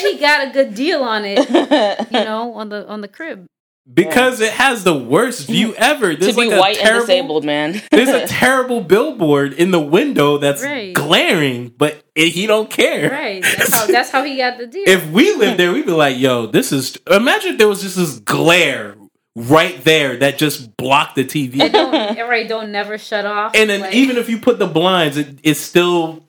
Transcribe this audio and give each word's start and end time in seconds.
said 0.00 0.12
he 0.12 0.18
got 0.18 0.48
a 0.48 0.50
good 0.52 0.74
deal 0.74 1.02
on 1.02 1.24
it. 1.24 1.38
You 2.10 2.24
know, 2.24 2.54
on 2.54 2.68
the 2.68 2.86
on 2.88 3.00
the 3.00 3.08
crib. 3.08 3.46
because 3.92 4.40
it 4.40 4.52
has 4.52 4.84
the 4.84 4.94
worst 4.94 5.46
view 5.46 5.74
ever. 5.78 6.14
to 6.14 6.20
There's 6.20 6.36
be 6.36 6.46
like 6.48 6.56
a 6.56 6.60
white 6.60 6.76
and 6.76 6.86
terrible, 6.86 7.06
disabled, 7.06 7.44
man. 7.44 7.82
There's 7.90 8.08
a 8.08 8.26
terrible 8.26 8.80
billboard 8.82 9.52
in 9.54 9.70
the 9.70 9.80
window 9.80 10.38
that's 10.38 10.62
Right. 10.62 10.94
glaring, 10.94 11.72
but 11.76 12.02
it, 12.14 12.28
he 12.30 12.46
don't 12.46 12.70
care. 12.70 13.10
Right. 13.10 13.42
That's 13.42 13.74
how 13.74 13.86
that's 13.86 14.10
how 14.10 14.24
he 14.24 14.36
got 14.36 14.58
the 14.58 14.66
deal. 14.66 14.84
If 14.86 15.10
we 15.10 15.34
lived 15.34 15.58
there, 15.58 15.72
we'd 15.72 15.86
be 15.86 15.92
like, 15.92 16.18
"Yo, 16.18 16.46
this 16.46 16.72
is." 16.72 16.96
Imagine 17.10 17.52
if 17.52 17.58
there 17.58 17.68
was 17.68 17.82
just 17.82 17.96
this 17.96 18.18
glare 18.18 18.96
right 19.36 19.82
there 19.84 20.16
that 20.16 20.36
just 20.36 20.76
blocked 20.76 21.14
the 21.14 21.22
it 21.22 21.28
TV, 21.28 21.70
don't 21.72 21.92
right 22.28 22.48
don't 22.48 22.72
never 22.72 22.98
shut 22.98 23.24
off. 23.24 23.52
and 23.54 23.70
then 23.70 23.80
Like, 23.82 23.94
even 23.94 24.16
if 24.16 24.28
you 24.28 24.38
put 24.38 24.58
the 24.58 24.66
blinds, 24.66 25.16
it, 25.16 25.38
it's 25.42 25.60
still. 25.60 26.27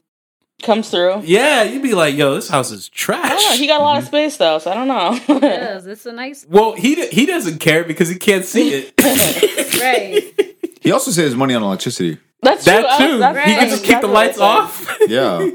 Comes 0.61 0.89
through. 0.89 1.21
Yeah, 1.23 1.63
you'd 1.63 1.81
be 1.83 1.93
like, 1.93 2.15
"Yo, 2.15 2.35
this 2.35 2.49
house 2.49 2.69
is 2.71 2.89
I 3.07 3.13
don't 3.13 3.21
know. 3.21 3.29
trash." 3.29 3.57
He 3.57 3.65
got 3.67 3.79
a 3.79 3.83
lot 3.83 3.97
of 3.97 4.03
mhm. 4.03 4.07
space 4.07 4.37
though, 4.37 4.59
so 4.59 4.71
I 4.71 4.73
don't 4.73 4.87
know. 4.89 5.39
yes, 5.41 5.85
it's 5.85 6.05
a 6.05 6.11
nice 6.11 6.45
well, 6.49 6.73
he 6.73 6.95
d- 6.95 7.07
he 7.11 7.25
doesn't 7.25 7.59
care 7.59 7.85
because 7.85 8.09
he 8.09 8.15
can't 8.15 8.43
see 8.43 8.69
it. 8.73 8.93
right. 9.81 10.77
He 10.81 10.91
also 10.91 11.11
saves 11.11 11.33
money 11.35 11.53
on 11.53 11.63
electricity. 11.63 12.17
That's 12.41 12.63
true. 12.65 12.73
that 12.73 12.85
I 12.85 12.97
too. 13.07 13.17
that's- 13.19 13.47
He 13.47 13.55
can 13.55 13.69
just 13.69 13.83
keep 13.83 14.01
the 14.01 14.07
exactly 14.07 14.09
what 14.09 14.13
lights 14.13 14.39
off. 14.39 14.97
Yeah. 15.07 15.49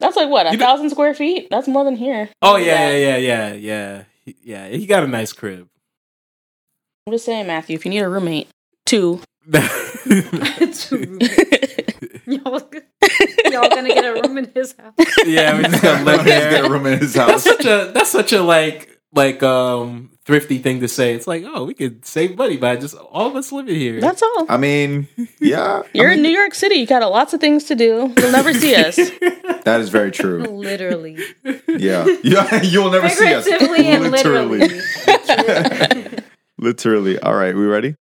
That's 0.00 0.14
like 0.16 0.28
what 0.28 0.46
a 0.46 0.52
You- 0.52 0.58
thousand 0.58 0.90
square 0.90 1.12
feet. 1.14 1.48
That's 1.50 1.66
more 1.66 1.84
than 1.84 1.96
here. 1.96 2.28
Oh 2.40 2.56
yeah, 2.56 2.90
yeah, 2.90 3.16
yeah, 3.16 3.52
yeah, 3.52 4.04
yeah, 4.24 4.34
yeah. 4.44 4.68
He 4.68 4.86
got 4.86 5.02
a 5.02 5.08
nice 5.08 5.32
crib. 5.32 5.68
I'm 7.06 7.12
just 7.12 7.24
saying, 7.24 7.46
Matthew. 7.48 7.74
If 7.74 7.84
you 7.84 7.90
need 7.90 8.00
a 8.00 8.08
roommate, 8.08 8.48
two. 8.86 9.20
It's 10.10 10.90
y'all, 12.26 12.62
y'all 13.50 13.68
gonna 13.70 13.88
get 13.88 14.04
a 14.04 14.12
room 14.12 14.38
in 14.38 14.50
his 14.54 14.74
house. 14.78 14.94
yeah, 15.26 15.56
we 15.56 15.64
just 15.64 15.82
gonna 15.82 16.04
live 16.04 16.20
He's 16.20 16.28
got 16.28 16.64
a 16.66 16.70
room 16.70 16.86
in 16.86 16.98
his 16.98 17.14
That's 17.14 17.30
house. 17.30 17.44
such 17.44 17.64
a 17.64 17.90
that's 17.94 18.10
such 18.10 18.32
a 18.32 18.42
like 18.42 18.98
like 19.14 19.42
um 19.42 20.10
thrifty 20.26 20.58
thing 20.58 20.80
to 20.80 20.88
say. 20.88 21.14
It's 21.14 21.26
like, 21.26 21.44
oh, 21.46 21.64
we 21.64 21.72
could 21.72 22.04
save 22.04 22.36
money 22.36 22.58
by 22.58 22.76
just 22.76 22.94
all 22.94 23.28
of 23.28 23.36
us 23.36 23.50
living 23.50 23.74
here. 23.74 24.00
That's 24.00 24.22
all. 24.22 24.46
I 24.50 24.58
mean, 24.58 25.08
yeah. 25.40 25.82
You're 25.94 26.10
in 26.10 26.22
mean, 26.22 26.32
New 26.32 26.38
York 26.38 26.54
City. 26.54 26.76
You 26.76 26.86
got 26.86 27.00
lots 27.10 27.32
of 27.32 27.40
things 27.40 27.64
to 27.64 27.74
do. 27.74 28.12
You'll 28.18 28.32
never 28.32 28.52
see 28.52 28.74
us. 28.74 28.96
That 29.64 29.80
is 29.80 29.88
very 29.88 30.10
true. 30.10 30.42
Literally. 30.44 31.18
Yeah. 31.66 32.06
Yeah. 32.22 32.62
You'll 32.62 32.90
never 32.90 33.08
see 33.08 33.32
us. 33.32 33.44
Figuratively 33.44 33.86
and 33.86 34.10
literally. 34.10 34.80
Literally. 36.58 37.18
All 37.18 37.34
right. 37.34 37.54
We 37.54 37.64
ready? 37.64 37.94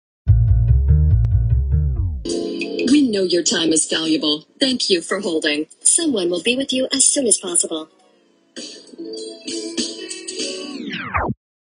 We 2.92 3.10
know 3.10 3.24
your 3.24 3.44
time 3.44 3.74
is 3.74 3.88
valuable. 3.88 4.46
Thank 4.60 4.90
you 4.90 5.02
for 5.02 5.20
holding. 5.20 5.68
Someone 5.82 6.30
will 6.30 6.44
be 6.44 6.56
with 6.56 6.72
you 6.72 6.88
as 6.94 7.06
soon 7.06 7.26
as 7.26 7.38
possible. 7.38 7.90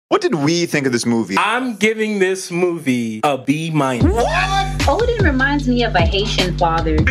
What 0.08 0.20
did 0.20 0.34
we 0.34 0.66
think 0.66 0.86
of 0.86 0.92
this 0.92 1.06
movie? 1.06 1.36
I'm 1.38 1.76
giving 1.76 2.18
this 2.18 2.50
movie 2.50 3.20
a 3.22 3.38
B 3.38 3.70
minus. 3.70 4.12
What? 4.12 4.88
Odin 4.88 5.24
reminds 5.24 5.68
me 5.68 5.84
of 5.84 5.94
a 5.94 6.00
Haitian 6.00 6.56
father. 6.58 6.96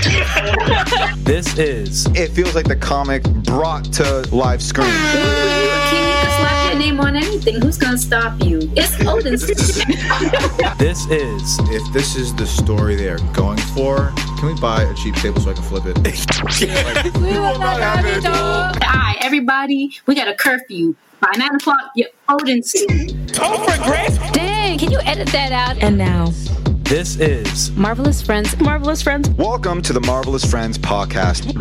This 1.25 1.57
is 1.57 2.05
It 2.13 2.29
feels 2.33 2.53
like 2.53 2.67
the 2.67 2.75
comic 2.75 3.23
brought 3.23 3.85
to 3.93 4.21
live 4.31 4.61
screen. 4.61 4.87
name 6.85 6.99
on 6.99 7.15
anything. 7.15 7.61
Who's 7.61 7.77
gonna 7.77 7.97
stop 7.97 8.43
you? 8.43 8.59
It's 8.75 8.95
Odin's. 9.07 9.47
this 10.77 11.05
is 11.07 11.59
If 11.71 11.93
this 11.93 12.15
is 12.15 12.35
the 12.35 12.45
story 12.45 12.95
they're 12.95 13.17
going 13.33 13.57
for, 13.57 14.13
can 14.37 14.47
we 14.47 14.59
buy 14.59 14.83
a 14.83 14.93
cheap 14.93 15.15
table 15.15 15.41
so 15.41 15.49
I 15.49 15.53
can 15.53 15.63
flip 15.63 15.85
it? 15.87 15.97
we 17.15 17.39
will 17.39 17.57
not 17.57 17.79
have 17.79 18.05
it. 18.05 18.23
Alright, 18.25 19.17
everybody, 19.21 19.91
we 20.05 20.13
got 20.13 20.27
a 20.27 20.35
curfew. 20.35 20.95
By 21.21 21.31
nine 21.37 21.55
o'clock, 21.55 21.91
you're 21.95 22.09
Odin's. 22.29 22.71
Dang, 22.73 24.77
can 24.77 24.91
you 24.91 24.99
edit 24.99 25.29
that 25.29 25.51
out? 25.51 25.81
And 25.81 25.97
now, 25.97 26.27
this 26.83 27.15
is 27.15 27.71
Marvelous 27.71 28.21
Friends. 28.21 28.59
Marvelous 28.59 29.01
friends. 29.01 29.29
Welcome 29.29 29.81
to 29.81 29.93
the 29.93 30.01
Marvelous 30.01 30.45
Friends 30.45 30.77
podcast. 30.77 31.51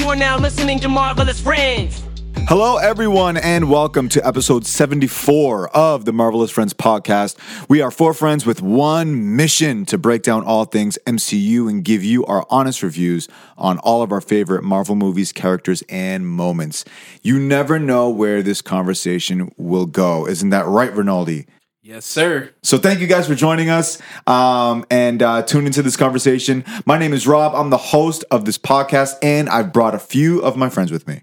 You 0.00 0.08
are 0.08 0.16
now 0.16 0.36
listening 0.36 0.80
to 0.80 0.88
Marvelous 0.88 1.40
Friends. 1.40 2.02
Hello, 2.48 2.76
everyone, 2.76 3.36
and 3.38 3.70
welcome 3.70 4.08
to 4.10 4.26
episode 4.26 4.66
74 4.66 5.74
of 5.74 6.04
the 6.04 6.12
Marvelous 6.12 6.50
Friends 6.50 6.74
podcast. 6.74 7.36
We 7.68 7.80
are 7.80 7.90
four 7.90 8.12
friends 8.12 8.44
with 8.44 8.60
one 8.60 9.36
mission 9.36 9.86
to 9.86 9.96
break 9.96 10.22
down 10.22 10.44
all 10.44 10.64
things 10.66 10.98
MCU 11.06 11.70
and 11.70 11.82
give 11.82 12.04
you 12.04 12.26
our 12.26 12.44
honest 12.50 12.82
reviews 12.82 13.26
on 13.56 13.78
all 13.78 14.02
of 14.02 14.12
our 14.12 14.20
favorite 14.20 14.64
Marvel 14.64 14.94
movies, 14.94 15.32
characters, 15.32 15.82
and 15.88 16.26
moments. 16.26 16.84
You 17.22 17.38
never 17.38 17.78
know 17.78 18.10
where 18.10 18.42
this 18.42 18.60
conversation 18.60 19.52
will 19.56 19.86
go. 19.86 20.26
Isn't 20.26 20.50
that 20.50 20.66
right, 20.66 20.94
Rinaldi? 20.94 21.46
yes, 21.84 22.04
sir. 22.06 22.50
So 22.62 22.78
thank 22.78 23.00
you 23.00 23.06
guys 23.06 23.26
for 23.26 23.34
joining 23.34 23.68
us 23.68 23.98
um, 24.26 24.84
and 24.90 25.22
uh, 25.22 25.42
tune 25.42 25.66
into 25.66 25.82
this 25.82 25.96
conversation. 25.96 26.64
My 26.86 26.96
name 26.98 27.12
is 27.12 27.26
Rob. 27.26 27.54
I'm 27.54 27.70
the 27.70 27.76
host 27.76 28.24
of 28.30 28.44
this 28.44 28.56
podcast, 28.58 29.14
and 29.22 29.48
I've 29.48 29.72
brought 29.72 29.94
a 29.94 29.98
few 29.98 30.40
of 30.40 30.56
my 30.56 30.68
friends 30.68 30.92
with 30.92 31.08
me. 31.08 31.22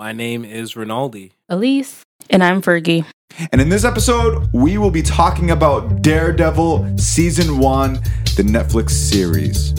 My 0.00 0.12
name 0.12 0.46
is 0.46 0.76
Rinaldi. 0.76 1.32
Elise. 1.50 2.06
And 2.30 2.42
I'm 2.42 2.62
Fergie. 2.62 3.04
And 3.52 3.60
in 3.60 3.68
this 3.68 3.84
episode, 3.84 4.48
we 4.50 4.78
will 4.78 4.90
be 4.90 5.02
talking 5.02 5.50
about 5.50 6.00
Daredevil 6.00 6.96
Season 6.96 7.58
1, 7.58 7.92
the 8.34 8.42
Netflix 8.42 8.92
series. 8.92 9.78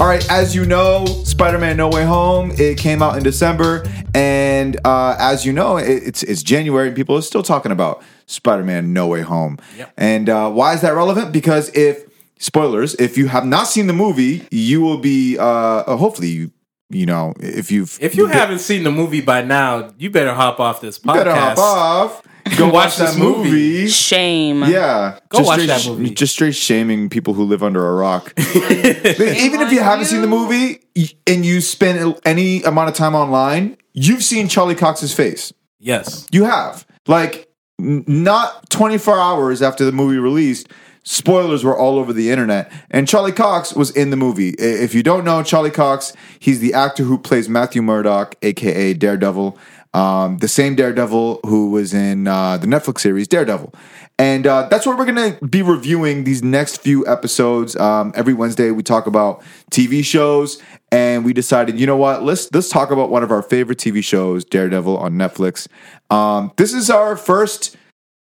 All 0.00 0.08
right, 0.08 0.28
as 0.28 0.56
you 0.56 0.66
know, 0.66 1.06
Spider 1.22 1.60
Man 1.60 1.76
No 1.76 1.88
Way 1.88 2.04
Home, 2.04 2.50
it 2.58 2.78
came 2.78 3.00
out 3.00 3.16
in 3.16 3.22
December. 3.22 3.86
And 4.12 4.76
uh, 4.84 5.14
as 5.20 5.46
you 5.46 5.52
know, 5.52 5.76
it, 5.76 6.02
it's, 6.02 6.24
it's 6.24 6.42
January 6.42 6.88
and 6.88 6.96
people 6.96 7.16
are 7.16 7.22
still 7.22 7.44
talking 7.44 7.70
about 7.70 8.02
Spider 8.26 8.64
Man 8.64 8.92
No 8.92 9.06
Way 9.08 9.22
Home. 9.22 9.58
Yep. 9.76 9.92
And 9.96 10.28
uh, 10.28 10.50
why 10.50 10.74
is 10.74 10.80
that 10.82 10.94
relevant? 10.94 11.32
Because 11.32 11.70
if, 11.74 12.04
spoilers, 12.38 12.94
if 12.96 13.16
you 13.18 13.28
have 13.28 13.44
not 13.46 13.66
seen 13.66 13.86
the 13.86 13.92
movie, 13.92 14.46
you 14.50 14.80
will 14.80 14.98
be, 14.98 15.38
uh, 15.38 15.44
uh, 15.44 15.96
hopefully, 15.96 16.28
you, 16.28 16.50
you 16.90 17.06
know, 17.06 17.34
if 17.40 17.70
you've. 17.70 17.98
If 18.00 18.14
you 18.14 18.26
haven't 18.26 18.58
seen 18.60 18.82
the 18.84 18.90
movie 18.92 19.20
by 19.20 19.42
now, 19.42 19.92
you 19.98 20.10
better 20.10 20.34
hop 20.34 20.60
off 20.60 20.80
this 20.80 20.98
podcast. 20.98 21.14
better 21.14 21.34
hop 21.34 21.58
off, 21.58 22.22
go 22.58 22.66
watch 22.66 22.72
Watch 22.74 22.96
that 22.98 23.06
this 23.08 23.16
movie. 23.18 23.50
movie. 23.50 23.88
Shame. 23.88 24.62
Yeah, 24.64 25.18
Go 25.30 25.38
just 25.38 25.46
watch 25.48 25.60
straight, 25.60 25.66
that 25.66 25.86
movie. 25.86 26.10
Just 26.10 26.34
straight 26.34 26.54
shaming 26.54 27.08
people 27.08 27.32
who 27.34 27.44
live 27.44 27.62
under 27.62 27.86
a 27.88 27.94
rock. 27.94 28.32
Even 28.38 29.60
if 29.62 29.72
you 29.72 29.80
haven't 29.82 30.04
seen 30.06 30.20
the 30.20 30.26
movie 30.28 30.82
and 31.26 31.44
you 31.44 31.60
spend 31.60 32.20
any 32.24 32.62
amount 32.62 32.90
of 32.90 32.94
time 32.94 33.14
online, 33.14 33.76
you've 33.92 34.22
seen 34.22 34.48
Charlie 34.48 34.74
Cox's 34.74 35.12
face. 35.14 35.52
Yes. 35.78 36.26
You 36.32 36.44
have. 36.44 36.86
Like, 37.06 37.34
n- 37.36 37.44
not 37.78 38.70
24 38.70 39.18
hours 39.18 39.62
after 39.62 39.84
the 39.84 39.92
movie 39.92 40.18
released, 40.18 40.68
spoilers 41.02 41.64
were 41.64 41.76
all 41.76 41.98
over 41.98 42.12
the 42.12 42.30
internet. 42.30 42.72
And 42.90 43.06
Charlie 43.06 43.32
Cox 43.32 43.74
was 43.74 43.90
in 43.90 44.10
the 44.10 44.16
movie. 44.16 44.50
If 44.58 44.94
you 44.94 45.02
don't 45.02 45.24
know 45.24 45.42
Charlie 45.42 45.70
Cox, 45.70 46.12
he's 46.38 46.60
the 46.60 46.74
actor 46.74 47.04
who 47.04 47.18
plays 47.18 47.48
Matthew 47.48 47.82
Murdock, 47.82 48.36
aka 48.42 48.94
Daredevil. 48.94 49.58
Um, 49.92 50.38
the 50.38 50.48
same 50.48 50.74
Daredevil 50.74 51.40
who 51.44 51.70
was 51.70 51.94
in 51.94 52.26
uh, 52.26 52.56
the 52.56 52.66
Netflix 52.66 53.00
series 53.00 53.28
Daredevil. 53.28 53.72
And 54.18 54.46
uh, 54.46 54.68
that's 54.68 54.86
what 54.86 54.96
we're 54.96 55.12
going 55.12 55.34
to 55.36 55.44
be 55.46 55.62
reviewing 55.62 56.22
these 56.22 56.42
next 56.42 56.80
few 56.80 57.04
episodes. 57.06 57.74
Um, 57.74 58.12
every 58.14 58.32
Wednesday, 58.32 58.70
we 58.70 58.84
talk 58.84 59.08
about 59.08 59.42
TV 59.72 60.04
shows, 60.04 60.62
and 60.92 61.24
we 61.24 61.32
decided, 61.32 61.80
you 61.80 61.86
know 61.86 61.96
what? 61.96 62.22
Let's 62.22 62.52
let's 62.52 62.68
talk 62.68 62.92
about 62.92 63.10
one 63.10 63.24
of 63.24 63.32
our 63.32 63.42
favorite 63.42 63.78
TV 63.78 64.04
shows, 64.04 64.44
Daredevil 64.44 64.96
on 64.98 65.14
Netflix. 65.14 65.66
Um, 66.10 66.52
this 66.56 66.72
is 66.72 66.90
our 66.90 67.16
first 67.16 67.76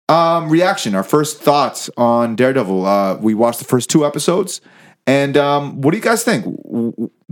um, 0.09 0.49
reaction, 0.49 0.95
our 0.95 1.03
first 1.03 1.41
thoughts 1.41 1.91
on 1.95 2.35
Daredevil. 2.35 2.85
Uh, 2.85 3.17
we 3.17 3.35
watched 3.35 3.59
the 3.59 3.65
first 3.65 3.91
two 3.91 4.03
episodes, 4.03 4.61
and 5.05 5.37
um, 5.37 5.79
what 5.81 5.91
do 5.91 5.97
you 5.97 6.03
guys 6.03 6.23
think? 6.23 6.45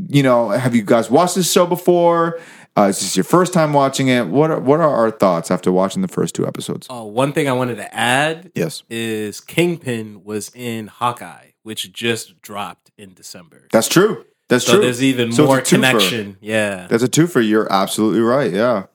You 0.07 0.23
know, 0.23 0.49
have 0.49 0.75
you 0.75 0.83
guys 0.83 1.09
watched 1.09 1.33
this 1.33 1.51
show 1.51 1.65
before? 1.65 2.39
Uh, 2.77 2.83
is 2.83 3.01
this 3.01 3.17
your 3.17 3.23
first 3.25 3.53
time 3.53 3.73
watching 3.73 4.07
it? 4.07 4.27
What 4.27 4.49
are, 4.49 4.59
what 4.59 4.79
are 4.79 4.89
our 4.89 5.11
thoughts 5.11 5.51
after 5.51 5.71
watching 5.71 6.01
the 6.01 6.07
first 6.07 6.35
two 6.35 6.47
episodes? 6.47 6.87
Uh, 6.89 7.03
one 7.03 7.33
thing 7.33 7.49
I 7.49 7.51
wanted 7.51 7.75
to 7.75 7.93
add 7.93 8.51
Yes, 8.55 8.83
is 8.89 9.41
Kingpin 9.41 10.23
was 10.23 10.51
in 10.55 10.87
Hawkeye, 10.87 11.47
which 11.63 11.91
just 11.91 12.41
dropped 12.41 12.89
in 12.97 13.13
December. 13.13 13.67
that's 13.71 13.89
true. 13.89 14.25
That's 14.47 14.65
so 14.65 14.73
true. 14.73 14.81
there's 14.83 15.03
even 15.03 15.31
So 15.33 15.45
more 15.45 15.61
connection. 15.61 16.37
Yeah. 16.41 16.87
That's 16.87 17.03
a 17.03 17.07
twofer. 17.09 17.45
You're 17.47 17.71
absolutely 17.71 18.19
right. 18.21 18.51
Yeah, 18.53 18.85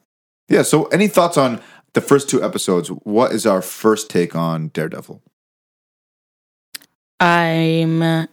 yeah. 0.49 0.62
So, 0.62 0.84
any 0.87 1.08
thoughts 1.08 1.37
on 1.38 1.61
the 1.94 2.00
first 2.02 2.28
two 2.28 2.43
episodes? 2.43 2.88
What 2.88 3.32
is 3.32 3.46
our 3.46 3.62
first 3.62 4.11
take 4.11 4.34
on 4.37 4.69
Daredevil? 4.69 5.23
I'm 7.20 8.02
uh, 8.02 8.26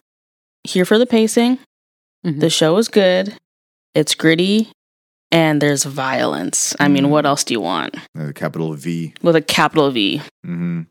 here 0.63 0.85
for 0.85 0.97
the 0.97 1.05
pacing. 1.05 1.59
Mhm. 2.25 2.39
The 2.39 2.49
show 2.49 2.77
is 2.77 2.87
good. 2.89 3.35
It's 3.95 4.15
gritty. 4.15 4.69
And 5.33 5.59
there's 5.62 5.83
violence. 5.83 6.75
I 6.80 6.88
mean, 6.88 7.06
Mm. 7.06 7.09
what 7.09 7.25
else 7.25 7.44
do 7.44 7.53
you 7.56 7.59
want? 7.59 7.95
A 8.15 8.31
capital 8.33 8.74
V. 8.75 9.13
With 9.21 9.35
a 9.35 9.41
capital 9.41 9.89
V. 9.91 10.21
hmm 10.45 10.81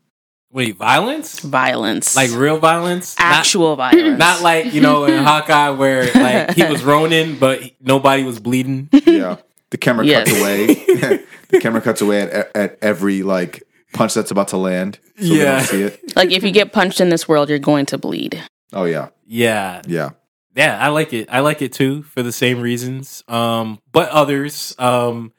Wait, 0.51 0.75
violence? 0.77 1.39
Violence. 1.39 2.15
Like 2.15 2.29
real 2.31 2.59
violence? 2.59 3.17
Not- 3.17 3.25
actual 3.39 3.75
violence. 3.75 4.19
Not, 4.19 4.41
like, 4.43 4.71
you 4.71 4.81
know, 4.81 5.05
in 5.05 5.23
Hawkeye 5.29 5.71
where 5.71 6.03
like 6.13 6.55
he 6.55 6.63
was 6.65 6.83
Ronin, 6.83 7.39
but 7.39 7.63
nobody 7.81 8.21
was 8.23 8.39
bleeding. 8.39 8.87
Yeah. 8.91 9.37
The 9.71 9.77
camera 9.77 10.05
Yes. 10.05 10.27
cuts 10.27 10.39
away. 10.39 10.67
the 11.49 11.59
camera 11.59 11.81
cuts 11.81 12.01
away 12.01 12.21
at, 12.21 12.55
at 12.55 12.77
every 12.83 13.23
like 13.23 13.63
punch 13.93 14.13
that's 14.13 14.29
about 14.29 14.49
to 14.49 14.57
land. 14.57 14.99
So 15.19 15.29
we 15.31 15.39
Yeah. 15.41 15.57
don't 15.57 15.65
see 15.65 15.81
it. 15.83 16.15
like 16.15 16.29
if 16.31 16.43
you 16.43 16.51
get 16.51 16.71
punched 16.71 17.01
in 17.01 17.09
this 17.09 17.27
world, 17.27 17.49
you're 17.49 17.57
going 17.57 17.87
to 17.87 17.97
bleed. 17.97 18.43
Oh 18.73 18.83
yeah. 18.85 19.07
Yeah. 19.25 19.81
Yeah. 19.87 20.09
Yeah, 20.55 20.77
I 20.79 20.89
like 20.89 21.13
it. 21.13 21.29
I 21.31 21.39
like 21.39 21.61
it 21.61 21.73
too 21.73 22.03
for 22.03 22.21
the 22.23 22.31
same 22.31 22.59
reasons. 22.61 23.23
Um, 23.27 23.79
but 23.91 24.09
others. 24.09 24.75
Um, 24.77 25.33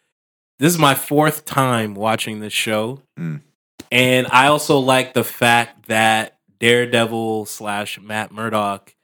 this 0.59 0.73
is 0.73 0.79
my 0.79 0.95
fourth 0.95 1.45
time 1.45 1.95
watching 1.95 2.41
this 2.41 2.53
show, 2.53 3.03
Mm. 3.19 3.41
and 3.91 4.27
I 4.31 4.47
also 4.49 4.79
like 4.79 5.13
the 5.15 5.25
fact 5.25 5.87
that 5.87 6.39
Daredevil 6.61 7.47
slash 7.47 8.01
Matt 8.01 8.33
Murdock 8.33 8.95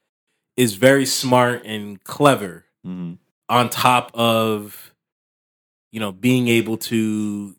is 0.57 0.75
very 0.75 1.07
smart 1.07 1.63
and 1.65 2.03
clever. 2.05 2.65
Mhm. 2.87 3.19
On 3.49 3.69
top 3.69 4.13
of, 4.15 4.95
you 5.91 5.99
know, 6.01 6.13
being 6.13 6.47
able 6.49 6.77
to, 6.79 7.57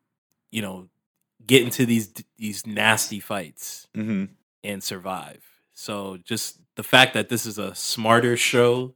you 0.51 0.61
know, 0.61 0.87
get 1.45 1.63
into 1.63 1.85
these 1.85 2.13
these 2.37 2.65
nasty 2.65 3.19
fights 3.19 3.87
Mhm. 3.95 4.29
and 4.63 4.81
survive. 4.81 5.43
So 5.73 6.17
just 6.17 6.60
the 6.75 6.83
fact 6.83 7.13
that 7.13 7.29
this 7.29 7.45
is 7.45 7.57
a 7.57 7.75
smarter 7.75 8.35
show 8.37 8.93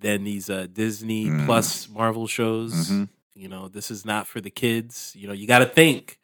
than 0.00 0.24
these 0.24 0.50
uh, 0.50 0.66
Disney 0.72 1.26
Mhm. 1.26 1.46
Plus 1.46 1.88
Marvel 1.88 2.26
shows, 2.26 2.90
Mhm. 2.90 3.08
you 3.34 3.48
know, 3.48 3.68
this 3.68 3.90
is 3.90 4.04
not 4.04 4.26
for 4.26 4.40
the 4.40 4.50
kids. 4.50 5.12
You 5.16 5.28
know, 5.28 5.32
you 5.32 5.46
got 5.46 5.60
to 5.60 5.66
think 5.66 6.18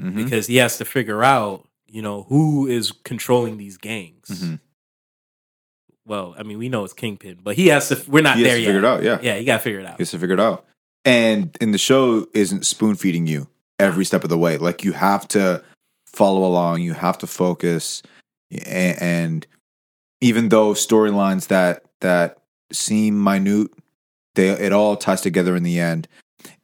Mhm. 0.00 0.14
because 0.14 0.46
he 0.48 0.56
has 0.56 0.76
to 0.78 0.84
figure 0.84 1.24
out, 1.24 1.66
you 1.86 2.02
know, 2.02 2.24
who 2.24 2.66
is 2.66 2.92
controlling 2.92 3.56
these 3.56 3.78
gangs. 3.78 4.28
Mhm. 4.28 4.60
Well, 6.04 6.34
I 6.36 6.42
mean, 6.42 6.58
we 6.58 6.68
know 6.68 6.84
it's 6.84 6.92
Kingpin, 6.92 7.38
but 7.42 7.56
he 7.56 7.68
has 7.68 7.88
to. 7.88 8.02
We're 8.08 8.22
not 8.22 8.36
He 8.36 8.42
has 8.42 8.50
there 8.50 8.56
to 8.56 8.60
yet. 8.62 8.66
figure 8.66 8.78
it 8.80 8.84
out, 8.84 9.02
yeah. 9.02 9.18
yeah, 9.22 9.36
you 9.38 9.46
got 9.46 9.58
to 9.58 9.62
figure 9.62 9.80
it 9.80 9.86
out. 9.86 9.96
He 9.96 10.02
has 10.02 10.10
to 10.10 10.18
figure 10.18 10.34
it 10.34 10.40
out. 10.40 10.66
And 11.04 11.56
and 11.60 11.72
the 11.72 11.78
show 11.78 12.26
isn't 12.34 12.66
spoon 12.66 12.96
feeding 12.96 13.26
you 13.26 13.48
every 13.78 14.04
step 14.04 14.24
of 14.24 14.30
the 14.30 14.38
way. 14.38 14.56
Like 14.58 14.84
you 14.84 14.92
have 14.92 15.26
to 15.28 15.62
follow 16.06 16.44
along. 16.44 16.82
You 16.82 16.92
have 16.94 17.18
to 17.18 17.26
focus. 17.26 18.02
And, 18.50 19.00
and 19.00 19.46
even 20.22 20.48
though 20.48 20.72
storylines 20.72 21.48
that 21.48 21.82
that 22.00 22.38
seem 22.72 23.22
minute, 23.22 23.70
they 24.34 24.48
it 24.48 24.72
all 24.72 24.96
ties 24.96 25.20
together 25.20 25.54
in 25.54 25.62
the 25.62 25.78
end. 25.78 26.08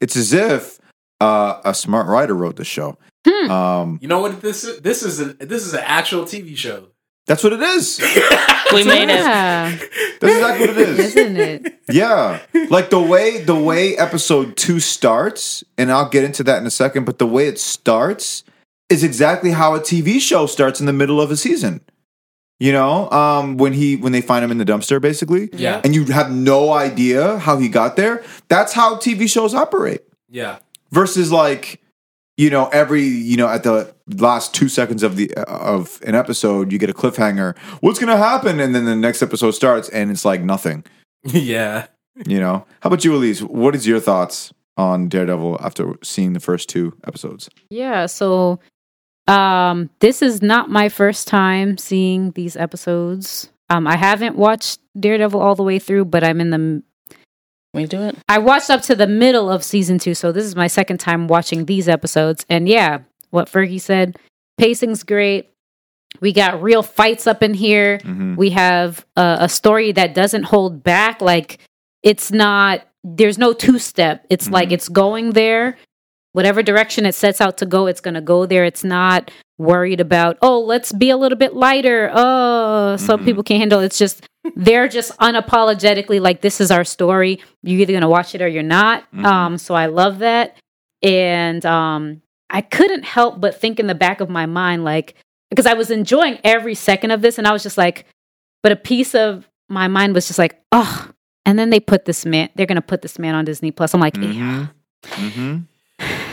It's 0.00 0.16
as 0.16 0.32
if 0.32 0.78
uh, 1.20 1.60
a 1.64 1.74
smart 1.74 2.06
writer 2.06 2.34
wrote 2.34 2.56
the 2.56 2.64
show. 2.64 2.96
Hmm. 3.26 3.50
Um, 3.50 3.98
You 4.00 4.08
know 4.08 4.20
what 4.20 4.40
this 4.40 4.64
is? 4.64 4.80
This 4.80 5.02
is 5.02 5.20
a 5.20 5.34
this 5.34 5.66
is 5.66 5.74
an 5.74 5.82
actual 5.84 6.22
TV 6.24 6.56
show. 6.56 6.88
that's 7.26 7.44
what 7.44 7.52
it 7.52 7.60
is. 7.60 8.00
We 8.70 8.84
made 8.84 9.04
it. 9.08 9.20
yeah, 9.20 9.70
That's 10.20 10.34
exactly 10.34 10.66
what 10.66 10.76
it 10.76 10.88
is. 10.90 10.98
isn't 11.16 11.36
it? 11.38 11.80
Yeah. 11.90 12.38
Like 12.68 12.90
the 12.90 13.00
way 13.00 13.42
the 13.42 13.54
way 13.54 13.96
episode 13.96 14.58
2 14.58 14.78
starts, 14.78 15.64
and 15.78 15.90
I'll 15.90 16.10
get 16.10 16.22
into 16.22 16.42
that 16.44 16.58
in 16.60 16.66
a 16.66 16.70
second, 16.70 17.04
but 17.06 17.18
the 17.18 17.26
way 17.26 17.48
it 17.48 17.58
starts 17.58 18.44
is 18.90 19.02
exactly 19.02 19.52
how 19.52 19.74
a 19.74 19.80
TV 19.80 20.20
show 20.20 20.44
starts 20.44 20.80
in 20.80 20.86
the 20.86 20.92
middle 20.92 21.18
of 21.18 21.30
a 21.30 21.36
season. 21.38 21.80
You 22.60 22.72
know, 22.72 23.08
um 23.10 23.56
when 23.56 23.72
he 23.72 23.96
when 23.96 24.10
they 24.12 24.20
find 24.20 24.44
him 24.44 24.50
in 24.50 24.58
the 24.58 24.64
dumpster 24.64 25.00
basically, 25.00 25.48
Yeah, 25.52 25.80
and 25.84 25.94
you 25.94 26.04
have 26.06 26.30
no 26.32 26.72
idea 26.72 27.38
how 27.38 27.56
he 27.58 27.68
got 27.68 27.96
there. 27.96 28.24
That's 28.48 28.72
how 28.72 28.96
TV 28.96 29.28
shows 29.30 29.54
operate. 29.54 30.00
yeah, 30.28 30.58
Versus 30.90 31.30
like 31.30 31.80
you 32.36 32.50
know 32.50 32.68
every 32.68 33.02
you 33.02 33.36
know 33.36 33.48
at 33.48 33.62
the 33.62 33.94
last 34.16 34.54
2 34.54 34.68
seconds 34.68 35.02
of 35.02 35.16
the 35.16 35.32
of 35.48 36.00
an 36.06 36.14
episode 36.16 36.72
you 36.72 36.78
get 36.78 36.90
a 36.90 36.94
cliffhanger. 36.94 37.56
What's 37.80 37.98
going 38.00 38.10
to 38.10 38.16
happen 38.16 38.58
and 38.58 38.74
then 38.74 38.84
the 38.86 38.96
next 38.96 39.22
episode 39.22 39.52
starts 39.52 39.88
and 39.90 40.10
it's 40.10 40.24
like 40.24 40.40
nothing. 40.42 40.84
yeah. 41.24 41.86
You 42.26 42.40
know, 42.40 42.66
how 42.80 42.88
about 42.88 43.04
you, 43.04 43.14
Elise? 43.14 43.40
What 43.42 43.76
is 43.76 43.86
your 43.86 44.00
thoughts 44.00 44.52
on 44.76 45.08
Daredevil 45.08 45.58
after 45.62 45.94
seeing 46.02 46.32
the 46.32 46.40
first 46.40 46.68
two 46.68 46.96
episodes? 47.06 47.48
Yeah, 47.70 48.06
so 48.06 48.58
um 49.28 49.90
this 50.00 50.22
is 50.22 50.42
not 50.42 50.70
my 50.70 50.88
first 50.88 51.28
time 51.28 51.76
seeing 51.78 52.32
these 52.32 52.56
episodes. 52.56 53.50
Um 53.70 53.86
I 53.86 53.96
haven't 53.96 54.36
watched 54.36 54.80
Daredevil 54.98 55.40
all 55.40 55.54
the 55.54 55.62
way 55.62 55.78
through, 55.78 56.06
but 56.06 56.24
I'm 56.24 56.40
in 56.40 56.50
the 56.50 56.82
We 57.74 57.84
do 57.86 58.02
it. 58.02 58.16
I 58.28 58.38
watched 58.38 58.70
up 58.70 58.82
to 58.82 58.94
the 58.94 59.06
middle 59.06 59.50
of 59.50 59.62
season 59.62 59.98
2, 59.98 60.14
so 60.14 60.32
this 60.32 60.44
is 60.44 60.56
my 60.56 60.66
second 60.66 60.98
time 60.98 61.28
watching 61.28 61.66
these 61.66 61.88
episodes. 61.88 62.44
And 62.48 62.66
yeah, 62.68 63.00
what 63.30 63.48
Fergie 63.48 63.80
said, 63.80 64.16
pacing's 64.56 65.02
great. 65.04 65.50
We 66.20 66.32
got 66.32 66.62
real 66.62 66.82
fights 66.82 67.26
up 67.26 67.42
in 67.42 67.52
here. 67.52 67.98
Mm-hmm. 67.98 68.36
We 68.36 68.50
have 68.50 69.04
a, 69.16 69.36
a 69.40 69.48
story 69.48 69.92
that 69.92 70.14
doesn't 70.14 70.44
hold 70.44 70.82
back. 70.82 71.20
Like 71.20 71.58
it's 72.02 72.32
not. 72.32 72.82
There's 73.04 73.38
no 73.38 73.52
two 73.52 73.78
step. 73.78 74.26
It's 74.30 74.48
like 74.50 74.70
Mhm. 74.70 74.72
it's 74.72 74.88
going 74.88 75.32
there. 75.32 75.76
Whatever 76.32 76.62
direction 76.62 77.06
it 77.06 77.14
sets 77.14 77.40
out 77.40 77.56
to 77.58 77.66
go, 77.66 77.86
it's 77.86 78.00
going 78.00 78.14
to 78.14 78.20
go 78.20 78.46
there. 78.46 78.64
It's 78.64 78.84
not 78.84 79.30
worried 79.58 80.00
about. 80.00 80.38
Oh, 80.42 80.60
let's 80.60 80.92
be 80.92 81.10
a 81.10 81.16
little 81.16 81.38
bit 81.38 81.54
lighter. 81.54 82.10
Oh, 82.14 82.96
some 82.96 83.20
Mhm. 83.20 83.24
people 83.24 83.42
can't 83.42 83.58
handle. 83.60 83.80
It. 83.80 83.86
It's 83.86 83.98
just 83.98 84.24
they're 84.54 84.88
just 84.88 85.16
unapologetically 85.18 86.20
like 86.20 86.40
this 86.42 86.60
is 86.60 86.70
our 86.70 86.84
story. 86.84 87.40
You're 87.62 87.80
either 87.80 87.92
going 87.92 88.02
to 88.02 88.08
watch 88.08 88.34
it 88.34 88.42
or 88.42 88.48
you're 88.48 88.62
not. 88.62 89.04
Mhm. 89.12 89.24
Um, 89.24 89.58
so 89.58 89.74
I 89.74 89.86
love 89.86 90.20
that. 90.20 90.56
And 91.02 91.64
um, 91.66 92.22
I 92.50 92.60
couldn't 92.60 93.04
help 93.04 93.40
but 93.40 93.60
think 93.60 93.80
in 93.80 93.86
the 93.88 93.94
back 93.94 94.20
of 94.20 94.28
my 94.30 94.46
mind, 94.46 94.84
like, 94.84 95.14
because 95.50 95.66
I 95.66 95.74
was 95.74 95.90
enjoying 95.90 96.38
every 96.44 96.74
second 96.74 97.10
of 97.10 97.20
this, 97.22 97.38
and 97.38 97.46
I 97.46 97.52
was 97.52 97.62
just 97.62 97.78
like, 97.78 98.04
but 98.62 98.70
a 98.72 98.76
piece 98.76 99.14
of 99.14 99.48
my 99.68 99.88
mind 99.88 100.14
was 100.14 100.26
just 100.26 100.38
like, 100.38 100.60
oh. 100.72 101.08
And 101.46 101.58
then 101.58 101.70
they 101.70 101.80
put 101.80 102.04
this 102.04 102.26
man. 102.26 102.50
They're 102.54 102.66
gonna 102.66 102.82
put 102.82 103.00
this 103.02 103.18
man 103.18 103.34
on 103.34 103.44
Disney 103.46 103.70
Plus. 103.70 103.94
I'm 103.94 104.00
like, 104.00 104.16
yeah. 104.18 104.66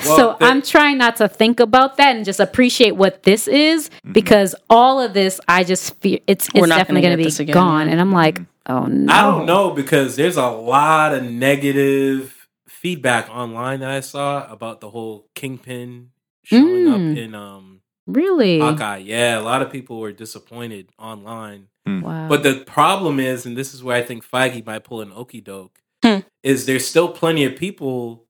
Mm-hmm. 0.06 0.22
Well, 0.22 0.34
so 0.34 0.38
the- 0.40 0.46
I'm 0.46 0.62
trying 0.62 0.98
not 0.98 1.16
to 1.18 1.28
think 1.28 1.60
about 1.60 1.98
that 1.98 2.16
and 2.16 2.26
just 2.26 2.40
appreciate 2.40 2.92
what 2.96 3.24
this 3.24 3.48
is 3.48 3.90
Mm-hmm. 3.90 4.14
because 4.14 4.56
all 4.70 5.02
of 5.02 5.14
this, 5.14 5.40
I 5.48 5.64
just 5.64 5.96
fear 6.02 6.20
it's 6.28 6.48
it's 6.54 6.68
definitely 6.68 7.02
gonna 7.02 7.16
gonna 7.16 7.18
get 7.18 7.24
this 7.24 7.38
be 7.38 7.44
again, 7.44 7.54
gone. 7.54 7.90
And 7.90 8.00
I'm 8.00 8.12
like, 8.12 8.42
oh 8.68 8.86
no, 8.86 9.14
I 9.14 9.22
don't 9.22 9.46
know 9.46 9.72
because 9.72 10.16
there's 10.16 10.38
a 10.38 10.48
lot 10.48 11.14
of 11.14 11.24
negative 11.24 12.48
feedback 12.68 13.30
online 13.30 13.80
that 13.80 13.90
I 13.92 14.00
saw 14.00 14.50
about 14.52 14.82
the 14.82 14.90
whole 14.90 15.28
Kingpin 15.36 16.10
showing 16.44 16.88
up 16.88 17.00
Mm. 17.00 17.18
in 17.18 17.36
um 17.36 17.82
really. 18.08 18.60
Hawkeye. 18.60 18.98
Yeah, 18.98 19.40
a 19.40 19.42
lot 19.42 19.62
of 19.62 19.72
people 19.72 20.00
were 20.00 20.12
disappointed 20.12 20.90
online. 21.00 21.68
Wow. 21.88 22.28
But 22.28 22.44
the 22.44 22.64
problem 22.66 23.20
is, 23.20 23.46
and 23.46 23.56
this 23.56 23.74
is 23.74 23.84
where 23.84 23.96
I 23.96 24.02
think 24.04 24.24
Feige 24.28 24.66
might 24.66 24.84
pull 24.84 25.02
an 25.02 25.12
okey 25.16 25.42
doke, 25.42 25.80
Hmm. 26.04 26.20
is 26.44 26.66
there's 26.66 26.86
still 26.88 27.10
plenty 27.10 27.46
of 27.46 27.56
people 27.56 28.25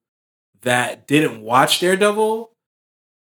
that 0.66 1.06
didn't 1.06 1.40
watch 1.42 1.80
Daredevil, 1.80 2.50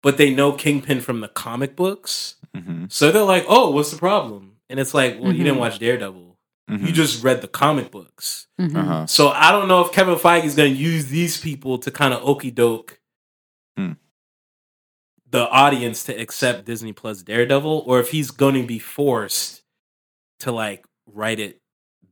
but 0.02 0.18
they 0.18 0.34
know 0.34 0.52
Kingpin 0.54 1.02
from 1.02 1.20
the 1.20 1.28
comic 1.28 1.76
books. 1.76 2.36
Mm-hmm. 2.56 2.86
So 2.90 3.12
they're 3.12 3.24
like, 3.24 3.46
"Oh, 3.48 3.72
what's 3.72 3.92
the 3.92 3.98
problem?" 3.98 4.58
And 4.70 4.80
it's 4.80 4.94
like, 4.94 5.20
"Well, 5.20 5.32
you 5.34 5.44
didn't 5.44 5.58
Mhm. 5.58 5.62
watch 5.62 5.80
Daredevil. 5.80 6.38
Mm-hmm. 6.70 6.86
You 6.86 6.92
just 6.94 7.24
read 7.24 7.42
the 7.42 7.48
comic 7.48 7.92
books." 7.92 8.48
Mhm. 8.60 8.76
uh-huh. 8.76 9.08
So 9.08 9.30
I 9.30 9.52
don't 9.52 9.68
know 9.68 9.82
if 9.86 9.92
Kevin 9.92 10.16
Feige 10.16 10.46
is 10.46 10.56
going 10.56 10.74
to 10.74 10.80
use 10.80 11.08
these 11.08 11.40
people 11.40 11.78
to 11.80 11.92
kind 11.92 12.14
of 12.14 12.24
okey 12.24 12.52
doke 12.52 13.00
Hmm. 13.78 13.94
the 15.30 15.48
audience 15.50 16.04
to 16.06 16.14
accept 16.14 16.66
Disney 16.66 16.94
Plus 16.94 17.22
Daredevil, 17.24 17.84
or 17.88 18.00
if 18.00 18.12
he's 18.12 18.32
going 18.32 18.56
to 18.62 18.68
be 18.68 18.80
forced 18.80 19.64
to 20.40 20.52
like 20.52 20.86
write 21.08 21.40
it 21.40 21.60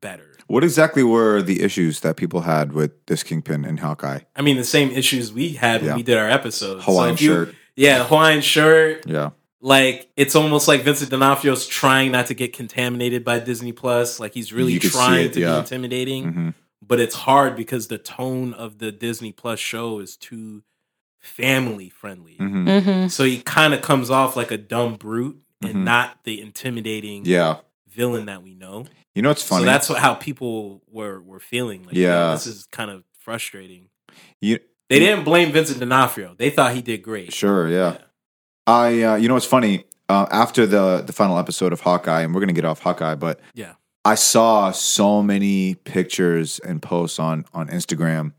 better. 0.01 0.28
What 0.49 0.63
exactly 0.63 1.03
were 1.03 1.41
the 1.41 1.61
issues 1.61 1.99
that 2.01 2.17
people 2.17 2.41
had 2.41 2.73
with 2.73 2.91
this 3.05 3.21
Kingpin 3.23 3.65
and 3.65 3.79
Hawkeye? 3.79 4.21
I 4.35 4.41
mean, 4.41 4.57
the 4.57 4.63
same 4.63 4.89
issues 4.91 5.31
we 5.31 5.53
had 5.53 5.83
when 5.83 5.95
we 5.95 6.03
did 6.03 6.17
our 6.17 6.27
episodes. 6.29 6.83
So 6.85 6.91
Hawaiian 6.91 7.13
if 7.13 7.21
you- 7.21 7.29
shirt. 7.29 7.55
yeah, 7.75 8.03
Hawaiian 8.05 8.41
shirt. 8.41 9.05
Yeah. 9.07 9.29
Like 9.61 10.09
it's 10.17 10.35
almost 10.35 10.67
like 10.67 10.81
Vincent 10.83 11.11
D'Onofrio's 11.11 11.67
trying 11.67 12.11
not 12.11 12.27
to 12.27 12.33
get 12.33 12.53
contaminated 12.53 13.23
by 13.23 13.39
Disney 13.39 13.73
Plus. 13.73 14.19
Like 14.19 14.33
he's 14.33 14.51
really 14.53 14.73
You 14.73 14.79
trying 14.79 15.25
it, 15.27 15.33
to 15.33 15.39
yeah. 15.41 15.53
be 15.53 15.59
intimidating. 15.59 16.33
hmm 16.33 16.49
but 16.81 16.99
it's 16.99 17.13
hard 17.13 17.55
because 17.55 17.87
the 17.87 17.99
tone 17.99 18.51
of 18.53 18.79
the 18.79 18.91
Disney 18.91 19.31
Plus 19.31 19.59
show 19.59 19.99
is 19.99 20.17
too 20.17 20.63
family 21.19 21.89
friendly. 21.89 22.35
hmm 22.37 22.67
Mm-hmm. 22.67 23.07
So 23.09 23.23
he 23.25 23.41
kind 23.41 23.73
of 23.75 23.81
comes 23.81 24.09
off 24.09 24.35
like 24.35 24.49
a 24.49 24.57
dumb 24.57 24.95
brute 24.95 25.39
and 25.61 25.75
Mhm. 25.75 25.83
not 25.83 26.23
the 26.23 26.41
intimidating 26.41 27.25
Yeah. 27.25 27.57
villain 27.87 28.25
that 28.25 28.41
we 28.41 28.55
know. 28.55 28.85
You 29.15 29.21
know 29.21 29.29
what's 29.29 29.43
funny? 29.43 29.63
So 29.63 29.65
that's 29.65 29.89
what, 29.89 29.99
how 29.99 30.13
people 30.15 30.81
were 30.89 31.19
were 31.21 31.39
feeling. 31.39 31.83
Like, 31.83 31.95
Yeah. 31.95 32.27
yeah, 32.29 32.31
this 32.33 32.47
is 32.47 32.65
kind 32.71 32.91
of 32.91 33.03
frustrating. 33.19 33.89
you, 34.41 34.59
They 34.89 34.99
didn't 34.99 35.23
blame 35.23 35.51
Vincent 35.51 35.79
D'Onofrio. 35.79 36.35
They 36.37 36.49
thought 36.49 36.73
he 36.73 36.81
did 36.81 37.01
great. 37.03 37.33
Sure, 37.33 37.67
yeah. 37.67 37.97
I, 38.65 39.01
uh, 39.03 39.15
you 39.15 39.27
know, 39.27 39.33
what's 39.33 39.45
funny? 39.45 39.85
Uh, 40.07 40.25
after 40.31 40.65
the 40.65 41.03
the 41.05 41.13
final 41.13 41.37
episode 41.37 41.71
of 41.73 41.81
Hawkeye, 41.81 42.21
and 42.21 42.33
we're 42.33 42.41
gonna 42.41 42.53
get 42.53 42.65
off 42.65 42.79
Hawkeye, 42.79 43.15
but 43.15 43.39
Yeah. 43.53 43.73
I 44.05 44.15
saw 44.15 44.71
so 44.71 45.21
many 45.21 45.75
pictures 45.75 46.59
and 46.59 46.81
posts 46.81 47.19
on 47.19 47.45
on 47.53 47.67
Instagram 47.69 48.33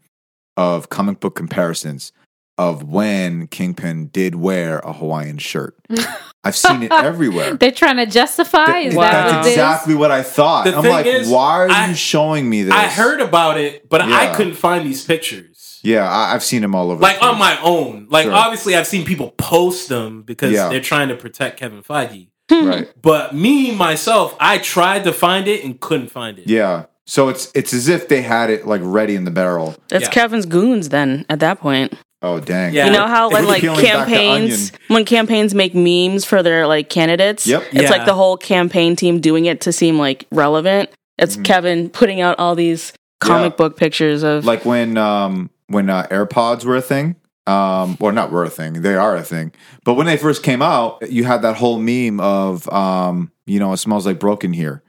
of 0.57 0.89
comic 0.89 1.21
book 1.21 1.37
comparisons 1.37 2.12
of 2.61 2.83
when 2.85 3.47
Kingpin 3.47 4.09
did 4.09 4.35
wear 4.35 4.81
a 4.81 4.93
Hawaiian 4.93 5.38
shirt. 5.38 5.75
I've 6.45 6.55
seen 6.57 6.83
it 6.83 6.93
everywhere. 6.93 7.55
They're 7.55 7.71
trying 7.73 7.97
to 7.97 8.07
justify. 8.07 8.83
Th- 8.83 8.93
that 8.95 9.00
That's 9.00 9.35
what 9.37 9.47
it 9.47 9.49
is? 9.49 9.52
exactly 9.55 9.95
what 9.95 10.11
I 10.11 10.23
thought. 10.23 10.64
The 10.67 10.76
I'm 10.76 10.83
thing 10.83 10.93
like, 10.93 11.07
is, 11.07 11.29
why 11.31 11.64
are 11.64 11.71
I- 11.71 11.88
you 11.88 11.95
showing 11.95 12.49
me 12.50 12.64
this? 12.64 12.75
I 12.75 12.87
heard 12.87 13.21
about 13.23 13.59
it, 13.59 13.88
but 13.88 14.02
I 14.02 14.35
couldn't 14.35 14.55
find 14.55 14.87
these 14.87 15.02
pictures. 15.05 15.81
Yeah, 15.83 16.07
I, 16.07 16.35
I've 16.35 16.45
seen 16.45 16.61
them 16.61 16.75
all 16.75 16.90
over. 16.90 17.00
Like 17.00 17.23
on 17.23 17.38
my 17.38 17.59
own. 17.62 18.07
Like 18.11 18.25
Sure. 18.25 18.35
obviously 18.35 18.76
I've 18.76 18.87
seen 18.87 19.07
people 19.07 19.31
post 19.38 19.88
them 19.88 20.23
because 20.23 20.52
Yeah. 20.52 20.69
they're 20.69 20.83
trying 20.83 21.09
to 21.09 21.17
protect 21.17 21.59
Kevin 21.59 21.83
Feige. 21.83 22.29
Hmm. 22.52 22.67
right. 22.67 22.93
But 23.00 23.35
me 23.35 23.75
myself, 23.75 24.37
I 24.38 24.59
tried 24.59 25.05
to 25.05 25.12
find 25.14 25.49
it 25.49 25.64
and 25.64 25.81
couldn't 25.81 26.09
find 26.11 26.38
it. 26.38 26.47
Yeah. 26.47 26.85
So 27.07 27.29
it's 27.31 27.50
it's 27.55 27.73
as 27.73 27.88
if 27.88 28.09
they 28.09 28.21
had 28.23 28.50
it 28.50 28.67
like 28.67 28.83
ready 28.85 29.14
in 29.17 29.25
the 29.25 29.31
barrel. 29.31 29.75
That's 29.88 30.05
Yeah. 30.05 30.11
Kevin's 30.11 30.45
goons 30.47 30.90
then 30.90 31.25
at 31.31 31.40
that 31.40 31.61
point. 31.61 31.95
Oh 32.23 32.39
dang. 32.41 32.75
Yeah. 32.75 32.87
You 32.87 32.93
know 32.93 33.07
how 33.07 33.31
when 33.31 33.47
like 33.47 33.62
peeling 33.62 33.83
back 33.83 34.07
the 34.07 34.12
campaigns 34.15 34.73
when 34.89 35.05
campaigns 35.05 35.55
make 35.55 35.75
memes 35.75 36.25
for 36.25 36.43
their 36.43 36.67
like 36.67 36.89
candidates, 36.91 37.47
Yep. 37.47 37.62
it's 37.73 37.83
Yeah. 37.85 37.91
like 37.91 38.05
the 38.05 38.15
whole 38.15 38.37
campaign 38.37 38.95
team 38.97 39.21
doing 39.21 39.47
it 39.47 39.61
to 39.62 39.73
seem 39.73 39.99
like 39.99 40.27
relevant. 40.31 40.91
It's 41.19 41.37
Kevin 41.37 41.89
putting 41.91 42.21
out 42.21 42.39
all 42.39 42.55
these 42.55 42.93
comic 43.21 43.53
Yeah. 43.53 43.57
book 43.57 43.77
pictures 43.77 44.23
of 44.23 44.45
Like 44.45 44.65
when 44.65 44.97
um 44.99 45.50
when 45.69 45.89
uh, 45.89 46.07
AirPods 46.11 46.65
were 46.65 46.77
a 46.77 46.83
thing. 46.83 47.17
Um, 47.47 47.97
or 48.00 48.12
not 48.12 48.31
were 48.31 48.45
a 48.45 48.50
thing. 48.50 48.83
They 48.83 48.95
are 48.95 49.17
a 49.17 49.23
thing. 49.25 49.50
But 49.83 49.95
when 49.95 50.07
they 50.07 50.17
first 50.17 50.45
came 50.45 50.62
out, 50.62 51.11
you 51.11 51.25
had 51.25 51.43
that 51.43 51.57
whole 51.57 51.79
meme 51.81 52.21
of 52.21 52.69
um, 52.73 53.33
you 53.47 53.59
know, 53.59 53.73
it 53.73 53.79
smells 53.79 54.07
like 54.07 54.21
broken 54.21 54.53
here. 54.53 54.83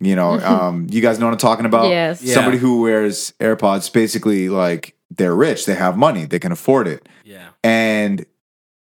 You 0.00 0.16
know, 0.16 0.32
um, 0.40 0.88
you 0.90 1.00
guys 1.00 1.18
know 1.18 1.26
what 1.26 1.32
I'm 1.32 1.38
talking 1.38 1.64
about? 1.64 1.88
Yes. 1.88 2.20
Yeah. 2.22 2.34
Somebody 2.34 2.58
who 2.58 2.82
wears 2.82 3.32
AirPods 3.40 3.90
basically 3.90 4.48
like 4.50 4.94
they're 5.16 5.34
rich, 5.34 5.66
they 5.66 5.74
have 5.74 5.96
money, 5.96 6.24
they 6.24 6.38
can 6.38 6.52
afford 6.52 6.88
it. 6.88 7.08
Yeah. 7.24 7.48
And 7.62 8.24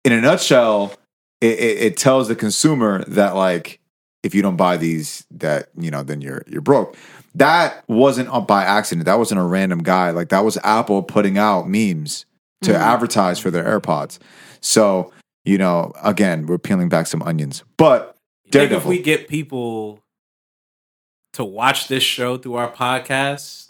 in 0.03 0.11
a 0.11 0.21
nutshell, 0.21 0.93
it, 1.41 1.59
it, 1.59 1.77
it 1.79 1.97
tells 1.97 2.27
the 2.27 2.35
consumer 2.35 3.03
that 3.05 3.35
like 3.35 3.79
if 4.23 4.33
you 4.33 4.41
don't 4.41 4.55
buy 4.55 4.77
these, 4.77 5.25
that 5.31 5.69
you 5.77 5.91
know, 5.91 6.03
then 6.03 6.21
you're 6.21 6.43
you're 6.47 6.61
broke. 6.61 6.95
That 7.35 7.83
wasn't 7.87 8.29
by 8.47 8.63
accident. 8.63 9.05
That 9.05 9.19
wasn't 9.19 9.41
a 9.41 9.43
random 9.43 9.83
guy. 9.83 10.11
Like 10.11 10.29
that 10.29 10.43
was 10.45 10.57
Apple 10.63 11.03
putting 11.03 11.37
out 11.37 11.67
memes 11.67 12.25
to 12.63 12.71
mm. 12.71 12.75
advertise 12.75 13.39
for 13.39 13.51
their 13.51 13.63
AirPods. 13.63 14.19
So 14.61 15.11
you 15.43 15.59
know, 15.59 15.91
again, 16.03 16.47
we're 16.47 16.57
peeling 16.57 16.89
back 16.89 17.07
some 17.07 17.21
onions. 17.21 17.63
But 17.77 18.15
think 18.51 18.71
if 18.71 18.85
we 18.85 19.01
get 19.01 19.27
people 19.27 20.01
to 21.33 21.43
watch 21.43 21.87
this 21.87 22.03
show 22.03 22.37
through 22.37 22.55
our 22.55 22.71
podcast, 22.71 23.64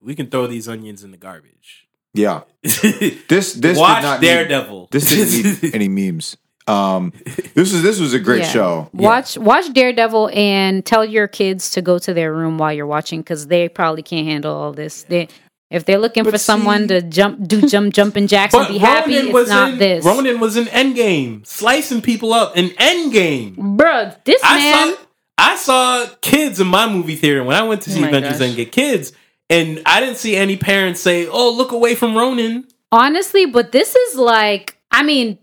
we 0.00 0.14
can 0.14 0.28
throw 0.28 0.46
these 0.46 0.68
onions 0.68 1.02
in 1.04 1.10
the 1.10 1.16
garbage. 1.16 1.86
yeah, 2.14 2.42
this 2.62 3.52
this 3.54 3.78
Watch 3.78 3.98
did 4.02 4.06
not 4.06 4.20
need- 4.20 4.26
Daredevil. 4.28 4.88
this 4.90 5.08
didn't 5.10 5.62
need 5.62 5.74
any 5.74 5.88
memes. 5.88 6.36
Um, 6.66 7.12
this 7.54 7.72
was 7.72 7.82
this 7.82 7.98
was 7.98 8.12
a 8.12 8.18
great 8.18 8.42
Yeah. 8.42 8.48
show. 8.52 8.90
Watch 8.92 9.38
watch 9.38 9.72
Daredevil 9.72 10.30
and 10.34 10.84
tell 10.84 11.04
your 11.04 11.26
kids 11.26 11.70
to 11.70 11.82
go 11.82 11.98
to 11.98 12.12
their 12.12 12.32
room 12.34 12.58
while 12.58 12.72
you're 12.72 12.86
watching 12.86 13.20
because 13.20 13.46
they 13.46 13.68
probably 13.70 14.02
can't 14.02 14.26
handle 14.26 14.54
all 14.54 14.72
this. 14.72 15.04
They 15.04 15.28
if 15.70 15.84
they're 15.86 15.98
looking 15.98 16.24
But 16.24 16.32
for 16.32 16.38
someone 16.38 16.86
to 16.88 17.00
jump 17.02 17.46
do 17.48 17.62
jump 17.62 17.94
jumping 17.94 18.26
jacks 18.26 18.52
and 18.54 18.64
But 18.66 18.72
be 18.72 18.78
happy, 18.78 19.16
Ronin 19.16 19.34
it's 19.36 19.48
not 19.48 19.72
in 19.72 19.78
this. 19.78 20.04
Ronin 20.04 20.40
was 20.40 20.56
in 20.58 20.64
Endgame, 20.66 21.46
slicing 21.46 22.02
people 22.02 22.34
up 22.34 22.54
in 22.56 22.68
Endgame. 22.70 23.56
Bruh, 23.56 24.22
this 24.24 24.40
I 24.44 24.58
man 24.58 24.94
saw 24.94 25.00
I 25.38 25.56
saw 25.56 26.06
kids 26.20 26.60
in 26.60 26.66
my 26.66 26.86
movie 26.86 27.16
theater 27.16 27.42
when 27.44 27.56
I 27.56 27.62
went 27.62 27.80
to 27.82 27.90
see 27.90 27.98
Oh 27.98 28.02
my 28.02 28.08
Avengers 28.08 28.40
gosh. 28.40 28.48
Endgame. 28.50 28.70
Kids, 28.72 29.12
and 29.50 29.80
I 29.86 30.00
didn't 30.00 30.16
see 30.16 30.36
any 30.36 30.56
parents 30.56 31.00
say, 31.00 31.26
"Oh, 31.26 31.50
look 31.50 31.72
away 31.72 31.94
from 31.94 32.16
Ronin." 32.16 32.66
honestly, 32.90 33.44
but 33.44 33.70
this 33.72 33.94
is 33.94 34.16
like 34.16 34.78
I 34.90 35.02
mean, 35.02 35.38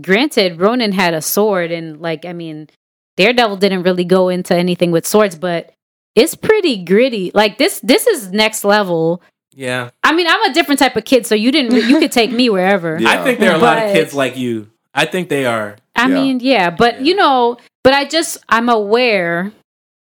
granted, 0.00 0.60
Ronin 0.60 0.92
had 0.92 1.14
a 1.14 1.22
sword 1.22 1.70
and 1.70 2.00
like 2.00 2.24
I 2.24 2.32
mean, 2.32 2.68
Daredevil 3.16 3.56
didn't 3.58 3.82
really 3.82 4.04
go 4.04 4.28
into 4.28 4.54
anything 4.54 4.90
with 4.90 5.06
swords, 5.06 5.36
but 5.36 5.72
it's 6.14 6.34
pretty 6.34 6.82
gritty. 6.84 7.30
Like 7.34 7.58
this 7.58 7.80
this 7.80 8.06
is 8.06 8.32
next 8.32 8.64
level. 8.64 9.22
Yeah, 9.54 9.90
I 10.04 10.12
mean, 10.14 10.26
I'm 10.28 10.42
a 10.50 10.54
different 10.54 10.78
type 10.78 10.94
of 10.96 11.04
kid, 11.04 11.26
so 11.26 11.34
you 11.34 11.50
didn't. 11.50 11.74
You 11.88 11.98
could 11.98 12.12
take 12.12 12.30
me 12.30 12.48
wherever. 12.56 12.98
Yeah. 13.00 13.10
I 13.10 13.24
think 13.24 13.40
there 13.40 13.50
are 13.50 13.56
a 13.56 13.62
lot 13.62 13.78
of 13.78 13.92
kids 13.92 14.14
like 14.14 14.36
you. 14.36 14.70
I 14.94 15.04
think 15.04 15.28
they 15.28 15.46
are. 15.46 15.76
I 15.96 16.06
Yeah. 16.08 16.14
mean, 16.14 16.40
yeah, 16.40 16.70
but 16.70 17.00
you 17.00 17.14
know, 17.16 17.56
but 17.82 17.92
I 17.92 18.04
just 18.04 18.38
I'm 18.48 18.68
aware 18.68 19.52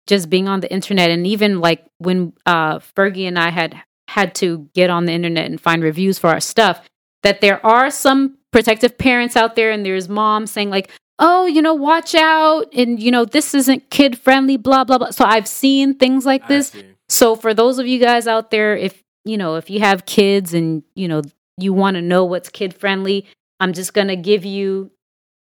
just 0.08 0.30
being 0.30 0.48
on 0.48 0.60
the 0.60 0.72
internet. 0.72 1.10
And 1.10 1.26
even 1.26 1.60
like 1.60 1.86
when 1.98 2.34
uh 2.46 2.80
Fergie 2.80 3.28
and 3.28 3.40
I 3.40 3.50
had 3.50 3.82
had 4.08 4.36
to 4.36 4.70
get 4.74 4.90
on 4.90 5.06
the 5.06 5.12
internet 5.12 5.46
and 5.46 5.60
find 5.60 5.82
reviews 5.82 6.20
for 6.20 6.30
our 6.30 6.40
stuff 6.40 6.88
that 7.24 7.42
there 7.42 7.66
are 7.66 7.90
some 7.90 8.38
protective 8.52 8.98
parents 8.98 9.36
out 9.36 9.56
there 9.56 9.72
and 9.72 9.86
there's 9.86 10.08
moms 10.08 10.52
saying 10.52 10.70
like 10.70 10.90
oh 11.18 11.46
you 11.46 11.62
know 11.62 11.74
watch 11.74 12.14
out 12.14 12.66
and 12.74 13.02
you 13.02 13.10
know 13.10 13.26
this 13.26 13.54
isn't 13.54 13.90
kid 13.90 14.18
friendly 14.18 14.58
blah 14.58 14.84
blah 14.84 14.98
blah. 14.98 15.10
So 15.10 15.26
I've 15.26 15.48
seen 15.48 15.96
things 15.96 16.26
like 16.26 16.48
this. 16.48 16.76
so 17.10 17.36
for 17.36 17.54
those 17.54 17.80
of 17.80 17.88
you 17.88 18.00
guys 18.00 18.28
out 18.28 18.52
there, 18.52 18.76
if 18.76 19.02
you 19.26 19.38
know, 19.38 19.56
if 19.56 19.70
you 19.70 19.80
have 19.80 20.06
kids 20.06 20.54
and 20.54 20.84
you 20.96 21.08
know 21.08 21.24
you 21.58 21.74
want 21.74 21.96
to 21.96 22.02
know 22.02 22.24
what's 22.24 22.50
kid 22.50 22.74
friendly, 22.74 23.26
I'm 23.60 23.74
just 23.74 23.94
gonna 23.94 24.16
give 24.16 24.46
you 24.46 24.92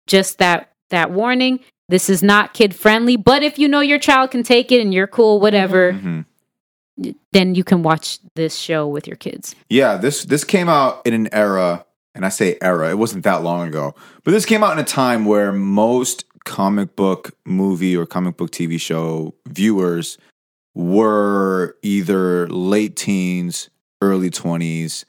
just 0.06 0.38
that 0.38 0.72
that 0.90 1.12
warning. 1.12 1.60
This 1.90 2.08
is 2.08 2.22
not 2.22 2.54
kid 2.54 2.72
friendly, 2.72 3.16
but 3.16 3.42
if 3.42 3.58
you 3.58 3.66
know 3.68 3.80
your 3.80 3.98
child 3.98 4.30
can 4.30 4.44
take 4.44 4.70
it 4.70 4.80
and 4.80 4.94
you're 4.94 5.08
cool, 5.08 5.40
whatever, 5.40 5.92
Mhm. 5.92 6.24
then 7.32 7.54
you 7.56 7.64
can 7.64 7.82
watch 7.82 8.18
this 8.36 8.54
show 8.54 8.86
with 8.86 9.08
your 9.08 9.16
kids. 9.16 9.56
Yeah, 9.68 9.96
this 9.96 10.24
this 10.24 10.44
came 10.44 10.68
out 10.68 11.02
in 11.04 11.14
an 11.14 11.28
era, 11.32 11.84
and 12.14 12.24
I 12.24 12.28
say 12.28 12.56
era, 12.62 12.90
it 12.90 12.98
wasn't 12.98 13.24
that 13.24 13.42
long 13.42 13.66
ago. 13.66 13.96
But 14.22 14.30
this 14.30 14.46
came 14.46 14.62
out 14.62 14.72
in 14.72 14.78
a 14.78 14.84
time 14.84 15.24
where 15.24 15.50
most 15.50 16.24
comic 16.44 16.94
book 16.94 17.32
movie 17.44 17.96
or 17.96 18.06
comic 18.06 18.36
book 18.36 18.52
TV 18.52 18.78
show 18.78 19.34
viewers 19.48 20.16
were 20.76 21.76
either 21.82 22.48
late 22.48 22.94
teens, 22.94 23.68
early 24.00 24.30
20s, 24.30 25.04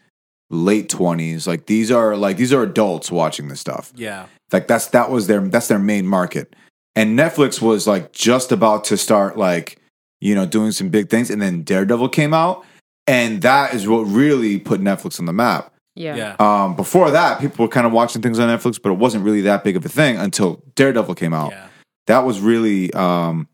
late 0.50 0.90
20s. 0.90 1.46
Like 1.46 1.68
these 1.68 1.92
are 1.92 2.16
like 2.18 2.38
these 2.38 2.52
are 2.52 2.64
adults 2.64 3.12
watching 3.12 3.50
this 3.50 3.60
stuff. 3.60 3.94
Yeah, 3.96 4.26
Like 4.52 4.68
that's 4.68 4.88
that 4.88 5.12
was 5.12 5.28
their 5.28 5.42
that's 5.42 5.68
their 5.68 5.78
main 5.80 6.08
market. 6.08 6.56
And 6.96 7.18
Netflix 7.18 7.62
was 7.62 7.88
like 7.88 8.12
just 8.12 8.52
about 8.52 8.84
to 8.86 8.98
start 8.98 9.38
like, 9.38 9.78
you 10.20 10.36
know, 10.36 10.46
doing 10.46 10.72
some 10.72 10.90
big 10.90 11.10
things 11.10 11.30
and 11.30 11.42
then 11.42 11.64
Daredevil 11.64 12.10
came 12.10 12.34
out 12.34 12.66
and 13.08 13.42
that 13.42 13.74
is 13.74 13.88
what 13.88 14.02
really 14.02 14.60
put 14.60 14.82
Netflix 14.82 15.20
on 15.20 15.26
the 15.26 15.34
map. 15.34 15.74
Yeah. 15.96 16.16
yeah. 16.16 16.36
Um 16.40 16.76
before 16.76 17.12
that, 17.12 17.40
people 17.40 17.66
were 17.66 17.70
kind 17.70 17.88
of 17.88 17.94
watching 17.94 18.22
things 18.22 18.40
on 18.40 18.50
Netflix, 18.50 18.82
but 18.82 18.92
it 18.92 18.98
wasn't 18.98 19.24
really 19.24 19.42
that 19.42 19.64
big 19.64 19.76
of 19.76 19.86
a 19.86 19.90
thing 19.90 20.18
until 20.18 20.64
Daredevil 20.76 21.16
came 21.16 21.34
out. 21.34 21.52
yeah. 21.52 21.68
That 22.08 22.20
was 22.20 22.40
really 22.40 22.94
um 22.94 23.48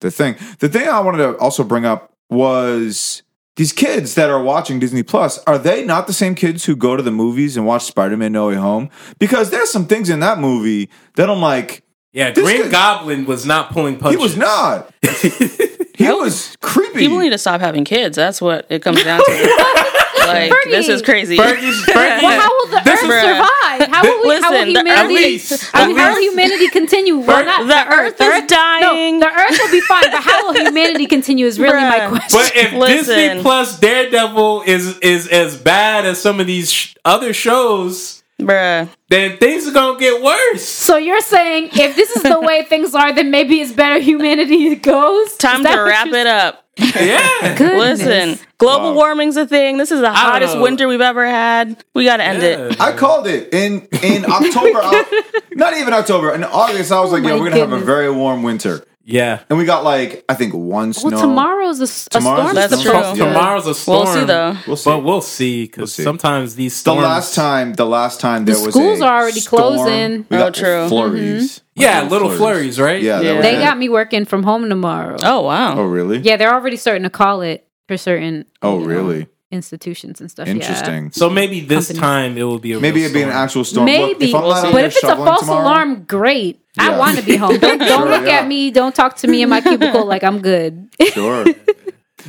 the 0.00 0.10
thing. 0.10 0.36
The 0.60 0.68
thing 0.68 0.88
I 0.88 1.00
wanted 1.00 1.18
to 1.18 1.36
also 1.38 1.64
bring 1.64 1.84
up 1.84 2.12
was 2.30 3.22
these 3.56 3.72
kids 3.72 4.14
that 4.14 4.30
are 4.30 4.42
watching 4.42 4.78
Disney 4.78 5.02
Plus, 5.02 5.38
are 5.44 5.58
they 5.58 5.84
not 5.84 6.06
the 6.06 6.12
same 6.12 6.34
kids 6.34 6.64
who 6.64 6.74
go 6.74 6.96
to 6.96 7.02
the 7.02 7.10
movies 7.10 7.56
and 7.56 7.66
watch 7.66 7.82
Spider-Man 7.82 8.32
No 8.32 8.48
Way 8.48 8.54
Home? 8.54 8.88
Because 9.18 9.50
there's 9.50 9.70
some 9.70 9.86
things 9.86 10.08
in 10.08 10.20
that 10.20 10.38
movie 10.38 10.88
that 11.16 11.28
I'm 11.28 11.42
like, 11.42 11.82
Yeah, 12.12 12.30
This 12.32 12.44
Green 12.44 12.62
kid- 12.62 12.72
Goblin 12.72 13.24
was 13.26 13.46
not 13.46 13.70
pulling 13.72 13.96
punches. 13.98 14.18
he 14.18 14.22
was 14.22 14.36
not. 14.36 14.92
He 16.00 16.06
was 16.08 16.56
creepy. 16.62 16.98
people 17.00 17.18
need 17.18 17.28
to 17.30 17.36
stop 17.38 17.60
having 17.60 17.84
kids. 17.84 18.16
That's 18.16 18.40
what 18.40 18.64
it 18.70 18.80
comes 18.80 19.04
down 19.04 19.20
to. 19.22 19.32
like 20.26 20.50
this 20.64 20.88
is 20.88 21.02
crazy. 21.02 21.36
Fergie's- 21.36 21.84
Fergie- 21.84 22.22
Well, 22.22 22.40
how 22.40 22.48
will 22.48 22.66
the 22.68 22.80
This 22.86 23.02
Earth 23.04 23.10
is- 23.10 23.20
survive? 23.20 23.88
How 23.90 24.02
will, 24.02 24.28
we, 24.28 24.40
how 24.40 24.50
will 24.50 24.64
humanity? 24.64 24.90
at 24.90 25.08
least- 25.08 25.70
I 25.74 25.82
at 25.82 25.88
mean, 25.88 25.96
how 25.98 26.14
will 26.14 26.22
humanity 26.22 26.68
continue? 26.68 27.18
Well, 27.18 27.44
not 27.44 27.66
the 27.66 27.94
Earth 27.94 28.18
is 28.18 28.46
dying. 28.50 29.20
No, 29.20 29.28
the 29.28 29.34
Earth 29.40 29.58
will 29.62 29.70
be 29.70 29.80
fine, 29.82 30.04
but 30.10 30.22
how 30.22 30.46
will 30.46 30.54
humanity 30.54 31.04
continue? 31.06 31.44
Is 31.44 31.58
really 31.60 31.74
my 31.74 32.06
question. 32.08 32.38
But 32.38 32.56
if 32.56 32.72
Listen. 32.72 33.14
Disney 33.16 33.42
Plus 33.42 33.78
Daredevil 33.78 34.62
is 34.66 34.96
is 35.00 35.28
as 35.28 35.58
bad 35.60 36.06
as 36.06 36.18
some 36.20 36.40
of 36.40 36.46
these 36.46 36.72
sh- 36.72 36.94
other 37.04 37.34
shows, 37.34 38.19
Bruh. 38.46 38.88
then 39.08 39.36
things 39.38 39.66
are 39.68 39.72
gonna 39.72 39.98
get 39.98 40.22
worse. 40.22 40.62
So 40.64 40.96
you're 40.96 41.20
saying 41.20 41.70
if 41.72 41.96
this 41.96 42.10
is 42.16 42.22
the 42.22 42.40
way 42.48 42.62
things 42.64 42.94
are, 42.94 43.12
then 43.12 43.30
maybe 43.30 43.60
it's 43.60 43.72
better 43.72 43.98
humanity 44.00 44.74
goes. 44.76 45.36
Time 45.36 45.62
to 45.64 45.76
wrap 45.82 46.06
it 46.08 46.26
up. 46.26 46.64
Yeah. 46.76 47.56
Goodness. 47.58 48.00
Listen, 48.00 48.38
global 48.56 48.90
Wow. 48.90 48.94
warming's 48.96 49.36
a 49.36 49.46
thing. 49.46 49.76
This 49.76 49.92
is 49.92 50.00
the 50.00 50.10
hottest 50.12 50.58
winter 50.58 50.88
we've 50.88 51.00
ever 51.02 51.26
had. 51.26 51.84
We 51.94 52.04
got 52.06 52.18
to 52.18 52.24
end 52.24 52.42
it. 52.42 52.80
I 52.80 52.92
called 52.92 53.26
it 53.26 53.52
in 53.52 53.86
in 54.02 54.24
October. 54.28 54.80
I- 54.82 55.32
not 55.52 55.76
even 55.76 55.92
October. 55.92 56.32
In 56.32 56.42
August, 56.44 56.90
I 56.92 57.00
was 57.00 57.12
like, 57.12 57.22
Oh 57.24 57.28
"Yo, 57.28 57.38
we're 57.38 57.50
gonna 57.50 57.60
have 57.60 57.72
a 57.72 57.78
very 57.84 58.10
warm 58.10 58.42
winter," 58.42 58.82
Yeah. 59.12 59.40
and 59.48 59.58
we 59.58 59.64
got 59.64 59.84
like 59.84 60.24
I 60.28 60.34
think 60.34 60.54
one 60.54 60.92
snow. 60.92 61.10
Well, 61.10 61.20
tomorrow's 61.20 61.80
a, 61.80 62.10
Tomorrow's 62.10 62.50
storm. 62.50 62.54
That's 62.54 62.82
true. 62.82 62.92
to- 62.92 63.14
Tomorrow's 63.16 63.66
a 63.66 63.74
storm. 63.74 64.04
We'll 64.04 64.14
see 64.14 64.24
though. 64.24 64.56
We'll 64.66 64.76
see. 64.76 64.90
But 64.90 64.98
we'll 65.04 65.20
see 65.20 65.64
because 65.64 65.78
We'll 65.78 65.86
see. 65.88 66.02
sometimes 66.04 66.54
these 66.54 66.72
the 66.74 66.78
storms. 66.80 67.02
last 67.02 67.34
time, 67.34 67.74
the 67.74 67.86
last 67.86 68.20
time 68.20 68.44
there 68.44 68.54
The 68.54 68.64
was 68.66 68.74
schools 68.74 69.00
a 69.00 69.04
are 69.06 69.20
already 69.22 69.40
storm, 69.40 69.74
closing. 69.76 70.26
We 70.30 70.36
Oh, 70.36 70.50
true. 70.50 70.88
flurries. 70.88 71.58
Mm-hmm. 71.58 71.82
yeah, 71.82 72.00
Like, 72.02 72.10
little 72.10 72.30
flurries, 72.30 72.78
right? 72.80 73.02
Yeah, 73.02 73.20
Yeah. 73.20 73.40
They 73.40 73.54
got 73.56 73.78
me 73.78 73.88
working 73.88 74.24
from 74.24 74.42
home 74.42 74.68
tomorrow. 74.68 75.16
Oh 75.22 75.42
wow. 75.42 75.78
Oh 75.78 75.84
really? 75.84 76.18
Yeah, 76.18 76.36
they're 76.36 76.52
already 76.54 76.76
starting 76.76 77.02
to 77.04 77.10
call 77.10 77.42
it 77.42 77.66
for 77.88 77.96
certain. 77.96 78.44
Oh 78.62 78.74
you 78.80 78.80
know, 78.80 78.86
really? 78.86 79.26
institutions 79.52 80.20
and 80.20 80.30
stuff. 80.30 80.46
yeah. 80.46 80.54
Interesting. 80.54 81.10
So 81.10 81.28
maybe 81.28 81.58
this 81.60 81.88
Companies. 81.88 82.00
time 82.00 82.38
it 82.38 82.44
will 82.44 82.60
be 82.60 82.72
a 82.74 82.78
Maybe 82.80 83.02
it'd 83.02 83.12
be 83.12 83.22
an 83.22 83.30
actual 83.30 83.64
storm. 83.64 83.86
Look, 83.86 83.96
Maybe, 83.96 84.28
if 84.28 84.34
I'm 84.36 84.42
not 84.42 84.64
out 84.66 84.72
but 84.72 84.84
if 84.84 84.94
it's 84.94 85.02
a 85.02 85.16
false 85.16 85.40
tomorrow- 85.40 85.62
alarm, 85.62 86.04
great. 86.04 86.59
Yeah. 86.76 86.90
I 86.90 86.98
want 86.98 87.18
to 87.18 87.24
be 87.24 87.36
home. 87.36 87.58
Don't 87.58 87.78
don't 87.78 87.88
Sure, 87.88 88.08
look 88.08 88.26
yeah. 88.26 88.40
at 88.40 88.46
me. 88.48 88.70
Don't 88.70 88.94
talk 88.94 89.16
to 89.18 89.28
me 89.28 89.42
in 89.42 89.48
my 89.48 89.60
cubicle 89.60 90.06
like 90.06 90.22
I'm 90.22 90.40
good. 90.40 90.88
Sure. 91.12 91.44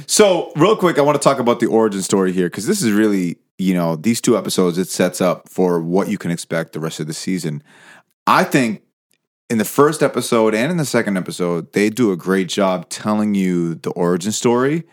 so, 0.07 0.51
real 0.55 0.75
quick, 0.75 0.97
I 0.97 1.01
want 1.01 1.21
to 1.21 1.23
talk 1.23 1.39
about 1.39 1.59
the 1.59 1.67
origin 1.67 2.01
story 2.01 2.31
here 2.31 2.47
because 2.47 2.65
this 2.65 2.81
is 2.81 2.91
really, 2.91 3.37
you 3.57 3.73
know, 3.73 3.95
these 3.95 4.21
two 4.21 4.37
episodes, 4.37 4.77
it 4.77 4.87
sets 4.87 5.21
up 5.21 5.49
for 5.49 5.81
what 5.81 6.07
you 6.07 6.17
can 6.17 6.31
expect 6.31 6.73
the 6.73 6.79
rest 6.79 6.99
of 6.99 7.07
the 7.07 7.13
season. 7.13 7.61
I 8.25 8.43
think 8.43 8.81
in 9.49 9.57
the 9.57 9.65
first 9.65 10.01
episode 10.01 10.55
and 10.55 10.71
in 10.71 10.77
the 10.77 10.85
second 10.85 11.17
episode, 11.17 11.73
they 11.73 11.89
do 11.89 12.11
a 12.11 12.17
great 12.17 12.47
job 12.47 12.87
telling 12.89 13.35
you 13.35 13.75
the 13.75 13.91
origin 13.91 14.31
story 14.31 14.83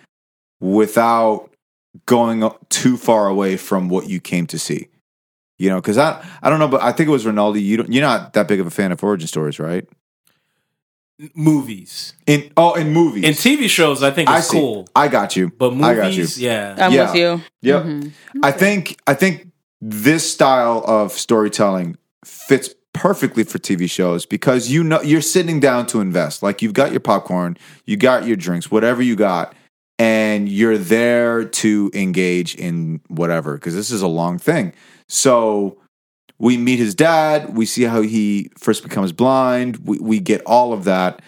without 0.61 1.51
going 2.07 2.51
too 2.69 2.97
far 2.97 3.29
away 3.29 3.57
from 3.57 3.89
what 3.89 4.09
you 4.09 4.21
came 4.21 4.47
to 4.49 4.59
see. 4.59 4.89
You 5.59 5.69
know, 5.71 5.77
because 5.81 5.99
I 5.99 6.25
I 6.43 6.51
don't 6.51 6.59
know, 6.61 6.69
but 6.69 6.83
I 6.83 6.93
think 6.93 7.09
it 7.09 7.13
was 7.13 7.25
Ronaldo. 7.25 7.61
You 7.61 7.79
don't, 7.79 7.93
you're 7.93 8.03
not 8.03 8.33
that 8.35 8.47
big 8.49 8.61
of 8.61 8.67
a 8.67 8.71
fan 8.71 8.93
of 8.93 9.03
origin 9.03 9.27
stories, 9.29 9.59
right? 9.59 9.87
movies. 11.35 12.15
In 12.27 12.51
oh, 12.57 12.75
in 12.75 12.93
movies, 12.93 13.25
In 13.25 13.33
TV 13.33 13.69
shows, 13.69 14.03
I 14.03 14.11
think 14.13 14.29
I 14.29 14.39
it's 14.39 14.49
see. 14.51 14.59
cool. 14.59 14.89
I 14.95 15.09
got 15.09 15.35
you, 15.37 15.51
But 15.51 15.73
movies, 15.73 15.85
I 15.87 15.95
got 15.97 16.03
you. 16.13 16.19
movies, 16.19 16.41
yeah. 16.41 16.77
I'm 16.79 16.93
Yeah. 16.93 17.07
with 17.11 17.17
you. 17.17 17.43
Yep. 17.63 17.83
Mhm. 17.85 18.13
I 18.43 18.53
think 18.53 18.97
I 19.07 19.15
think 19.15 19.49
this 19.81 20.31
style 20.33 20.85
of 20.87 21.13
storytelling 21.13 21.97
fits 22.25 22.73
perfectly 22.93 23.45
for 23.45 23.59
TV 23.59 23.89
shows 23.89 24.27
because 24.27 24.71
you 24.71 24.83
know 24.85 25.03
you're 25.03 25.21
sitting 25.21 25.59
down 25.61 25.87
to 25.87 26.01
invest. 26.01 26.43
Like 26.43 26.63
you've 26.63 26.73
got 26.73 26.93
your 26.93 27.01
popcorn, 27.01 27.57
you 27.85 27.97
got 27.97 28.25
your 28.27 28.37
drinks, 28.37 28.71
whatever 28.71 29.03
you 29.03 29.17
got, 29.17 29.55
and 29.99 30.49
you're 30.49 30.79
there 30.79 31.45
to 31.45 31.91
engage 31.95 32.55
in 32.55 33.01
whatever 33.09 33.55
because 33.55 33.75
this 33.75 33.91
is 33.91 34.03
a 34.03 34.09
long 34.09 34.39
thing. 34.39 34.73
So 35.09 35.79
we 36.39 36.57
meet 36.57 36.79
his 36.79 36.95
dad, 36.95 37.57
we 37.57 37.67
see 37.67 37.83
how 37.85 38.01
he 38.03 38.51
first 38.59 38.83
becomes 38.83 39.13
blind, 39.13 39.79
we, 39.87 39.99
we 39.99 40.21
get 40.21 40.43
all 40.47 40.73
of 40.73 40.85
that. 40.85 41.21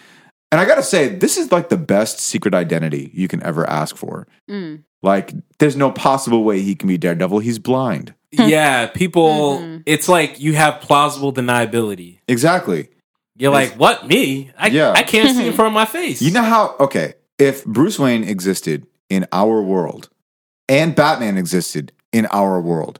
And 0.51 0.59
I 0.59 0.65
gotta 0.65 0.83
say, 0.83 1.07
this 1.09 1.37
is 1.37 1.51
like 1.51 1.69
the 1.69 1.77
best 1.77 2.19
secret 2.19 2.53
identity 2.53 3.09
you 3.13 3.27
can 3.27 3.41
ever 3.43 3.69
ask 3.69 3.95
for. 3.95 4.27
Mm. 4.49 4.83
Like, 5.03 5.33
there's 5.59 5.75
no 5.75 5.91
possible 5.91 6.43
way 6.43 6.61
he 6.61 6.75
can 6.75 6.87
be 6.87 6.97
Daredevil. 6.97 7.39
He's 7.39 7.57
blind. 7.59 8.13
yeah, 8.31 8.87
people, 8.87 9.59
Mhm. 9.59 9.83
it's 9.85 10.07
like 10.07 10.39
you 10.39 10.53
have 10.53 10.79
plausible 10.81 11.33
deniability. 11.33 12.19
Exactly. 12.27 12.89
You're 13.37 13.51
like, 13.51 13.73
what, 13.73 14.07
me? 14.07 14.51
I, 14.57 14.67
Yeah. 14.67 14.91
I 14.91 15.03
can't 15.03 15.35
see 15.35 15.47
in 15.47 15.53
front 15.57 15.67
of 15.67 15.73
my 15.73 15.85
face. 15.85 16.21
You 16.21 16.31
know 16.31 16.43
how, 16.43 16.75
okay, 16.79 17.15
if 17.39 17.65
Bruce 17.65 17.97
Wayne 17.97 18.23
existed 18.23 18.85
in 19.09 19.25
our 19.31 19.61
world 19.61 20.09
and 20.69 20.95
Batman 20.95 21.37
existed 21.37 21.91
in 22.13 22.27
our 22.27 22.61
world, 22.61 22.99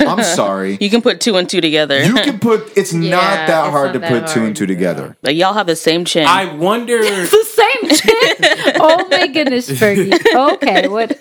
I'm 0.00 0.22
sorry. 0.36 0.78
You 0.80 0.88
can 0.90 1.02
put 1.02 1.20
two 1.20 1.36
and 1.36 1.48
two 1.48 1.60
together. 1.60 2.02
You 2.02 2.14
can 2.14 2.38
put, 2.38 2.72
it's 2.76 2.92
Yeah, 2.94 3.10
not 3.10 3.46
that 3.46 3.64
it's 3.66 3.70
hard 3.72 3.86
not 3.88 3.92
to 3.94 3.98
that 4.00 4.08
put 4.10 4.28
two 4.32 4.40
and 4.40 4.46
hard. 4.48 4.56
two 4.56 4.66
together. 4.66 5.16
like 5.22 5.36
y'all 5.36 5.52
have 5.54 5.66
the 5.66 5.76
same 5.76 6.04
chin. 6.04 6.26
I 6.26 6.54
wonder. 6.54 6.98
It's 7.02 7.30
the 7.30 7.44
same 7.44 7.90
shit. 7.96 8.76
oh 8.80 9.06
my 9.10 9.26
goodness, 9.28 9.70
Fergie. 9.70 10.12
Okay, 10.54 10.88
what? 10.88 11.16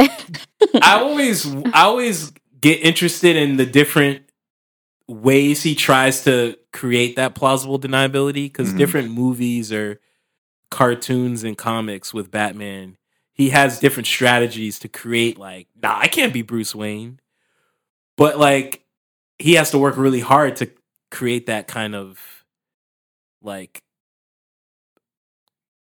I 0.82 1.00
always, 1.00 1.46
I 1.68 1.82
always 1.84 2.32
get 2.62 2.80
interested 2.82 3.36
in 3.36 3.58
the 3.58 3.66
different 3.66 4.22
ways 5.08 5.64
he 5.64 5.76
tries 5.76 6.24
to 6.24 6.58
create 6.72 7.18
that 7.18 7.36
plausible 7.36 7.80
deniability 7.80 8.46
because 8.46 8.74
Mhm. 8.74 8.78
different 8.78 9.12
movies 9.12 9.72
or 9.72 10.00
cartoons 10.72 11.44
and 11.44 11.58
comics 11.58 12.14
with 12.14 12.32
Batman, 12.32 12.98
he 13.34 13.50
has 13.50 13.80
different 13.80 14.08
strategies 14.08 14.80
to 14.80 14.88
create 14.88 15.38
like, 15.38 15.68
nah, 15.82 15.98
I 16.00 16.08
can't 16.08 16.34
be 16.34 16.42
Bruce 16.42 16.74
Wayne, 16.74 17.20
but 18.18 18.38
like 18.38 18.84
he 19.40 19.54
has 19.54 19.72
to 19.72 19.78
work 19.78 19.98
really 19.98 20.20
hard 20.22 20.56
to 20.58 20.70
create 21.12 21.48
that 21.48 21.68
kind 21.68 21.96
of 21.96 22.20
like 23.42 23.82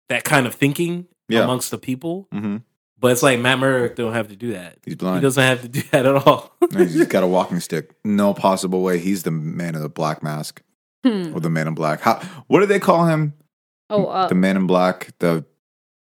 that 0.10 0.24
kind 0.24 0.46
of 0.46 0.54
thinking 0.56 1.08
Yeah. 1.30 1.44
amongst 1.44 1.72
the 1.72 1.78
people. 1.78 2.28
hmm 2.32 2.58
But 3.00 3.12
it's 3.14 3.24
like 3.24 3.40
Matt 3.40 3.60
Murdock 3.60 3.96
don't 3.96 4.14
have 4.14 4.28
to 4.30 4.36
do 4.36 4.54
that. 4.54 4.78
He's 4.86 4.96
blind. 4.96 5.18
He 5.18 5.22
doesn't 5.22 5.44
have 5.44 5.62
to 5.62 5.68
do 5.70 5.82
that 5.92 6.06
at 6.06 6.16
all. 6.16 6.56
He's 6.78 6.94
just 6.96 7.10
got 7.10 7.24
a 7.24 7.28
walking 7.28 7.60
stick. 7.60 7.92
No 8.04 8.34
possible 8.34 8.82
way. 8.84 9.00
He's 9.00 9.24
the 9.24 9.32
man 9.32 9.76
in 9.76 9.82
the 9.82 9.90
black 9.90 10.22
mask 10.24 10.62
Hmm. 11.04 11.34
or 11.36 11.40
the 11.40 11.50
man 11.50 11.68
in 11.68 11.74
black. 11.74 12.02
How, 12.02 12.20
what 12.48 12.60
do 12.60 12.68
they 12.68 12.80
call 12.80 13.06
him? 13.08 13.34
Oh, 13.90 14.06
uh, 14.06 14.28
the 14.28 14.36
man 14.36 14.56
in 14.56 14.68
black. 14.68 15.10
The 15.20 15.44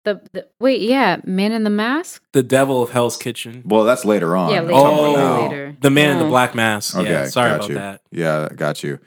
the, 0.05 0.21
the 0.33 0.49
wait, 0.61 0.81
yeah, 0.81 1.21
Man 1.25 1.53
in 1.53 1.65
the 1.65 1.71
Mask. 1.71 2.23
the 2.33 2.43
Devil 2.43 2.83
of 2.83 2.91
Hell's 2.91 3.17
Kitchen. 3.17 3.63
well, 3.67 3.85
that's 3.85 4.05
later 4.05 4.35
on. 4.37 4.51
Yeah, 4.51 4.59
I'm 4.61 4.67
later. 4.67 4.73
talking 4.79 5.15
about 5.15 5.17
Oh, 5.17 5.17
now. 5.41 5.43
later. 5.49 5.77
the 5.81 5.91
man 5.91 6.11
in 6.13 6.19
the 6.19 6.25
black 6.29 6.55
mask. 6.55 6.97
Okay, 6.97 7.11
yeah, 7.11 7.27
sorry 7.27 7.51
got 7.51 7.57
about 7.57 7.69
you. 7.69 7.75
that. 7.77 8.01
Yeah, 8.11 8.49
got 8.55 8.83
you. 8.83 8.99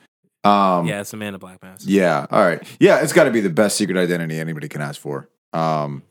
Um, 0.44 0.86
Yeah, 0.88 1.02
it's 1.02 1.12
the 1.12 1.18
man 1.18 1.30
in 1.30 1.34
the 1.34 1.40
black 1.40 1.62
mask. 1.64 1.86
Yeah. 1.88 2.26
All 2.30 2.44
right. 2.46 2.62
Yeah, 2.80 3.02
it's 3.02 3.14
got 3.14 3.24
to 3.24 3.32
be 3.32 3.40
the 3.42 3.50
best 3.50 3.78
secret 3.78 3.98
identity 3.98 4.40
anybody 4.40 4.68
can 4.68 4.82
ask 4.82 5.00
for. 5.00 5.30
Um, 5.54 6.04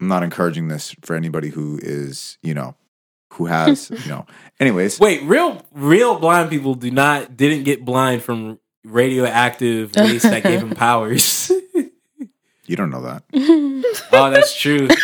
I'm 0.00 0.08
not 0.08 0.22
encouraging 0.22 0.68
this 0.68 0.94
for 1.02 1.16
anybody 1.16 1.48
who 1.48 1.78
is, 1.82 2.36
you 2.42 2.54
know, 2.54 2.74
who 3.34 3.46
has, 3.46 3.90
you 4.04 4.08
know. 4.10 4.26
Anyways, 4.60 5.00
Wait, 5.00 5.22
real 5.22 5.64
real 5.72 6.18
blind 6.18 6.50
people 6.50 6.74
do 6.74 6.90
not 6.90 7.36
didn't 7.36 7.64
get 7.64 7.84
blind 7.84 8.22
from 8.22 8.58
radioactive 8.84 9.92
waste 9.96 10.24
that 10.24 10.42
gave 10.42 10.60
them 10.60 10.70
powers. 10.74 11.50
you 12.66 12.76
don't 12.76 12.90
know 12.90 13.02
that. 13.02 13.22
oh, 14.12 14.30
that's 14.30 14.58
true. 14.58 14.86
Wait, 14.88 14.96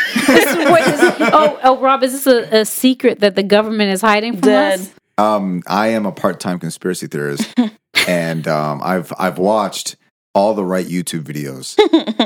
oh, 1.33 1.59
oh, 1.62 1.79
Rob, 1.81 2.03
is 2.03 2.12
this 2.12 2.27
a, 2.27 2.61
a 2.61 2.64
secret 2.64 3.21
that 3.21 3.35
the 3.35 3.42
government 3.42 3.90
is 3.90 4.01
hiding 4.01 4.33
from 4.33 4.42
Dead. 4.42 4.81
us? 4.81 4.94
Um, 5.18 5.62
I 5.66 5.88
am 5.88 6.07
a 6.07 6.12
part-time 6.12 6.61
conspiracy 6.61 7.09
theorist, 7.09 7.53
and 8.07 8.47
um, 8.47 8.81
I've 8.85 9.12
I've 9.18 9.38
watched 9.38 9.97
all 10.33 10.55
the 10.55 10.64
right 10.64 10.87
YouTube 10.87 11.25
videos, 11.25 11.77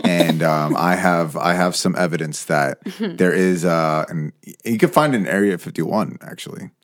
and 0.05 0.42
um, 0.42 0.77
I 0.77 0.97
have 0.97 1.35
I 1.37 1.55
have 1.55 1.75
some 1.75 1.97
evidence 1.97 2.45
that 2.45 2.79
there 2.99 3.33
is 3.33 3.64
uh, 3.64 4.05
and 4.11 4.33
you 4.64 4.77
can 4.77 4.90
find 4.90 5.14
it 5.14 5.18
in 5.18 5.27
Area 5.27 5.57
51. 5.57 6.18
Actually, 6.21 6.61
my 6.61 6.66
god. 6.66 6.82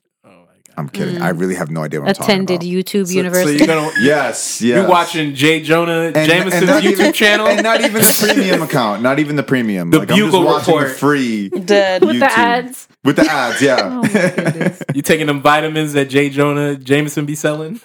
I'm 0.77 0.87
kidding. 0.89 1.21
I 1.21 1.29
really 1.29 1.55
have 1.55 1.69
no 1.69 1.83
idea 1.83 1.99
what 1.99 2.09
I'm 2.09 2.15
talking 2.15 2.33
Attended 2.43 2.55
about. 2.61 2.65
YouTube 2.69 3.05
So, 3.07 3.11
so 3.11 3.17
University. 3.17 3.57
you're 3.57 3.67
gonna 3.67 3.91
Yes, 4.01 4.61
yes. 4.61 4.61
you're 4.61 4.87
watching 4.87 5.35
J. 5.35 5.61
Jonah 5.61 6.11
Jameson's 6.13 6.67
not 6.67 6.83
YouTube 6.83 6.91
even, 6.91 7.13
channel. 7.13 7.47
and 7.47 7.63
not 7.63 7.81
even 7.81 8.01
the 8.01 8.25
premium 8.33 8.61
account, 8.67 9.01
not 9.01 9.19
even 9.19 9.35
the 9.35 9.43
premium. 9.43 9.89
The 9.91 9.99
like, 9.99 10.11
I'm 10.11 10.17
just 10.17 10.31
Bugle 10.31 10.45
watching 10.45 10.73
the 10.75 10.79
Report. 10.81 10.97
free 10.97 11.49
Dead. 11.49 12.03
with 12.03 12.19
the 12.19 12.31
ads. 12.31 12.87
with 13.03 13.15
the 13.17 13.25
ads. 13.29 13.61
Yeah, 13.61 13.77
Oh 13.81 14.01
my 14.01 14.77
you 14.93 15.01
taking 15.01 15.27
them 15.27 15.41
vitamins 15.41 15.93
that 15.93 16.05
J. 16.09 16.29
Jonah 16.29 16.75
Jameson 16.75 17.25
be 17.25 17.35
selling? 17.35 17.81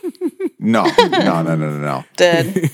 no, 0.58 0.84
no, 0.84 1.08
no, 1.08 1.42
no, 1.42 1.56
no, 1.56 1.78
no, 1.78 2.04
Dead. 2.16 2.70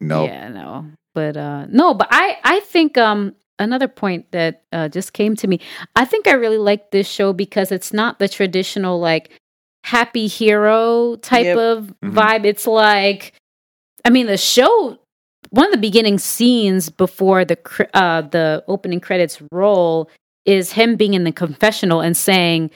no. 0.00 0.24
Yeah, 0.24 0.48
no. 0.48 0.86
But 1.14 1.36
uh 1.36 1.66
no, 1.68 1.94
but 1.94 2.08
I 2.10 2.38
I 2.44 2.60
think 2.60 2.96
um 2.96 3.34
another 3.58 3.88
point 3.88 4.30
that 4.32 4.62
uh 4.72 4.88
just 4.88 5.12
came 5.12 5.34
to 5.36 5.48
me. 5.48 5.60
I 5.96 6.04
think 6.04 6.28
I 6.28 6.32
really 6.34 6.58
like 6.58 6.90
this 6.92 7.08
show 7.08 7.32
because 7.32 7.72
it's 7.72 7.92
not 7.92 8.18
the 8.20 8.28
traditional 8.28 9.00
like 9.00 9.30
happy 9.88 10.26
hero 10.26 11.16
type 11.16 11.44
Yep. 11.46 11.56
of 11.58 11.94
Mhm. 12.04 12.12
vibe. 12.14 12.44
It's 12.44 12.66
like 12.66 13.32
I 14.04 14.10
mean 14.10 14.26
the 14.26 14.36
show 14.36 14.98
one 15.50 15.64
of 15.66 15.72
the 15.72 15.78
beginning 15.88 16.18
scenes 16.18 16.90
before 16.90 17.44
the 17.44 17.56
cr- 17.56 17.90
uh 17.94 18.20
the 18.22 18.62
opening 18.68 19.00
credits 19.00 19.40
roll 19.50 20.10
is 20.44 20.72
him 20.72 20.96
being 20.96 21.14
in 21.14 21.24
the 21.24 21.32
confessional 21.32 22.00
and 22.00 22.14
saying 22.16 22.70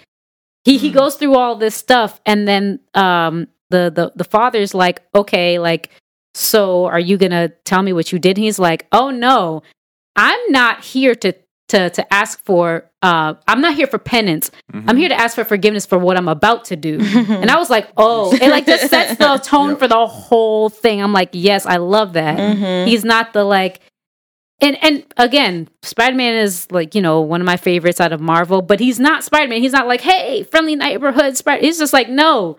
he 0.64 0.78
he 0.78 0.90
Mhm. 0.90 0.94
goes 0.94 1.14
through 1.16 1.34
all 1.36 1.54
this 1.56 1.74
stuff 1.74 2.20
and 2.24 2.48
then 2.48 2.80
um 2.94 3.46
the 3.70 3.90
the 3.94 4.12
the 4.16 4.24
father's 4.24 4.74
like 4.74 5.02
okay 5.14 5.58
like 5.58 5.90
so 6.34 6.86
are 6.86 7.00
you 7.00 7.18
gonna 7.18 7.48
tell 7.64 7.82
me 7.82 7.92
what 7.92 8.10
you 8.12 8.18
did 8.18 8.36
and 8.38 8.44
he's 8.44 8.58
like 8.58 8.86
oh 8.92 9.10
no 9.10 9.62
i'm 10.16 10.40
not 10.50 10.82
here 10.84 11.14
to 11.14 11.32
to 11.72 11.90
to 11.90 12.02
ask 12.12 12.42
for 12.44 12.88
uh 13.02 13.34
i'm 13.48 13.60
not 13.60 13.74
here 13.74 13.86
for 13.86 13.98
penance 13.98 14.50
Mhm. 14.72 14.84
i'm 14.88 14.96
here 14.96 15.08
to 15.08 15.14
ask 15.24 15.34
for 15.34 15.44
forgiveness 15.44 15.84
for 15.86 15.98
what 15.98 16.16
i'm 16.16 16.28
about 16.28 16.64
to 16.66 16.76
do 16.76 16.98
and 17.02 17.50
i 17.50 17.56
was 17.56 17.68
like 17.70 17.88
oh 17.96 18.32
it 18.34 18.48
like 18.56 18.66
just 18.66 18.88
sets 18.88 19.16
the 19.18 19.36
tone 19.44 19.70
Yep. 19.70 19.78
for 19.80 19.88
the 19.88 20.06
whole 20.06 20.68
thing 20.68 21.02
i'm 21.02 21.12
like 21.12 21.30
yes 21.32 21.66
i 21.66 21.76
love 21.78 22.12
that 22.14 22.38
Mhm. 22.38 22.86
he's 22.86 23.04
not 23.04 23.32
the 23.32 23.44
like 23.44 23.80
and 24.60 24.76
and 24.84 25.04
again 25.16 25.68
spider-man 25.82 26.34
is 26.36 26.70
like 26.70 26.94
you 26.94 27.02
know 27.02 27.20
one 27.20 27.40
of 27.40 27.46
my 27.46 27.56
favorites 27.56 28.00
out 28.00 28.12
of 28.12 28.20
marvel 28.20 28.62
but 28.62 28.78
he's 28.80 29.00
not 29.00 29.24
spider-man 29.24 29.60
he's 29.60 29.72
not 29.72 29.88
like 29.88 30.00
hey 30.02 30.42
friendly 30.44 30.76
neighborhood 30.76 31.36
spider 31.36 31.60
he's 31.64 31.78
just 31.78 31.92
like 31.92 32.08
no 32.08 32.56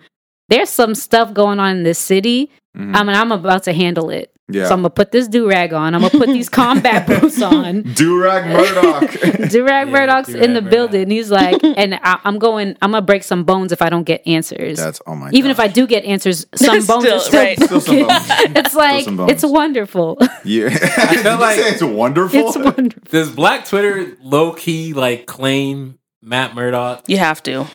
there's 0.48 0.68
some 0.68 0.94
stuff 0.94 1.32
going 1.32 1.58
on 1.58 1.76
in 1.78 1.82
this 1.84 1.98
city 1.98 2.50
Mhm. 2.76 2.94
i 2.96 3.02
mean 3.04 3.14
i'm 3.16 3.32
about 3.32 3.62
to 3.62 3.72
handle 3.72 4.10
it 4.10 4.33
yeah. 4.48 4.66
so 4.68 4.74
i'm 4.74 4.80
gonna 4.80 4.90
put 4.90 5.10
this 5.12 5.26
do-rag 5.28 5.72
on 5.72 5.94
i'm 5.94 6.00
gonna 6.02 6.10
put 6.10 6.26
these 6.28 6.48
combat 6.60 7.06
boots 7.06 7.40
on 7.42 7.82
Durag 7.82 8.46
Murdock. 8.52 9.10
Durag 9.50 9.86
Yeah, 9.86 9.92
Murdock's 9.92 10.28
in 10.28 10.54
the 10.54 10.60
Durag 10.60 10.70
building. 10.70 11.10
He's 11.10 11.30
like, 11.30 11.62
and 11.76 11.94
I, 11.94 12.20
I'm 12.24 12.38
going. 12.38 12.76
I'm 12.82 12.90
gonna 12.92 13.02
break 13.02 13.22
some 13.22 13.44
bones 13.44 13.72
if 13.72 13.80
I 13.82 13.88
don't 13.90 14.04
get 14.04 14.26
answers. 14.26 14.78
That's 14.78 15.00
oh 15.06 15.14
my. 15.14 15.30
Even 15.32 15.50
if 15.50 15.58
I 15.60 15.68
do 15.68 15.86
get 15.86 16.04
answers, 16.04 16.46
some 16.54 16.84
bones 16.86 17.04
Still, 17.04 17.16
are 17.16 17.20
still 17.20 17.40
right. 17.40 17.60
Still 17.60 17.80
some 17.80 17.98
bones. 18.00 18.26
It's 18.56 18.74
like 18.74 19.06
bones. 19.06 19.32
it's 19.32 19.44
wonderful. 19.44 20.18
yeah, 20.44 20.66
I 20.66 20.68
Did 21.14 21.20
feel 21.22 21.34
you 21.34 21.40
like- 21.40 21.58
say 21.58 21.68
it's 21.70 21.82
wonderful. 21.82 22.48
it's 22.48 22.56
wonderful. 22.56 23.02
Does 23.10 23.30
Black 23.30 23.66
Twitter 23.66 24.16
low 24.22 24.52
key 24.52 24.92
like 24.94 25.26
claim 25.26 25.98
Matt 26.22 26.54
Murdock. 26.54 27.04
You 27.06 27.18
have 27.18 27.42
to. 27.44 27.66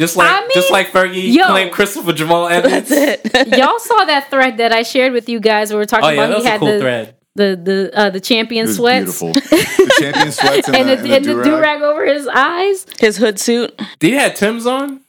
Just 0.00 0.16
like 0.16 0.28
I 0.30 0.40
mean, 0.40 0.50
just 0.54 0.70
like 0.72 0.88
Fergie 0.88 1.32
yo. 1.32 1.46
claimed 1.46 1.70
Christopher 1.72 2.12
Jamal 2.12 2.48
Evans. 2.48 2.88
That's 2.88 3.24
it. 3.34 3.48
Y'all 3.58 3.78
saw 3.78 4.04
that 4.06 4.30
thread 4.30 4.56
that 4.56 4.72
I 4.72 4.82
shared 4.82 5.12
with 5.12 5.28
you 5.28 5.38
guys 5.40 5.70
where 5.70 5.78
we're 5.80 5.84
talking 5.84 6.06
Oh 6.06 6.08
yeah, 6.10 6.24
about 6.24 6.28
that 6.28 6.34
was 6.36 6.44
he 6.44 6.48
a 6.48 6.50
had 6.52 6.58
cool 6.60 6.68
the, 6.72 6.80
thread. 6.80 7.14
the 7.34 7.60
the 7.62 7.90
uh, 7.94 8.10
the 8.10 8.20
champion 8.20 8.64
It 8.64 8.68
was 8.68 8.76
sweats 8.76 9.20
beautiful. 9.20 9.32
The 9.80 9.96
champion 10.00 10.32
sweats 10.32 10.68
and, 10.68 10.76
and, 10.76 10.88
the, 10.88 10.96
the, 10.96 11.02
and 11.02 11.12
and 11.16 11.24
the 11.26 11.34
the 11.34 11.42
do-rag. 11.44 11.82
over 11.82 12.06
his 12.06 12.26
eyes. 12.28 12.86
His 12.98 13.18
hood 13.18 13.38
suit. 13.38 13.78
Did 13.98 14.08
he 14.12 14.16
have 14.18 14.34
Timbs 14.34 14.66
on? 14.66 15.00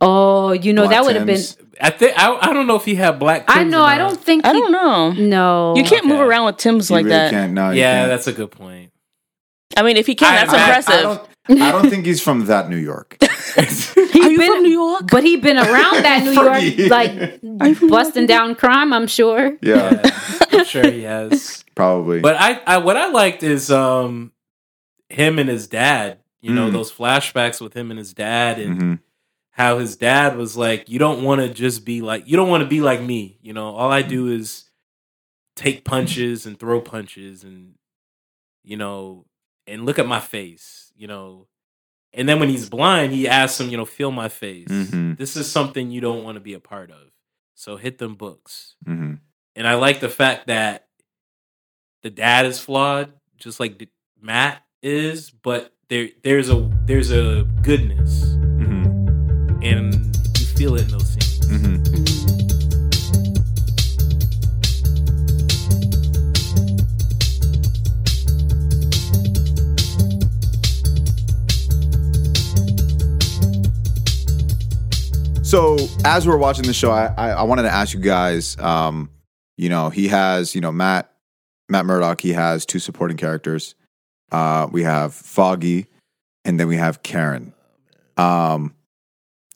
Oh, 0.00 0.52
you 0.52 0.72
know 0.72 0.82
Black 0.82 0.92
that 0.94 1.04
would 1.04 1.16
have 1.16 1.26
been. 1.26 1.42
I 1.80 1.90
think 1.90 2.16
I, 2.16 2.32
I 2.34 2.52
don't 2.52 2.66
know 2.68 2.76
if 2.76 2.84
he 2.84 2.94
had 2.94 3.18
black. 3.18 3.44
I 3.48 3.64
know. 3.64 3.82
I 3.82 3.98
don't 3.98 4.20
think. 4.20 4.46
I 4.46 4.52
don't 4.52 4.70
know. 4.72 5.12
No, 5.12 5.76
You 5.76 5.82
can't 5.84 6.06
move 6.06 6.20
around 6.20 6.46
with 6.46 6.56
Timbs 6.58 6.90
You 6.90 6.94
like 6.96 7.04
really 7.06 7.16
that. 7.16 7.30
Can't, 7.32 7.52
no, 7.52 7.70
Yeah, 7.70 7.92
can't. 8.00 8.08
that's 8.10 8.26
a 8.28 8.32
good 8.32 8.50
point. 8.52 8.92
I 9.76 9.82
mean, 9.82 9.96
if 9.96 10.06
he 10.06 10.14
can, 10.14 10.32
I- 10.32 10.36
that's 10.46 10.52
I- 10.52 10.56
I 10.56 10.60
impressive. 10.66 11.28
I 11.50 11.72
don't, 11.72 11.88
think 11.90 12.04
he's 12.06 12.20
from 12.20 12.46
that 12.46 12.68
New 12.68 12.76
York. 12.76 13.16
He 13.58 14.20
Are 14.22 14.30
you 14.30 14.38
been- 14.38 14.52
from 14.52 14.62
New 14.62 14.70
York? 14.70 15.04
But 15.10 15.24
he's 15.24 15.40
been 15.40 15.56
around 15.56 16.02
that 16.04 16.22
New 16.24 16.32
York, 16.32 16.90
like 16.90 17.80
busting 17.88 18.26
down 18.26 18.54
crime. 18.54 18.92
I'm 18.92 19.06
sure. 19.06 19.56
Yeah, 19.62 20.00
Yeah, 20.04 20.10
I'm 20.52 20.64
sure 20.64 20.90
he 20.90 21.02
has. 21.02 21.64
probably. 21.74 22.20
But 22.20 22.36
I, 22.38 22.60
I 22.66 22.78
what 22.78 22.96
I 22.96 23.08
liked 23.10 23.42
is 23.42 23.70
um 23.70 24.32
him 25.08 25.38
and 25.38 25.48
his 25.48 25.66
dad. 25.66 26.18
You 26.40 26.54
know 26.54 26.68
Mm. 26.68 26.72
those 26.72 26.92
flashbacks 26.92 27.60
with 27.60 27.74
him 27.74 27.90
and 27.90 27.98
his 27.98 28.12
dad, 28.14 28.58
and 28.60 28.80
Mhm. 28.80 28.98
how 29.50 29.78
his 29.78 29.96
dad 29.96 30.36
was 30.36 30.56
like, 30.56 30.88
"You 30.88 30.98
don't 31.00 31.22
want 31.24 31.40
to 31.40 31.48
just 31.52 31.84
be 31.84 32.00
like 32.00 32.28
you 32.28 32.36
don't 32.36 32.48
want 32.48 32.62
to 32.62 32.68
be 32.68 32.80
like 32.80 33.02
me. 33.02 33.38
You 33.42 33.52
know, 33.54 33.74
all 33.74 33.90
I 33.90 34.02
do 34.02 34.28
is 34.28 34.64
take 35.56 35.84
punches 35.84 36.46
and 36.46 36.58
throw 36.58 36.80
punches, 36.80 37.42
and 37.42 37.74
you 38.62 38.76
know, 38.76 39.24
and 39.66 39.84
look 39.84 39.98
at 39.98 40.06
my 40.06 40.20
face. 40.20 40.87
You 40.98 41.06
know." 41.06 41.46
And 42.12 42.28
then 42.28 42.40
when 42.40 42.48
he's 42.48 42.68
blind, 42.68 43.12
he 43.12 43.28
asks 43.28 43.60
him, 43.60 43.68
you 43.68 43.76
know, 43.76 43.84
feel 43.84 44.10
my 44.10 44.28
face. 44.28 44.68
Mhm. 44.68 45.16
This 45.18 45.36
is 45.36 45.50
something 45.50 45.90
you 45.90 46.00
don't 46.00 46.24
want 46.24 46.36
to 46.36 46.40
be 46.40 46.54
a 46.54 46.60
part 46.60 46.90
of. 46.90 47.10
So 47.54 47.76
hit 47.76 47.98
them 47.98 48.14
books. 48.14 48.76
Mhm. 48.86 49.20
And 49.54 49.66
I 49.66 49.74
like 49.74 50.00
the 50.00 50.08
fact 50.08 50.46
that 50.46 50.88
the 52.02 52.10
dad 52.10 52.46
is 52.46 52.58
flawed, 52.60 53.12
just 53.36 53.60
like 53.60 53.88
Matt 54.20 54.64
is, 54.82 55.30
but 55.30 55.74
there 55.88 56.08
there's 56.22 56.48
a 56.48 56.70
there's 56.86 57.10
a 57.10 57.46
goodness, 57.62 58.24
Mhm. 58.24 59.62
and 59.62 59.94
you 60.38 60.46
feel 60.46 60.76
it 60.76 60.82
in 60.82 60.88
those 60.88 61.08
scenes. 61.08 61.87
So 75.48 75.78
as 76.04 76.26
we're 76.26 76.36
watching 76.36 76.66
the 76.66 76.74
show, 76.74 76.90
I, 76.90 77.06
I, 77.16 77.28
I 77.30 77.42
wanted 77.44 77.62
to 77.62 77.70
ask 77.70 77.94
you 77.94 78.00
guys. 78.00 78.58
Um, 78.58 79.08
you 79.56 79.70
know, 79.70 79.88
he 79.88 80.08
has 80.08 80.54
you 80.54 80.60
know 80.60 80.70
Matt 80.70 81.10
Matt 81.70 81.86
Murdock. 81.86 82.20
He 82.20 82.34
has 82.34 82.66
two 82.66 82.78
supporting 82.78 83.16
characters. 83.16 83.74
Uh, 84.30 84.68
we 84.70 84.82
have 84.82 85.14
Foggy, 85.14 85.86
and 86.44 86.60
then 86.60 86.68
we 86.68 86.76
have 86.76 87.02
Karen. 87.02 87.54
Um, 88.18 88.74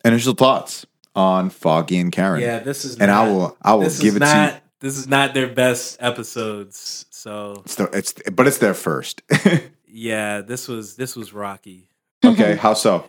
initial 0.03 0.33
thoughts 0.33 0.87
on 1.15 1.51
Foggy 1.51 1.99
and 1.99 2.11
Karen. 2.11 2.41
Yeah, 2.41 2.61
this 2.61 2.87
is 2.87 2.93
and 2.93 3.09
not, 3.09 3.27
I 3.27 3.31
will 3.31 3.57
I 3.61 3.75
will 3.75 3.91
give 4.01 4.17
it 4.17 4.21
not, 4.21 4.49
to 4.49 4.55
you. 4.55 4.61
This 4.81 4.97
is 4.97 5.09
not 5.09 5.35
their 5.35 5.49
best 5.49 5.99
episodes, 6.01 7.05
so 7.11 7.61
It's, 7.67 7.75
the, 7.75 7.85
it's 7.93 8.15
but 8.33 8.47
it's 8.47 8.57
their 8.57 8.73
first. 8.73 9.21
yeah, 9.87 10.41
this 10.41 10.69
was 10.69 10.97
this 10.97 11.17
was 11.17 11.35
rocky. 11.35 11.91
okay, 12.25 12.57
how 12.57 12.73
so? 12.73 13.05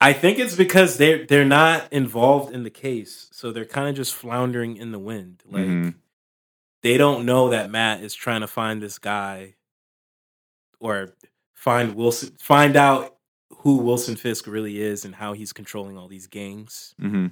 I 0.00 0.12
think 0.12 0.38
it's 0.38 0.54
because 0.56 0.98
they're 0.98 1.24
they're 1.26 1.44
not 1.44 1.90
involved 1.92 2.54
in 2.54 2.62
the 2.62 2.70
case, 2.70 3.28
so 3.32 3.52
they're 3.52 3.64
kind 3.64 3.88
of 3.88 3.94
just 3.94 4.12
floundering 4.14 4.76
in 4.76 4.92
the 4.92 4.98
wind. 4.98 5.42
Like 5.48 5.64
Mhm. 5.66 5.94
they 6.82 6.98
don't 6.98 7.24
know 7.24 7.48
that 7.50 7.70
Matt 7.70 8.02
is 8.02 8.14
trying 8.14 8.42
to 8.42 8.46
find 8.46 8.82
this 8.82 8.98
guy 8.98 9.54
or 10.80 11.14
find 11.54 11.94
Wilson, 11.94 12.34
find 12.38 12.76
out 12.76 13.16
who 13.58 13.78
Wilson 13.78 14.16
Fisk 14.16 14.46
really 14.46 14.80
is 14.82 15.04
and 15.04 15.14
how 15.14 15.32
he's 15.32 15.52
controlling 15.52 15.96
all 15.96 16.08
these 16.08 16.26
gangs. 16.26 16.94
hmm 16.98 17.28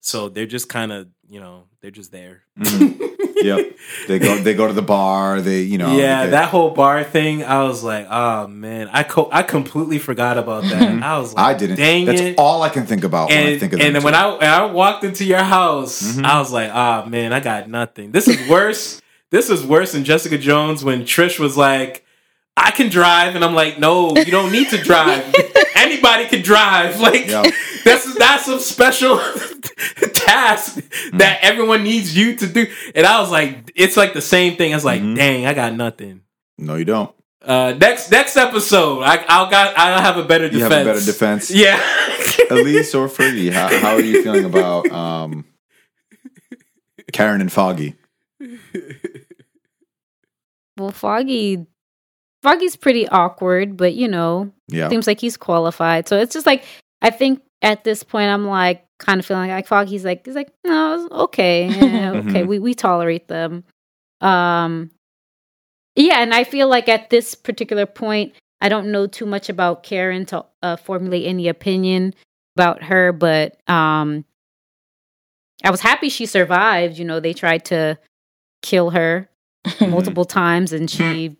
So 0.00 0.28
they're 0.30 0.46
just 0.46 0.68
kind 0.68 0.90
of, 0.92 1.08
you 1.28 1.38
know, 1.38 1.66
they're 1.80 1.90
just 1.90 2.10
there. 2.10 2.42
Mhm. 2.58 2.98
Yep. 3.42 3.76
They 4.08 4.18
go 4.18 4.36
they 4.38 4.54
go 4.54 4.66
to 4.66 4.72
the 4.72 4.82
bar. 4.82 5.40
They 5.40 5.60
you 5.62 5.78
know 5.78 5.96
yeah, 5.96 6.24
they- 6.24 6.30
that 6.30 6.48
whole 6.50 6.70
bar 6.70 7.02
thing, 7.04 7.42
I 7.44 7.62
was 7.64 7.82
like, 7.82 8.06
oh 8.10 8.46
man, 8.46 8.88
I 8.92 9.02
co- 9.02 9.28
I 9.32 9.42
completely 9.42 9.98
forgot 9.98 10.38
about 10.38 10.62
that. 10.64 10.80
Mhm. 10.82 11.02
I 11.02 11.18
was 11.18 11.34
like, 11.34 11.44
I 11.56 11.58
didn't. 11.58 11.76
dang 11.76 12.04
That's 12.06 12.20
it. 12.20 12.34
all 12.38 12.62
I 12.62 12.68
can 12.68 12.86
think 12.86 13.04
about 13.04 13.28
when 13.30 13.38
I 13.38 13.40
and 13.52 13.60
think 13.60 13.72
of 13.72 13.80
and 13.80 13.94
then 13.96 14.02
when. 14.02 14.14
I 14.14 14.26
when 14.36 14.42
I 14.50 14.64
walked 14.66 15.04
into 15.04 15.24
your 15.24 15.42
house, 15.42 16.02
Mhm. 16.16 16.24
I 16.24 16.38
was 16.38 16.52
like, 16.52 16.70
oh 16.72 17.06
man, 17.06 17.32
I 17.32 17.40
got 17.40 17.68
nothing. 17.68 18.12
This 18.12 18.28
is 18.28 18.48
worse. 18.48 19.00
this 19.30 19.48
is 19.48 19.64
worse 19.64 19.92
than 19.92 20.04
Jessica 20.04 20.36
Jones 20.38 20.82
when 20.84 21.04
Trish 21.04 21.38
was 21.38 21.56
like, 21.56 22.04
I 22.56 22.72
can 22.72 22.88
drive, 22.90 23.36
and 23.36 23.44
I'm 23.44 23.54
like, 23.54 23.78
no, 23.78 24.14
you 24.16 24.24
don't 24.30 24.52
need 24.52 24.68
to 24.70 24.76
drive. 24.78 25.22
Anybody 25.76 26.26
can 26.26 26.42
drive. 26.42 27.00
Like 27.06 27.26
Yeah. 27.28 27.42
that's 27.84 28.14
that's 28.18 28.48
a 28.48 28.60
special 28.60 29.18
task 30.30 30.76
Mm-hmm. 30.78 31.18
that 31.18 31.38
everyone 31.42 31.82
needs 31.82 32.16
you 32.16 32.36
to 32.36 32.46
do. 32.46 32.66
And 32.94 33.06
I 33.06 33.20
was 33.20 33.30
like, 33.30 33.72
it's 33.74 33.96
like 33.96 34.12
the 34.14 34.20
same 34.22 34.56
thing. 34.56 34.72
I 34.72 34.76
was 34.76 34.84
like, 34.84 35.02
Mhm. 35.02 35.16
dang, 35.16 35.46
I 35.46 35.54
got 35.54 35.74
nothing. 35.74 36.22
no, 36.58 36.74
you 36.76 36.84
don't. 36.84 37.10
Uh, 37.42 37.72
next 37.80 38.10
next 38.10 38.36
episode, 38.36 39.00
I, 39.02 39.24
I'll 39.28 39.48
got 39.50 39.76
I'll 39.78 40.02
have 40.02 40.18
a 40.18 40.24
better 40.24 40.48
defense. 40.50 40.60
You 40.60 40.68
defense. 40.68 40.74
have 40.76 40.86
a 40.86 40.92
better 41.00 41.06
defense. 41.12 41.50
Yeah. 41.64 41.80
Elise 42.50 42.94
or 42.94 43.08
Fergie, 43.08 43.50
how, 43.52 43.68
how 43.78 43.94
are 43.94 44.00
you 44.02 44.22
feeling 44.22 44.44
about 44.44 44.90
um, 44.92 45.44
Karen 47.12 47.40
and 47.40 47.50
Foggy? 47.50 47.94
Well, 50.76 50.90
Foggy, 50.92 51.66
Foggy's 52.42 52.76
pretty 52.76 53.06
awkward, 53.08 53.76
but 53.76 53.94
you 53.94 54.08
know, 54.08 54.52
Yeah. 54.68 54.88
seems 54.88 55.06
like 55.06 55.20
he's 55.20 55.36
qualified. 55.36 56.08
So 56.08 56.18
it's 56.18 56.32
just 56.32 56.46
like 56.46 56.64
I 57.02 57.10
think 57.10 57.40
at 57.62 57.84
this 57.84 58.02
point 58.02 58.30
I'm 58.30 58.46
like 58.46 58.86
kind 58.98 59.18
of 59.20 59.26
feeling 59.26 59.50
like 59.50 59.66
Foggy's 59.66 60.04
like 60.04 60.24
he's 60.26 60.34
like 60.34 60.52
no 60.66 61.08
okay 61.10 61.68
yeah, 61.68 62.12
okay 62.12 62.42
Mhm. 62.42 62.46
we 62.48 62.58
we 62.58 62.74
tolerate 62.74 63.28
them. 63.28 63.64
Um, 64.20 64.90
yeah, 65.96 66.18
and 66.22 66.32
I 66.34 66.44
feel 66.44 66.68
like 66.68 66.88
at 66.88 67.10
this 67.10 67.34
particular 67.34 67.86
point 67.86 68.34
I 68.60 68.68
don't 68.68 68.92
know 68.92 69.06
too 69.06 69.24
much 69.26 69.48
about 69.48 69.82
Karen 69.82 70.26
to 70.26 70.44
uh, 70.62 70.76
formulate 70.76 71.26
any 71.26 71.48
opinion 71.48 72.14
about 72.56 72.82
her, 72.84 73.12
but 73.12 73.56
um, 73.70 74.24
I 75.64 75.70
was 75.70 75.80
happy 75.80 76.08
she 76.10 76.26
survived. 76.26 76.98
You 76.98 77.04
know, 77.06 77.20
they 77.20 77.32
tried 77.32 77.64
to 77.66 77.98
kill 78.62 78.90
her 78.90 79.28
multiple 79.80 80.24
times, 80.24 80.72
and 80.72 80.90
she. 80.90 81.36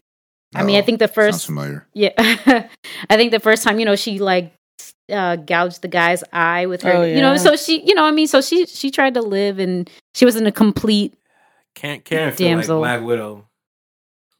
I 0.54 0.62
mean, 0.64 0.76
I 0.76 0.80
Oh, 0.80 0.82
think 0.82 0.98
the 0.98 1.08
first 1.08 1.46
familiar. 1.46 1.86
yeah, 1.94 2.10
I 2.18 3.16
think 3.16 3.30
the 3.30 3.38
first 3.40 3.62
time, 3.62 3.78
you 3.78 3.84
know, 3.84 3.96
she 3.96 4.18
like 4.18 4.52
uh, 5.10 5.36
gouged 5.36 5.82
the 5.82 5.88
guy's 5.88 6.22
eye 6.32 6.66
with 6.66 6.82
her, 6.82 6.92
Oh, 6.92 7.02
you 7.04 7.20
know. 7.20 7.36
So 7.36 7.56
she, 7.56 7.82
you 7.86 7.94
know, 7.94 8.04
I 8.04 8.10
mean, 8.10 8.26
so 8.26 8.40
she 8.40 8.66
she 8.66 8.90
tried 8.90 9.14
to 9.14 9.22
live, 9.22 9.58
and 9.58 9.88
she 10.14 10.24
was 10.24 10.36
in 10.36 10.46
a 10.46 10.52
complete. 10.52 11.14
Can't 11.74 12.04
Karen 12.04 12.34
feel 12.34 12.48
like 12.48 12.56
Damsel. 12.58 12.78
Black 12.80 13.02
Widow. 13.02 13.46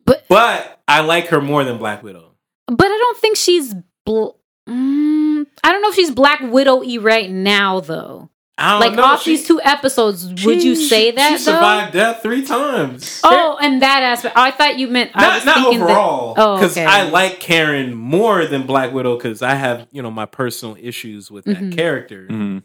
But 0.04 0.24
But 0.28 0.80
I 0.88 1.00
like 1.00 1.28
her 1.28 1.40
more 1.40 1.64
than 1.64 1.78
Black 1.78 2.02
Widow. 2.02 2.32
but 2.66 2.86
I 2.86 2.98
don't 2.98 3.18
think 3.18 3.36
she's. 3.36 3.74
Bl- 4.04 4.30
mm, 4.68 5.46
I 5.62 5.72
don't 5.72 5.82
know 5.82 5.90
if 5.90 5.94
she's 5.94 6.10
Black 6.10 6.40
Widow 6.40 6.76
y 6.82 6.96
right 7.00 7.30
now 7.30 7.80
though. 7.80 8.30
I 8.58 8.72
don't 8.72 8.80
Like 8.80 8.92
know. 8.94 9.04
off 9.04 9.22
she, 9.22 9.36
these 9.36 9.46
two 9.46 9.58
episodes, 9.62 10.26
would 10.44 10.62
you 10.62 10.76
say 10.76 11.12
that 11.12 11.38
she 11.38 11.44
though? 11.46 11.52
survived 11.54 11.92
death 11.94 12.22
three 12.22 12.44
times? 12.44 13.20
Oh, 13.24 13.56
and 13.62 13.80
that 13.80 14.02
aspect. 14.02 14.36
Oh, 14.36 14.42
I 14.42 14.50
thought 14.50 14.78
you 14.78 14.86
meant. 14.88 15.12
I 15.14 15.22
not 15.22 15.34
was 15.36 15.44
not 15.46 15.54
that- 15.56 15.66
overall. 15.80 16.34
Oh, 16.36 16.56
Because 16.56 16.72
okay. 16.76 16.84
I 16.84 17.08
like 17.08 17.40
Karen 17.40 17.94
more 17.94 18.44
than 18.44 18.66
Black 18.66 18.92
Widow 18.92 19.16
because 19.16 19.40
I 19.40 19.54
have 19.54 19.86
you 19.92 20.02
know 20.02 20.10
my 20.10 20.26
personal 20.26 20.76
issues 20.78 21.30
with 21.30 21.46
that 21.46 21.56
Mhm. 21.56 21.76
character. 21.76 22.26
Mhm. 22.30 22.62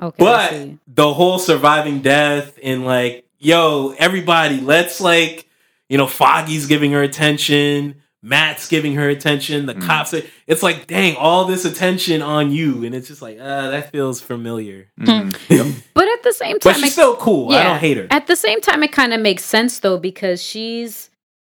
okay, 0.00 0.16
But 0.18 0.68
the 0.86 1.12
whole 1.12 1.38
surviving 1.40 2.00
death 2.00 2.56
and 2.62 2.84
like, 2.84 3.26
yo, 3.40 3.94
everybody, 3.98 4.60
let's 4.60 5.00
like, 5.00 5.48
you 5.88 5.98
know, 5.98 6.06
Foggy's 6.06 6.66
giving 6.66 6.92
her 6.92 7.02
attention, 7.02 7.96
Matt's 8.24 8.68
giving 8.68 8.94
her 8.94 9.08
attention, 9.08 9.66
the 9.66 9.74
Mhm. 9.74 9.82
cops. 9.86 10.14
Are, 10.14 10.22
it's 10.46 10.62
like, 10.62 10.86
dang, 10.86 11.14
all 11.16 11.44
this 11.44 11.64
attention 11.66 12.22
on 12.22 12.50
you, 12.50 12.82
and 12.84 12.94
it's 12.94 13.08
just 13.08 13.20
like, 13.20 13.38
uh, 13.38 13.70
that 13.70 13.92
feels 13.92 14.20
familiar. 14.20 14.88
Mhm. 14.98 15.36
Yep. 15.50 15.66
but 15.92 16.08
at 16.08 16.22
the 16.22 16.32
same 16.32 16.58
time, 16.58 16.72
But 16.72 16.76
she's 16.76 16.88
it- 16.88 16.92
still 16.92 17.16
cool. 17.16 17.52
I 17.52 17.62
don't 17.64 17.78
hate 17.78 17.98
her. 17.98 18.06
At 18.10 18.26
the 18.26 18.34
same 18.36 18.60
time, 18.62 18.82
it 18.82 18.92
kind 18.92 19.12
of 19.12 19.20
makes 19.20 19.44
sense 19.44 19.78
though 19.80 19.98
because 19.98 20.42
she's, 20.42 21.10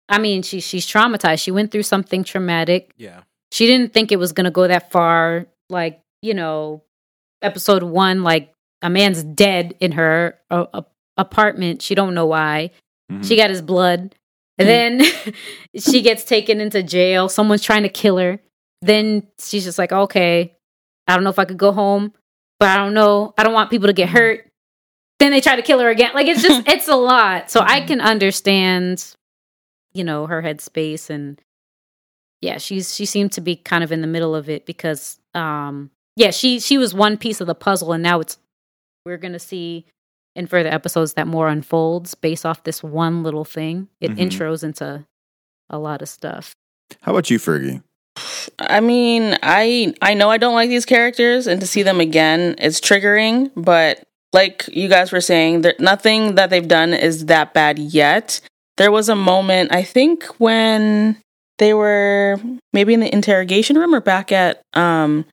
I 0.10 0.18
mean, 0.18 0.42
she 0.42 0.60
she's 0.60 0.86
traumatized. 0.88 1.44
She 1.44 1.52
went 1.52 1.72
through 1.72 1.84
something 1.84 2.24
traumatic. 2.24 2.92
yeah. 2.98 3.22
She 3.52 3.68
didn't 3.68 3.94
think 3.94 4.12
it 4.12 4.18
was 4.18 4.32
gonna 4.34 4.50
go 4.50 4.68
that 4.68 4.92
far. 4.92 5.46
Like 5.70 6.02
you 6.24 6.34
know, 6.34 6.82
episode 7.44 7.84
one, 7.84 8.24
like 8.24 8.52
a 8.82 8.90
man's 8.90 9.24
dead 9.24 9.76
in 9.80 9.92
her 9.94 10.40
uh, 10.50 10.82
apartment. 11.18 11.82
She 11.84 11.94
don't 11.96 12.14
know 12.16 12.26
why. 12.26 12.72
Mhm. 13.12 13.26
She 13.28 13.36
got 13.36 13.50
his 13.52 13.62
blood. 13.62 14.16
And 14.58 14.68
mm. 14.68 15.24
then 15.24 15.34
she 15.78 16.02
gets 16.02 16.24
taken 16.24 16.62
into 16.62 16.84
jail. 16.84 17.30
Someone's 17.30 17.64
trying 17.64 17.84
to 17.84 17.90
kill 17.90 18.18
her. 18.18 18.40
then 18.82 19.28
she's 19.40 19.64
just 19.64 19.78
like, 19.78 19.92
okay, 19.92 20.56
I 21.08 21.16
don't 21.16 21.24
know 21.24 21.30
if 21.30 21.40
I 21.40 21.46
could 21.46 21.58
go 21.58 21.72
home, 21.72 22.14
but 22.60 22.70
I 22.70 22.78
don't 22.78 22.94
know. 22.94 23.34
I 23.38 23.44
don't 23.44 23.54
want 23.54 23.70
people 23.70 23.88
to 23.88 23.94
get 23.94 24.10
mm. 24.10 24.14
hurt. 24.14 24.50
Then 25.20 25.32
they 25.32 25.42
try 25.42 25.56
to 25.56 25.62
kill 25.62 25.80
her 25.80 25.90
again. 25.90 26.12
Like 26.14 26.28
it's 26.28 26.42
just 26.42 26.68
it's 26.68 26.88
a 26.88 26.96
lot. 26.96 27.50
So 27.50 27.62
I 27.62 27.82
mm. 27.82 27.88
can 27.88 28.02
understand, 28.02 29.16
you 29.94 30.04
know, 30.04 30.28
her 30.28 30.42
headspace 30.42 31.10
and 31.10 31.42
yeah, 32.42 32.58
she's 32.58 32.94
she 32.94 33.06
seemed 33.06 33.32
to 33.34 33.42
be 33.42 33.56
kind 33.56 33.84
of 33.84 33.92
in 33.92 34.02
the 34.02 34.08
middle 34.08 34.36
of 34.36 34.50
it 34.50 34.66
because 34.66 35.20
um 35.34 35.92
yeah, 36.16 36.32
she 36.32 36.60
she 36.60 36.78
was 36.78 36.94
one 36.94 37.18
piece 37.18 37.42
of 37.42 37.48
the 37.48 37.56
puzzle 37.56 37.94
and 37.94 38.04
now 38.04 38.20
it's 38.20 38.38
we're 39.06 39.18
gonna 39.18 39.40
see 39.40 39.86
in 40.36 40.48
further 40.48 40.70
episodes 40.70 41.14
that 41.14 41.28
more 41.28 41.48
unfolds 41.48 42.16
based 42.16 42.46
off 42.46 42.64
this 42.64 42.82
one 42.84 43.24
little 43.24 43.46
thing. 43.46 43.88
It 44.02 44.12
Mhm. 44.12 44.18
intros 44.30 44.64
into 44.64 45.06
a 45.70 45.78
lot 45.78 46.02
of 46.02 46.10
stuff. 46.10 46.54
How 47.02 47.12
about 47.12 47.30
you, 47.30 47.38
Fergie? 47.40 47.82
I 48.60 48.80
mean, 48.80 49.38
I 49.42 49.94
I 50.02 50.14
know 50.14 50.30
I 50.30 50.38
don't 50.38 50.54
like 50.54 50.70
these 50.70 50.86
characters, 50.86 51.48
and 51.48 51.60
to 51.62 51.68
see 51.68 51.82
them 51.84 52.00
again, 52.00 52.56
it's 52.60 52.80
triggering. 52.80 53.50
But 53.56 54.04
like 54.34 54.68
you 54.72 54.88
guys 54.88 55.12
were 55.12 55.22
saying, 55.22 55.62
there, 55.62 55.74
nothing 55.80 56.36
that 56.36 56.50
they've 56.50 56.68
done 56.68 56.94
is 56.94 57.26
that 57.28 57.54
bad 57.54 57.80
yet. 57.80 58.40
There 58.78 58.92
was 58.92 59.10
a 59.10 59.16
moment, 59.16 59.72
I 59.72 59.84
think, 59.84 60.26
when 60.40 61.18
they 61.60 61.74
were 61.76 62.40
maybe 62.74 62.94
in 62.96 63.00
the 63.00 63.14
interrogation 63.14 63.78
room 63.78 63.94
or 63.94 64.02
back 64.02 64.32
at 64.32 64.62
um, 64.74 65.26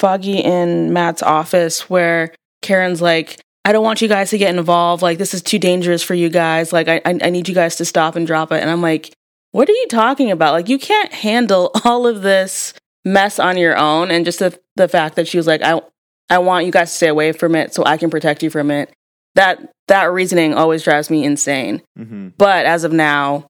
Foggy 0.00 0.42
and 0.42 0.92
Matt's 0.92 1.22
office, 1.22 1.88
where 1.88 2.34
Karen's 2.60 3.00
like, 3.00 3.40
"I 3.64 3.72
don't 3.72 3.84
want 3.84 4.02
you 4.02 4.08
guys 4.08 4.30
to 4.30 4.38
get 4.38 4.54
involved. 4.54 5.02
Like, 5.02 5.18
this 5.18 5.34
is 5.34 5.42
too 5.42 5.58
dangerous 5.58 6.02
for 6.02 6.14
you 6.14 6.28
guys. 6.28 6.72
Like, 6.72 6.88
I 6.88 6.96
I, 7.04 7.18
I 7.22 7.30
need 7.30 7.48
you 7.48 7.54
guys 7.54 7.76
to 7.76 7.84
stop 7.84 8.16
and 8.16 8.26
drop 8.26 8.52
it." 8.52 8.60
And 8.60 8.70
I'm 8.70 8.82
like, 8.82 9.12
what 9.52 9.68
are 9.68 9.72
you 9.72 9.86
talking 9.88 10.30
about? 10.30 10.52
Like, 10.52 10.68
you 10.68 10.78
can't 10.78 11.12
handle 11.12 11.70
all 11.84 12.06
of 12.06 12.22
this 12.22 12.74
mess 13.04 13.38
on 13.38 13.56
your 13.56 13.76
own. 13.76 14.10
And 14.10 14.24
just 14.24 14.40
the, 14.40 14.58
the 14.76 14.88
fact 14.88 15.16
that 15.16 15.28
she 15.28 15.36
was 15.36 15.46
like, 15.46 15.62
I, 15.62 15.80
I 16.28 16.38
want 16.38 16.66
you 16.66 16.72
guys 16.72 16.90
to 16.90 16.96
stay 16.96 17.08
away 17.08 17.32
from 17.32 17.54
it 17.54 17.74
so 17.74 17.84
I 17.84 17.96
can 17.96 18.10
protect 18.10 18.42
you 18.42 18.50
from 18.50 18.70
it. 18.70 18.92
That, 19.34 19.72
that 19.88 20.12
reasoning 20.12 20.54
always 20.54 20.82
drives 20.82 21.10
me 21.10 21.24
insane. 21.24 21.82
Mm-hmm. 21.98 22.28
But 22.38 22.66
as 22.66 22.84
of 22.84 22.92
now, 22.92 23.46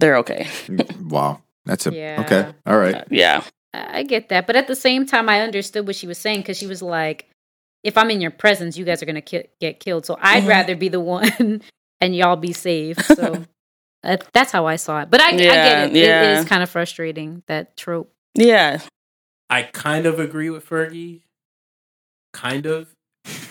they're 0.00 0.18
okay. 0.18 0.48
Wow, 1.00 1.40
that's 1.64 1.86
a 1.86 1.94
Yeah. 1.94 2.22
okay. 2.24 2.52
All 2.66 2.76
right. 2.76 3.04
Yeah. 3.10 3.42
I 3.72 3.98
I 3.98 4.02
get 4.02 4.28
that, 4.30 4.46
but 4.46 4.56
at 4.56 4.66
the 4.68 4.76
same 4.76 5.06
time, 5.06 5.28
I 5.28 5.40
understood 5.40 5.86
what 5.86 5.96
she 5.96 6.06
was 6.06 6.18
saying 6.18 6.40
because 6.40 6.56
she 6.58 6.66
was 6.66 6.82
like, 6.82 7.28
"If 7.82 7.96
I'm 7.98 8.10
in 8.10 8.20
your 8.20 8.30
presence, 8.30 8.76
you 8.76 8.84
guys 8.84 9.02
are 9.02 9.06
gonna 9.06 9.20
ki- 9.20 9.48
get 9.60 9.80
killed. 9.80 10.06
So 10.06 10.16
I'd 10.20 10.44
Mhm. 10.44 10.48
rather 10.48 10.76
be 10.76 10.88
the 10.88 11.00
one, 11.00 11.62
and 12.00 12.14
y'all 12.16 12.36
be 12.36 12.52
safe." 12.52 12.98
So 13.06 13.44
uh, 14.04 14.16
that's 14.32 14.52
how 14.52 14.66
I 14.66 14.76
saw 14.76 15.00
it. 15.02 15.10
But 15.10 15.20
I, 15.20 15.28
I 15.28 15.36
get 15.36 15.90
it. 15.90 15.96
It 15.96 16.06
yeah. 16.06 16.38
is 16.40 16.44
kind 16.46 16.62
of 16.62 16.70
frustrating 16.70 17.42
that 17.46 17.76
trope. 17.76 18.12
Yeah. 18.34 18.80
I 19.48 19.62
kind 19.62 20.06
of 20.06 20.18
agree 20.18 20.50
with 20.50 20.68
Fergie, 20.68 21.22
kind 22.32 22.66
of, 22.66 22.88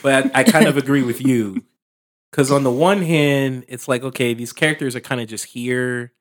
but 0.03 0.25
I, 0.35 0.41
I 0.41 0.43
kind 0.43 0.67
of 0.67 0.75
agree 0.77 1.03
with 1.03 1.25
you 1.25 1.63
because 2.31 2.51
on 2.51 2.63
the 2.63 2.71
one 2.71 3.01
hand, 3.01 3.63
it's 3.69 3.87
like 3.87 4.03
okay, 4.03 4.33
these 4.33 4.51
characters 4.51 4.95
are 4.95 4.99
kind 4.99 5.21
of 5.21 5.27
just 5.29 5.45
here, 5.45 6.11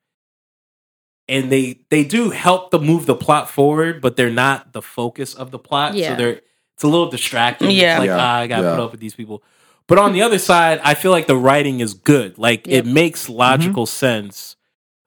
and 1.27 1.51
they 1.51 1.81
they 1.89 2.05
do 2.05 2.29
help 2.29 2.71
to 2.71 2.79
move 2.79 3.05
the 3.05 3.15
plot 3.15 3.49
forward, 3.49 4.01
but 4.01 4.15
they're 4.15 4.29
not 4.31 4.71
the 4.73 4.81
focus 4.81 5.33
of 5.33 5.51
the 5.51 5.59
plot. 5.59 5.93
Yeah. 5.95 6.11
So 6.11 6.15
they're 6.15 6.41
it's 6.75 6.83
a 6.83 6.87
little 6.87 7.09
distracting. 7.09 7.69
It's 7.71 7.77
Yeah. 7.81 7.97
like 7.99 8.07
Yeah, 8.07 8.17
ah, 8.19 8.35
I 8.37 8.47
got 8.47 8.57
to 8.57 8.63
yeah. 8.63 8.75
put 8.75 8.83
up 8.83 8.91
with 8.91 8.99
these 9.01 9.15
people. 9.15 9.41
But 9.87 9.97
on 9.97 10.13
the 10.13 10.21
other 10.21 10.39
side, 10.39 10.79
I 10.83 10.93
feel 10.93 11.11
like 11.11 11.27
the 11.27 11.35
writing 11.37 11.79
is 11.79 11.93
good. 11.93 12.37
Like 12.37 12.67
Yep. 12.67 12.85
it 12.85 12.87
makes 12.89 13.29
logical 13.29 13.85
sense 13.85 14.55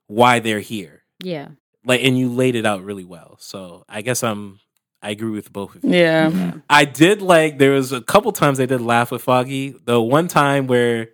why 0.06 0.38
they're 0.40 0.60
here. 0.60 1.02
Yeah, 1.22 1.48
Like 1.84 2.02
and 2.04 2.18
you 2.18 2.28
laid 2.32 2.54
it 2.54 2.64
out 2.66 2.82
really 2.84 3.04
well. 3.04 3.36
So 3.40 3.84
I 3.88 4.02
guess 4.02 4.22
I'm 4.22 4.60
I 5.02 5.10
agree 5.10 5.30
with 5.30 5.52
both 5.52 5.76
of 5.76 5.84
you. 5.84 5.90
Yeah. 5.94 6.52
I 6.70 6.84
did 6.84 7.22
like 7.22 7.58
there 7.58 7.70
was 7.72 7.92
a 7.92 8.00
couple 8.00 8.32
times 8.32 8.58
I 8.60 8.66
did 8.66 8.80
laugh 8.80 9.10
with 9.12 9.22
Foggy. 9.22 9.74
The 9.84 10.00
one 10.00 10.26
time 10.28 10.66
where 10.66 11.10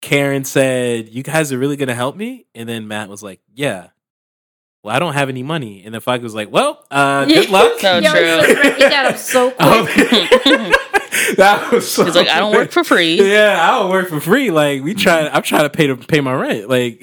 Karen 0.00 0.44
said, 0.44 1.08
"You 1.08 1.22
guys 1.22 1.52
are 1.52 1.58
really 1.58 1.76
going 1.76 1.88
to 1.88 1.94
help 1.94 2.16
me," 2.16 2.46
and 2.54 2.68
then 2.68 2.88
Matt 2.88 3.08
was 3.08 3.22
like, 3.22 3.40
"Yeah." 3.54 3.88
Well, 4.84 4.94
I 4.94 4.98
don't 4.98 5.14
have 5.14 5.28
any 5.28 5.42
money, 5.44 5.82
and 5.84 5.94
the 5.94 6.00
Foggy 6.00 6.22
was 6.24 6.34
like, 6.34 6.50
"Well, 6.50 6.84
uh, 6.90 7.24
good 7.26 7.50
luck." 7.50 7.78
So 7.78 7.98
Yo, 7.98 8.10
true. 8.10 8.54
He 8.74 8.80
got 8.80 9.06
up 9.06 9.16
so 9.16 9.50
quick. 9.58 9.58
that 11.36 11.68
was 11.72 11.88
so 11.90 12.04
He's 12.04 12.16
like, 12.16 12.28
I 12.28 12.40
don't 12.40 12.52
work 12.52 12.72
for 12.72 12.82
free. 12.82 13.14
yeah, 13.32 13.58
I 13.62 13.78
don't 13.78 13.90
work 13.90 14.08
for 14.08 14.20
free. 14.20 14.50
Like 14.50 14.82
we 14.82 14.94
try, 14.94 15.28
I'm 15.28 15.42
trying 15.42 15.62
to 15.64 15.70
pay 15.70 15.86
to 15.86 15.96
pay 15.96 16.20
my 16.20 16.34
rent. 16.34 16.68
Like, 16.68 17.00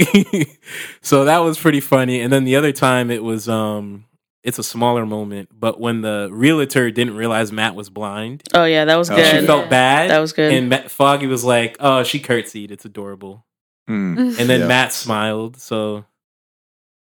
so 1.01 1.25
that 1.25 1.39
was 1.39 1.57
pretty 1.57 1.79
funny. 1.79 2.19
And 2.21 2.31
then 2.33 2.43
the 2.43 2.55
other 2.57 2.71
time, 2.73 3.11
it 3.11 3.23
was 3.23 3.47
um, 3.47 4.05
it's 4.43 4.59
a 4.59 4.63
smaller 4.63 5.05
moment, 5.05 5.49
but 5.57 5.79
when 5.79 6.01
the 6.01 6.27
realtor 6.31 6.91
didn't 6.91 7.15
realize 7.15 7.51
Matt 7.51 7.75
was 7.75 7.89
blind, 7.89 8.43
Oh, 8.53 8.65
yeah. 8.65 8.85
That 8.85 8.97
was 8.97 9.09
Oh, 9.09 9.15
she 9.15 9.21
good. 9.21 9.41
Yeah. 9.41 9.47
felt 9.47 9.69
bad. 9.69 10.09
That 10.09 10.19
was 10.19 10.33
good. 10.33 10.51
And 10.51 10.69
Matt, 10.69 10.91
Foggy 10.91 11.27
was 11.27 11.43
like, 11.45 11.77
"Oh, 11.79 12.03
she 12.03 12.19
curtsied. 12.19 12.71
It's 12.71 12.83
adorable." 12.85 13.45
Mm. 13.89 14.37
And 14.39 14.49
then 14.49 14.61
Yeah. 14.61 14.67
Matt 14.67 14.91
smiled. 14.93 15.57
So, 15.57 16.05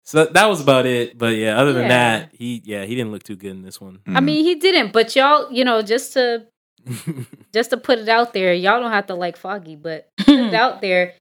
so 0.09 0.25
that 0.25 0.45
was 0.47 0.59
about 0.61 0.85
it. 0.85 1.17
But 1.17 1.35
yeah, 1.35 1.57
other 1.59 1.71
than 1.73 1.83
Yeah. 1.83 1.87
that, 2.19 2.29
he 2.33 2.61
yeah 2.65 2.85
he 2.85 2.95
didn't 2.95 3.11
look 3.11 3.23
too 3.23 3.35
good 3.35 3.51
in 3.51 3.61
this 3.61 3.79
one. 3.79 3.99
I 4.07 4.19
mean, 4.21 4.43
he 4.43 4.55
didn't, 4.55 4.91
but 4.91 5.15
y'all, 5.15 5.51
you 5.51 5.63
know, 5.63 5.81
just 5.81 6.13
to 6.13 6.45
just 7.53 7.69
to 7.69 7.77
put 7.77 7.99
it 7.99 8.09
out 8.09 8.33
there, 8.33 8.53
y'all 8.53 8.79
don't 8.79 8.91
have 8.91 9.07
to 9.07 9.15
like 9.15 9.37
Foggy, 9.37 9.75
but 9.75 10.09
put 10.17 10.29
it 10.29 10.53
out 10.53 10.81
there. 10.81 11.13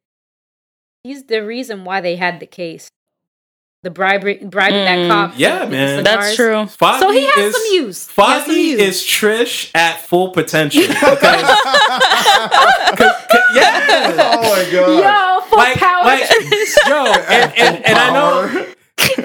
He's 1.04 1.24
the 1.24 1.44
reason 1.44 1.84
why 1.84 2.00
they 2.00 2.16
had 2.16 2.40
the 2.40 2.46
case. 2.46 2.88
The 3.84 3.90
bribery, 3.90 4.38
bribing 4.44 4.84
that 4.84 4.98
Mm. 4.98 5.08
cop. 5.08 5.34
Yeah, 5.36 5.60
with 5.60 5.70
the 5.70 5.76
man. 5.76 6.02
That's 6.04 6.30
cigars. 6.30 6.36
true. 6.36 6.66
Foggy 6.76 6.98
So 7.00 7.10
he 7.12 7.24
has 7.26 7.38
is, 7.38 7.52
some 7.54 7.62
use. 7.84 8.08
He 8.08 8.22
has 8.22 8.42
some 8.44 8.44
Foggy 8.46 8.60
use. 8.60 8.80
is 8.80 9.02
Trish 9.02 9.70
at 9.76 10.00
full 10.00 10.30
potential. 10.32 10.82
Because, 12.90 13.14
yeah. 13.54 14.14
oh 14.18 14.42
my 14.42 14.70
god. 14.72 15.40
Yo, 15.42 15.46
full 15.48 15.58
Like, 15.58 15.76
power. 15.78 16.04
like, 16.04 16.28
yo, 16.88 17.06
and, 17.06 17.52
and, 17.56 17.86
and 17.86 17.98
I 17.98 18.12
know, 18.12 18.66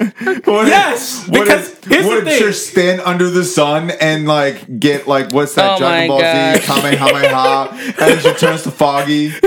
What 0.45 0.67
Yes, 0.67 1.27
What 1.27 1.39
because 1.41 1.69
if, 1.71 1.83
here's 1.85 2.05
what 2.05 2.23
the 2.25 2.31
if 2.31 2.39
thing. 2.39 2.47
Trish 2.49 2.71
stand 2.71 3.01
under 3.01 3.29
the 3.29 3.43
sun 3.43 3.91
and 3.91 4.27
like 4.27 4.79
get 4.79 5.07
like 5.07 5.31
what's 5.31 5.55
that 5.55 5.75
Oh 5.75 5.77
Dragon 5.77 6.07
my 6.07 6.07
Ball 6.07 6.19
God. 6.21 6.61
Z 6.61 6.67
Kamehameha 6.67 7.69
and 7.87 7.95
then 7.95 8.19
she 8.19 8.33
turns 8.33 8.63
to 8.63 8.71
Foggy. 8.71 9.29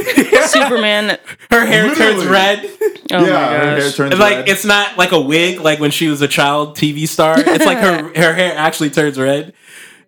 Superman. 0.46 1.18
her 1.50 1.66
hair 1.66 1.94
turns 1.94 2.24
red. 2.24 2.64
Oh 3.12 3.24
yeah, 3.24 3.32
my 3.32 3.56
her 3.56 3.70
hair 3.80 3.90
turns 3.90 4.12
It's 4.12 4.20
like 4.20 4.36
red. 4.36 4.48
it's 4.48 4.64
not 4.64 4.96
like 4.96 5.12
a 5.12 5.20
wig, 5.20 5.60
like 5.60 5.80
when 5.80 5.90
she 5.90 6.08
was 6.08 6.22
a 6.22 6.28
child 6.28 6.76
TV 6.76 7.06
star. 7.08 7.34
It's 7.38 7.64
like 7.66 7.78
her 7.78 8.12
her 8.14 8.34
hair 8.34 8.56
actually 8.56 8.90
turns 8.90 9.18
red. 9.18 9.52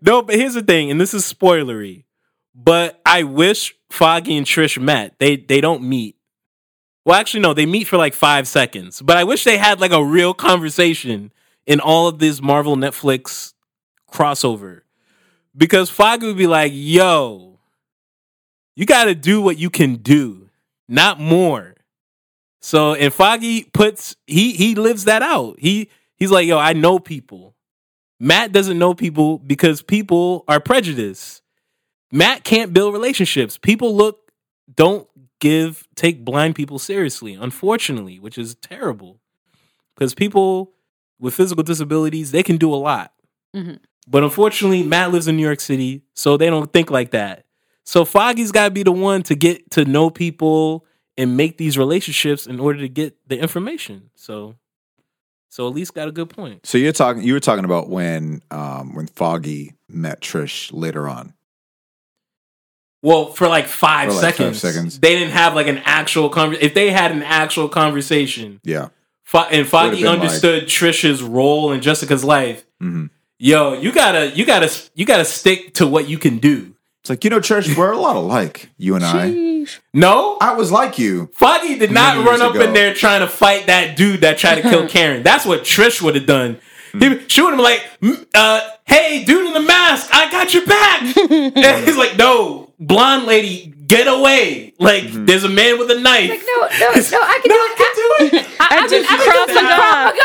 No, 0.01 0.23
but 0.23 0.37
here's 0.37 0.55
the 0.55 0.63
thing, 0.63 0.91
and 0.91 1.01
this 1.01 1.13
is 1.15 1.31
spoilery. 1.31 2.05
But 2.55 3.01
I 3.07 3.23
wish 3.25 3.75
Foggy 3.91 4.37
and 4.37 4.47
Trish 4.47 4.81
met. 4.81 5.15
They 5.19 5.37
they 5.37 5.61
don't 5.61 5.83
meet. 5.83 6.17
Well, 7.09 7.19
actually, 7.19 7.41
no, 7.41 7.55
they 7.55 7.65
meet 7.65 7.85
for 7.85 7.97
like 7.97 8.13
five 8.13 8.47
seconds. 8.47 9.01
But 9.01 9.17
I 9.17 9.25
wish 9.25 9.43
they 9.43 9.57
had 9.57 9.81
like 9.81 9.93
a 9.93 10.05
real 10.05 10.35
conversation 10.35 11.33
in 11.67 11.81
all 11.81 12.07
of 12.07 12.19
this 12.19 12.43
Marvel 12.43 12.77
Netflix 12.77 13.55
crossover. 14.13 14.83
Because 15.57 15.89
Foggy 15.89 16.27
would 16.27 16.37
be 16.37 16.47
like, 16.47 16.71
yo, 16.75 17.61
you 18.77 18.85
gotta 18.85 19.15
do 19.15 19.41
what 19.41 19.57
you 19.57 19.71
can 19.71 19.95
do, 19.95 20.51
not 20.87 21.19
more. 21.19 21.77
So 22.61 22.93
and 22.93 23.11
Foggy 23.11 23.65
puts 23.65 24.15
he 24.27 24.53
he 24.53 24.75
lives 24.75 25.05
that 25.05 25.23
out. 25.23 25.59
He 25.59 25.89
he's 26.15 26.31
like, 26.31 26.47
yo, 26.47 26.59
I 26.59 26.75
know 26.75 26.99
people. 26.99 27.55
Matt 28.21 28.53
doesn't 28.53 28.79
know 28.79 28.93
people 28.93 29.39
because 29.39 29.81
people 29.81 30.45
are 30.47 30.61
prejudiced. 30.61 31.41
Matt 32.13 32.45
can't 32.45 32.75
build 32.75 32.93
relationships. 32.93 33.57
People 33.57 33.97
look 33.97 34.31
don't 34.77 35.09
give 35.41 35.87
take 35.95 36.25
blind 36.25 36.55
people 36.55 36.79
seriously, 36.79 37.35
unfortunately, 37.35 38.19
which 38.19 38.39
is 38.39 38.55
terrible. 38.57 39.21
Because 39.95 40.15
people 40.15 40.73
with 41.19 41.35
physical 41.35 41.63
disabilities, 41.63 42.31
they 42.31 42.43
can 42.43 42.57
do 42.57 42.73
a 42.73 42.77
lot. 42.77 43.13
Mhm. 43.55 43.79
But 44.07 44.25
unfortunately, 44.25 44.83
Matt 44.83 45.13
lives 45.13 45.29
in 45.29 45.37
New 45.37 45.43
York 45.43 45.61
City, 45.61 46.03
so 46.15 46.37
they 46.37 46.47
don't 46.47 46.73
think 46.73 46.91
like 46.91 47.11
that. 47.11 47.45
So 47.85 48.05
Foggy's 48.05 48.53
got 48.53 48.65
to 48.67 48.71
be 48.71 48.83
the 48.83 48.93
one 48.93 49.23
to 49.25 49.35
get 49.35 49.71
to 49.73 49.85
know 49.85 50.11
people 50.11 50.87
and 51.17 51.37
make 51.37 51.59
these 51.59 51.77
relationships 51.77 52.47
in 52.47 52.61
order 52.61 52.79
to 52.81 52.89
get 52.89 53.17
the 53.27 53.39
information. 53.39 54.11
So, 54.15 54.55
so 55.49 55.67
at 55.67 55.75
least 55.75 55.95
got 55.95 56.09
a 56.09 56.13
good 56.13 56.31
point. 56.31 56.65
So 56.67 56.79
you're 56.79 56.93
talking 56.93 57.23
you 57.23 57.33
were 57.33 57.41
talking 57.41 57.65
about 57.65 57.89
when 57.89 58.43
um 58.51 58.95
when 58.95 59.07
Foggy 59.09 59.75
met 59.89 60.21
Trish 60.21 60.71
later 60.73 61.09
on. 61.09 61.35
Well, 63.03 63.27
for 63.27 63.47
like 63.49 63.67
five, 63.67 64.09
For 64.09 64.15
like 64.15 64.23
five 64.23 64.37
seconds, 64.37 64.61
seconds. 64.61 64.99
they 64.99 65.15
didn't 65.17 65.33
have 65.33 65.55
like 65.55 65.67
an 65.69 65.79
actual 65.85 66.29
conversation. 66.29 66.67
If 66.67 66.75
they 66.75 66.91
had 66.91 67.13
an 67.13 67.23
actual 67.23 67.69
conversation, 67.69 68.61
Yeah. 68.65 68.89
Fo- 69.25 69.41
and 69.51 69.67
Foggy 69.67 69.91
Would've 70.03 70.05
like- 70.05 70.21
understood 70.21 70.65
Trisha's 70.65 71.23
role 71.23 71.71
in 71.73 71.81
Jessica's 71.81 72.25
life, 72.25 72.65
hmm 72.81 73.07
yo, 73.41 73.75
you 73.75 73.93
gotta, 73.93 74.31
you 74.31 74.45
gotta, 74.45 74.69
you 74.97 75.05
gotta 75.07 75.25
stick 75.25 75.75
to 75.75 75.87
what 75.87 76.09
you 76.09 76.19
can 76.19 76.39
do. 76.39 76.75
It's 77.03 77.11
like, 77.11 77.23
you 77.23 77.31
know, 77.31 77.39
Trish, 77.39 77.77
we're 77.77 77.93
a 77.93 77.97
lot 77.99 78.17
alike, 78.17 78.69
you 78.79 78.97
and 78.97 79.05
I. 79.05 79.65
No, 79.95 80.37
I 80.41 80.55
was 80.55 80.73
like 80.73 80.99
you. 80.99 81.31
Foggy 81.35 81.79
did 81.79 81.93
not 81.93 82.25
run 82.27 82.43
up 82.43 82.55
ago. 82.57 82.65
in 82.65 82.73
there 82.73 82.93
trying 82.95 83.21
to 83.21 83.29
fight 83.29 83.67
that 83.69 83.97
dude 83.97 84.23
that 84.23 84.39
tried 84.39 84.57
to 84.57 84.63
kill 84.63 84.89
Karen. 84.97 85.23
That's 85.23 85.47
what 85.47 85.61
Trish 85.63 86.03
would 86.03 86.17
have 86.17 86.27
done. 86.27 86.59
He 86.99 87.09
would 87.09 87.31
shooting 87.31 87.55
him 87.55 87.61
like, 87.61 87.85
"Mm, 88.03 88.27
uh, 88.35 88.61
"Hey, 88.87 89.23
dude 89.25 89.47
in 89.47 89.53
the 89.53 89.61
mask, 89.61 90.09
I 90.13 90.31
got 90.33 90.53
your 90.55 90.65
back." 90.67 91.03
and 91.57 91.85
he's 91.87 91.97
like, 91.99 92.17
"No, 92.17 92.68
blonde 92.79 93.25
lady, 93.27 93.75
get 93.87 94.07
away! 94.07 94.73
Like, 94.79 95.05
Mm-hmm. 95.05 95.25
there's 95.27 95.45
a 95.45 95.49
man 95.49 95.79
with 95.79 95.91
a 95.91 95.99
knife." 96.01 96.31
Like, 96.31 96.43
no, 96.47 96.61
no, 96.61 96.69
no, 96.69 97.21
I 97.23 97.41
can 97.43 97.49
No, 97.51 97.55
do 97.55 97.61
I 97.61 97.71
it. 97.71 97.77
can 97.77 97.93
do 97.95 98.03
it. 98.39 98.47
I, 98.61 98.61
I 98.61 98.63
I've 98.79 98.91
just 98.91 99.11
I've 99.11 99.19
been 99.19 99.29
Krav 99.29 99.47
doing 99.47 99.57
some 99.57 99.67
Krav 99.67 100.05
Maga. 100.05 100.19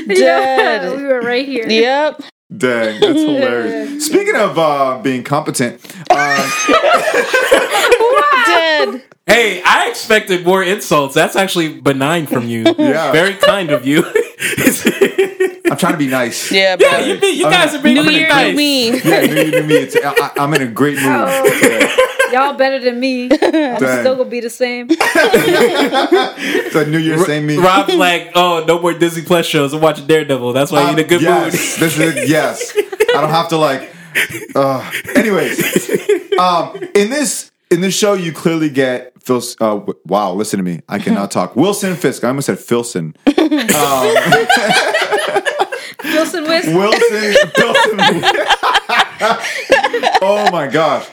Yeah, 0.07 0.79
Dead. 0.79 0.97
we 0.97 1.03
were 1.03 1.21
right 1.21 1.45
here. 1.45 1.67
Yep. 1.69 2.21
Dang, 2.57 2.99
that's 2.99 3.19
hilarious. 3.19 4.05
Speaking 4.07 4.35
of 4.35 4.57
uh, 4.57 4.99
being 5.03 5.23
competent, 5.23 5.79
uh, 6.09 6.49
Dead. 8.47 9.03
Hey, 9.27 9.61
I 9.63 9.87
expected 9.89 10.43
more 10.43 10.63
insults. 10.63 11.13
That's 11.13 11.35
actually 11.35 11.79
benign 11.79 12.25
from 12.25 12.47
you. 12.47 12.63
Yeah. 12.79 13.11
Very 13.11 13.35
kind 13.35 13.69
of 13.69 13.85
you. 13.85 14.03
I'm 15.69 15.77
trying 15.77 15.93
to 15.93 15.99
be 15.99 16.07
nice. 16.07 16.51
Yeah, 16.51 16.75
yeah, 16.79 16.97
bro. 16.97 17.05
you, 17.05 17.19
be, 17.19 17.27
you 17.27 17.43
guys 17.43 17.73
are 17.75 17.81
being 17.81 17.95
New 17.95 18.09
Year, 18.09 18.29
nice. 18.29 18.51
new 18.51 18.57
me. 18.57 18.99
Yeah, 19.01 19.25
new 19.25 19.35
year, 19.35 19.61
new 19.61 19.67
me. 19.67 19.75
It's, 19.75 19.95
I, 20.03 20.31
I'm 20.37 20.53
in 20.53 20.61
a 20.61 20.67
great 20.67 20.95
mood. 20.95 21.05
Yeah. 21.05 21.95
Y'all 22.31 22.53
better 22.53 22.79
than 22.79 22.99
me. 22.99 23.23
I'm 23.31 23.39
Dang. 23.39 23.77
still 24.01 24.15
gonna 24.15 24.29
be 24.29 24.39
the 24.39 24.49
same. 24.49 24.87
It's 26.41 26.75
like 26.75 26.87
New 26.87 26.99
Year, 26.99 27.17
same 27.25 27.45
me. 27.47 27.57
Rob's 27.57 27.95
like, 27.95 28.31
oh, 28.35 28.63
no 28.67 28.79
more 28.79 28.93
Disney 28.93 29.23
Plus 29.23 29.45
shows. 29.45 29.73
I'm 29.73 29.81
watching 29.81 30.05
Daredevil. 30.05 30.53
That's 30.53 30.71
why 30.71 30.83
you're 30.83 30.91
in 30.91 30.99
a 30.99 31.03
good 31.03 31.21
yes, 31.21 31.53
mood. 31.53 31.53
This 31.89 31.97
is 31.97 32.29
yes. 32.29 32.73
I 32.77 33.21
don't 33.21 33.31
have 33.31 33.49
to 33.49 33.57
like. 33.57 33.91
Uh, 34.55 34.91
anyways, 35.15 35.89
um, 36.37 36.75
in 36.95 37.09
this 37.09 37.51
in 37.71 37.81
this 37.81 37.95
show, 37.95 38.13
you 38.13 38.31
clearly 38.31 38.69
get 38.69 39.13
Phil. 39.21 39.41
Uh, 39.59 39.79
wow, 40.05 40.33
listen 40.33 40.57
to 40.57 40.63
me. 40.63 40.81
I 40.87 40.99
cannot 40.99 41.31
talk. 41.31 41.55
Wilson 41.55 41.95
Fisk. 41.95 42.23
I 42.23 42.27
almost 42.29 42.47
said 42.47 42.59
Filson. 42.59 43.15
Wilson 46.03 46.43
West. 46.45 46.67
Wilson. 46.67 47.35
Wilson. 47.57 47.99
oh 50.21 50.49
my 50.51 50.67
gosh. 50.71 51.07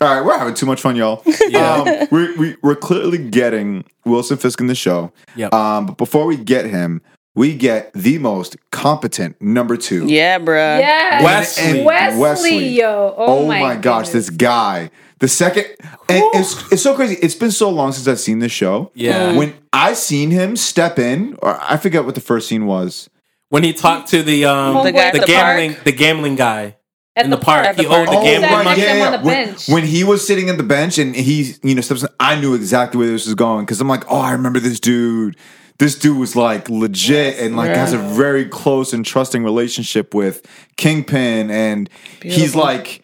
All 0.00 0.14
right, 0.14 0.22
we're 0.24 0.38
having 0.38 0.52
too 0.54 0.66
much 0.66 0.82
fun, 0.82 0.94
y'all. 0.94 1.22
Um, 1.56 1.88
we, 2.10 2.36
we, 2.36 2.56
we're 2.62 2.76
clearly 2.76 3.16
getting 3.16 3.82
Wilson 4.04 4.36
Fisk 4.36 4.60
in 4.60 4.66
the 4.66 4.74
show. 4.74 5.10
Yep. 5.36 5.54
Um, 5.54 5.86
but 5.86 5.96
before 5.96 6.26
we 6.26 6.36
get 6.36 6.66
him, 6.66 7.00
we 7.34 7.54
get 7.54 7.94
the 7.94 8.18
most 8.18 8.56
competent 8.72 9.40
number 9.40 9.78
two. 9.78 10.06
Yeah, 10.06 10.38
bruh. 10.38 10.80
Yeah. 10.80 11.24
Wesley. 11.24 11.82
Wesley, 11.82 12.20
Wesley. 12.20 12.68
yo. 12.68 13.14
Oh, 13.16 13.38
Oh, 13.38 13.46
my, 13.46 13.76
gosh, 13.76 14.10
this 14.10 14.28
guy. 14.28 14.90
The 15.18 15.28
second, 15.28 15.64
and 16.10 16.22
it's 16.34 16.70
it's 16.70 16.82
so 16.82 16.94
crazy. 16.94 17.14
It's 17.22 17.34
been 17.34 17.50
so 17.50 17.70
long 17.70 17.92
since 17.92 18.06
I've 18.06 18.20
seen 18.20 18.40
this 18.40 18.52
show. 18.52 18.90
Yeah. 18.94 19.34
When 19.34 19.54
I 19.72 19.94
seen 19.94 20.30
him 20.30 20.56
step 20.56 20.98
in, 20.98 21.38
or 21.40 21.58
I 21.58 21.78
forget 21.78 22.04
what 22.04 22.14
the 22.14 22.20
first 22.20 22.48
scene 22.48 22.66
was. 22.66 23.08
When 23.48 23.62
he 23.62 23.72
talked 23.72 24.08
to 24.10 24.22
the 24.22 24.44
um 24.46 24.76
The 24.76 24.82
the, 24.84 24.92
guy 24.92 25.06
at 25.08 25.12
the 25.14 25.20
gambling 25.20 25.72
park? 25.74 25.84
the 25.84 25.92
gambling 25.92 26.36
guy 26.36 26.76
At 27.14 27.24
in 27.24 27.30
the, 27.30 27.36
park. 27.36 27.66
At 27.66 27.76
the 27.76 27.82
he 27.84 27.88
owed 27.88 28.06
park. 28.06 28.10
the 28.10 28.16
Oh, 28.16 28.24
gambling 28.24 28.52
right, 28.52 28.64
money. 28.64 28.82
yeah. 28.82 28.94
him 28.94 29.14
on 29.14 29.20
the 29.22 29.26
When, 29.26 29.54
when 29.68 29.84
he 29.84 30.04
was 30.04 30.26
sitting 30.26 30.48
at 30.50 30.56
the 30.56 30.62
bench 30.64 30.98
and 30.98 31.14
he, 31.14 31.54
you 31.62 31.74
know, 31.74 31.80
steps 31.80 32.02
in, 32.02 32.08
I 32.20 32.38
knew 32.40 32.54
exactly 32.54 32.98
where 32.98 33.08
this 33.08 33.26
was 33.26 33.34
going 33.34 33.64
because 33.64 33.80
I'm 33.80 33.88
like, 33.88 34.04
oh, 34.10 34.18
I 34.20 34.32
remember 34.32 34.58
this 34.60 34.80
dude. 34.80 35.36
This 35.78 35.98
dude 35.98 36.16
was 36.16 36.34
like 36.34 36.70
legit 36.70 37.38
and 37.38 37.54
like 37.54 37.70
has 37.70 37.92
a 37.92 37.98
very 37.98 38.46
close 38.46 38.94
and 38.94 39.04
trusting 39.04 39.44
relationship 39.44 40.14
with 40.14 40.40
Kingpin, 40.78 41.50
and 41.50 41.90
he's 42.22 42.56
like, 42.56 43.02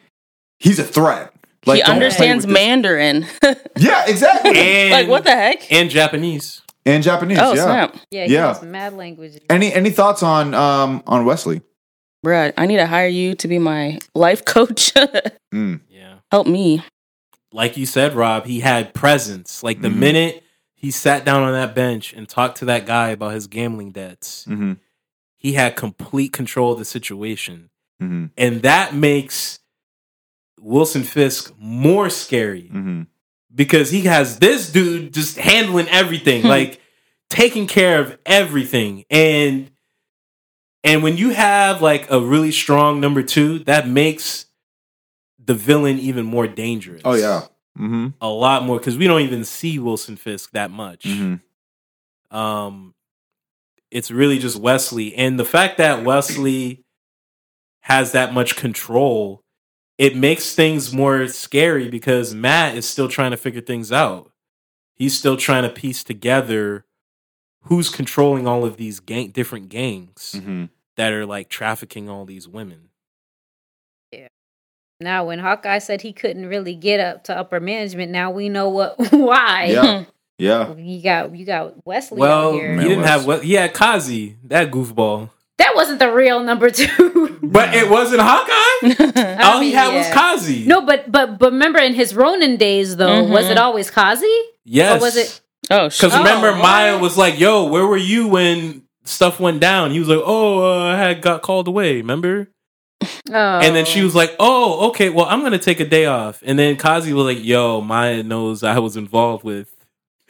he's 0.59 0.78
a 0.78 0.85
threat. 0.85 1.35
Like, 1.66 1.76
he 1.85 1.90
understands 1.90 2.46
Mandarin. 2.46 3.26
Yeah, 3.76 4.05
exactly. 4.07 4.57
And, 4.59 4.90
like, 4.90 5.09
what 5.09 5.24
the 5.24 5.33
heck? 5.33 5.70
And 5.70 5.90
Japanese. 5.90 6.62
And 6.87 7.03
Japanese. 7.03 7.38
Oh, 7.40 7.55
yeah. 7.55 7.62
snap. 7.64 7.97
Yeah, 8.11 8.27
he 8.27 8.35
Yeah. 8.35 8.49
has 8.49 8.62
mad 8.62 8.95
languages. 8.95 9.40
Any 9.51 9.73
any 9.73 9.90
thoughts 9.90 10.23
on 10.23 10.55
um 10.55 11.03
on 11.07 11.25
Wesley? 11.25 11.62
Bruh, 12.25 12.53
I 12.57 12.66
need 12.66 12.77
to 12.77 12.87
hire 12.87 13.09
you 13.09 13.35
to 13.37 13.49
be 13.49 13.59
my 13.59 13.99
life 14.14 14.45
coach. 14.45 14.92
Yeah. 15.53 16.14
Help 16.31 16.47
me. 16.47 16.83
Like 17.53 17.77
you 17.77 17.85
said, 17.85 18.14
Rob, 18.14 18.47
he 18.47 18.61
had 18.61 18.95
presence. 18.95 19.62
Like 19.62 19.83
the 19.83 19.88
Mhm. 19.88 19.97
minute 19.97 20.45
he 20.75 20.90
sat 20.90 21.25
down 21.27 21.42
on 21.42 21.53
that 21.53 21.75
bench 21.75 22.12
and 22.14 22.27
talked 22.29 22.59
to 22.59 22.64
that 22.66 22.87
guy 22.87 23.11
about 23.11 23.35
his 23.35 23.47
gambling 23.47 23.90
debts, 23.92 24.47
Mm-hmm. 24.49 24.73
he 25.37 25.53
had 25.53 25.77
complete 25.77 26.33
control 26.33 26.73
of 26.73 26.79
the 26.79 26.85
situation. 26.87 27.68
Mm-hmm. 28.03 28.27
And 28.38 28.62
that 28.62 28.95
makes 28.95 29.59
Wilson 30.61 31.03
Fisk 31.03 31.53
more 31.59 32.09
scary 32.09 32.71
Mm-hmm. 32.73 33.03
Because 33.55 33.91
he 33.91 34.03
has 34.03 34.38
this 34.38 34.71
dude 34.71 35.12
just 35.12 35.37
handling 35.38 35.88
everything, 35.88 36.43
Hmm. 36.43 36.49
like 36.49 36.81
taking 37.31 37.67
care 37.67 38.01
of 38.01 38.19
everything. 38.27 39.05
And 39.11 39.71
and 40.85 41.03
when 41.03 41.17
you 41.17 41.31
have 41.31 41.81
like 41.81 42.11
a 42.11 42.21
really 42.21 42.51
strong 42.53 43.01
number 43.01 43.23
2, 43.23 43.61
that 43.61 43.87
makes 43.88 44.47
the 45.45 45.55
villain 45.55 45.99
even 45.99 46.25
more 46.25 46.47
dangerous. 46.49 47.03
Oh 47.05 47.15
yeah. 47.15 47.43
Mm-hmm. 47.79 48.09
A 48.21 48.29
lot 48.29 48.65
more 48.65 48.79
cuz 48.79 48.97
we 48.99 49.07
don't 49.07 49.23
even 49.23 49.45
see 49.45 49.79
Wilson 49.79 50.17
Fisk 50.17 50.51
that 50.53 50.71
much. 50.71 51.05
Mm-hmm. 51.05 52.37
Um 52.37 52.95
it's 53.91 54.11
really 54.11 54.38
just 54.38 54.57
Wesley 54.57 55.15
and 55.15 55.38
the 55.38 55.45
fact 55.45 55.79
that 55.79 56.03
Wesley 56.05 56.85
has 57.81 58.12
that 58.12 58.33
much 58.33 58.57
control 58.57 59.41
it 60.03 60.17
makes 60.17 60.55
things 60.55 60.93
more 60.93 61.29
scary 61.29 61.88
because 61.88 62.35
Matt 62.35 62.77
is 62.77 62.88
still 62.88 63.09
trying 63.09 63.31
to 63.31 63.37
figure 63.37 63.61
things 63.61 63.93
out. 63.93 64.33
He's 64.95 65.17
still 65.19 65.37
trying 65.37 65.62
to 65.62 65.69
piece 65.69 66.03
together 66.03 66.85
who's 67.67 67.88
controlling 67.88 68.47
all 68.49 68.65
of 68.65 68.77
these 68.77 68.99
gang 69.01 69.31
different 69.31 69.69
gangs 69.69 70.35
Mm-hmm. 70.37 70.65
that 70.97 71.12
are 71.12 71.25
like 71.27 71.49
trafficking 71.49 72.09
all 72.09 72.25
these 72.25 72.49
women. 72.49 72.88
Yeah. 74.11 74.29
Now, 75.01 75.25
when 75.27 75.38
Hawkeye 75.38 75.79
said 75.79 76.03
he 76.03 76.12
couldn't 76.12 76.47
really 76.47 76.75
get 76.75 76.99
up 77.01 77.25
to 77.25 77.37
upper 77.37 77.61
management, 77.61 78.11
now 78.12 78.31
we 78.31 78.49
know 78.49 78.69
what 78.69 78.97
why. 79.12 79.67
Yeah. 79.73 80.05
Yeah. 80.38 80.75
You 80.75 81.01
got 81.03 81.35
you 81.37 81.47
got 81.47 81.87
Wesley 81.87 82.19
Well, 82.19 82.49
out 82.49 82.53
he 82.55 82.59
here. 82.61 82.75
Man, 82.75 82.85
didn't 82.88 83.01
Wes. 83.03 83.11
have 83.11 83.27
what 83.27 83.45
he 83.45 83.53
had 83.55 83.73
Kazi, 83.75 84.37
that 84.45 84.71
goofball. 84.73 85.31
That 85.59 85.73
wasn't 85.75 85.99
the 86.01 86.11
real 86.12 86.41
number 86.41 86.71
two. 86.71 87.38
But 87.43 87.75
it 87.75 87.91
wasn't 87.91 88.23
Hawkeye. 88.25 89.43
all 89.45 89.61
he 89.61 89.67
mean, 89.67 89.75
had 89.75 89.95
was 89.95 90.07
yeah. 90.07 90.15
Kazi. 90.15 90.65
no, 90.65 90.81
but 90.87 91.11
but 91.12 91.38
but 91.38 91.53
remember 91.53 91.79
in 91.81 91.93
his 91.95 92.15
Ronin 92.15 92.57
days 92.57 92.97
though, 92.97 93.25
was 93.25 93.47
it 93.51 93.59
always 93.59 93.91
Kazi? 93.91 94.35
yes. 94.65 95.01
Or 95.01 95.05
was 95.05 95.17
it 95.17 95.41
Oh, 95.71 95.85
Because 95.88 95.95
shit. 95.95 96.12
remember, 96.15 96.49
Oh, 96.49 96.62
Maya 96.62 96.99
was 96.99 97.17
like, 97.19 97.38
"Yo, 97.38 97.67
where 97.67 97.87
were 97.87 97.97
you 97.97 98.27
when 98.29 98.83
stuff 99.05 99.38
went 99.38 99.61
down?" 99.61 99.91
He 99.93 99.99
was 100.01 100.09
like, 100.09 100.23
"Oh, 100.25 100.62
uh, 100.65 100.95
I 100.95 100.97
had 100.97 101.21
got 101.23 101.43
called 101.43 101.69
away." 101.69 101.97
Remember? 101.97 102.49
Oh. 103.03 103.59
And 103.61 103.75
then 103.77 103.85
she 103.85 104.03
was 104.03 104.15
like, 104.15 104.35
"Oh, 104.41 104.88
okay. 104.88 105.09
Well, 105.11 105.27
I'm 105.27 105.43
gonna 105.43 105.59
take 105.59 105.79
a 105.81 105.85
day 105.85 106.07
off." 106.07 106.43
And 106.45 106.59
then 106.59 106.77
Kazi 106.77 107.12
was 107.12 107.27
like, 107.27 107.45
"Yo, 107.45 107.81
Maya 107.81 108.23
knows 108.23 108.62
I 108.65 108.79
was 108.81 108.97
involved 108.97 109.45
with." 109.45 109.69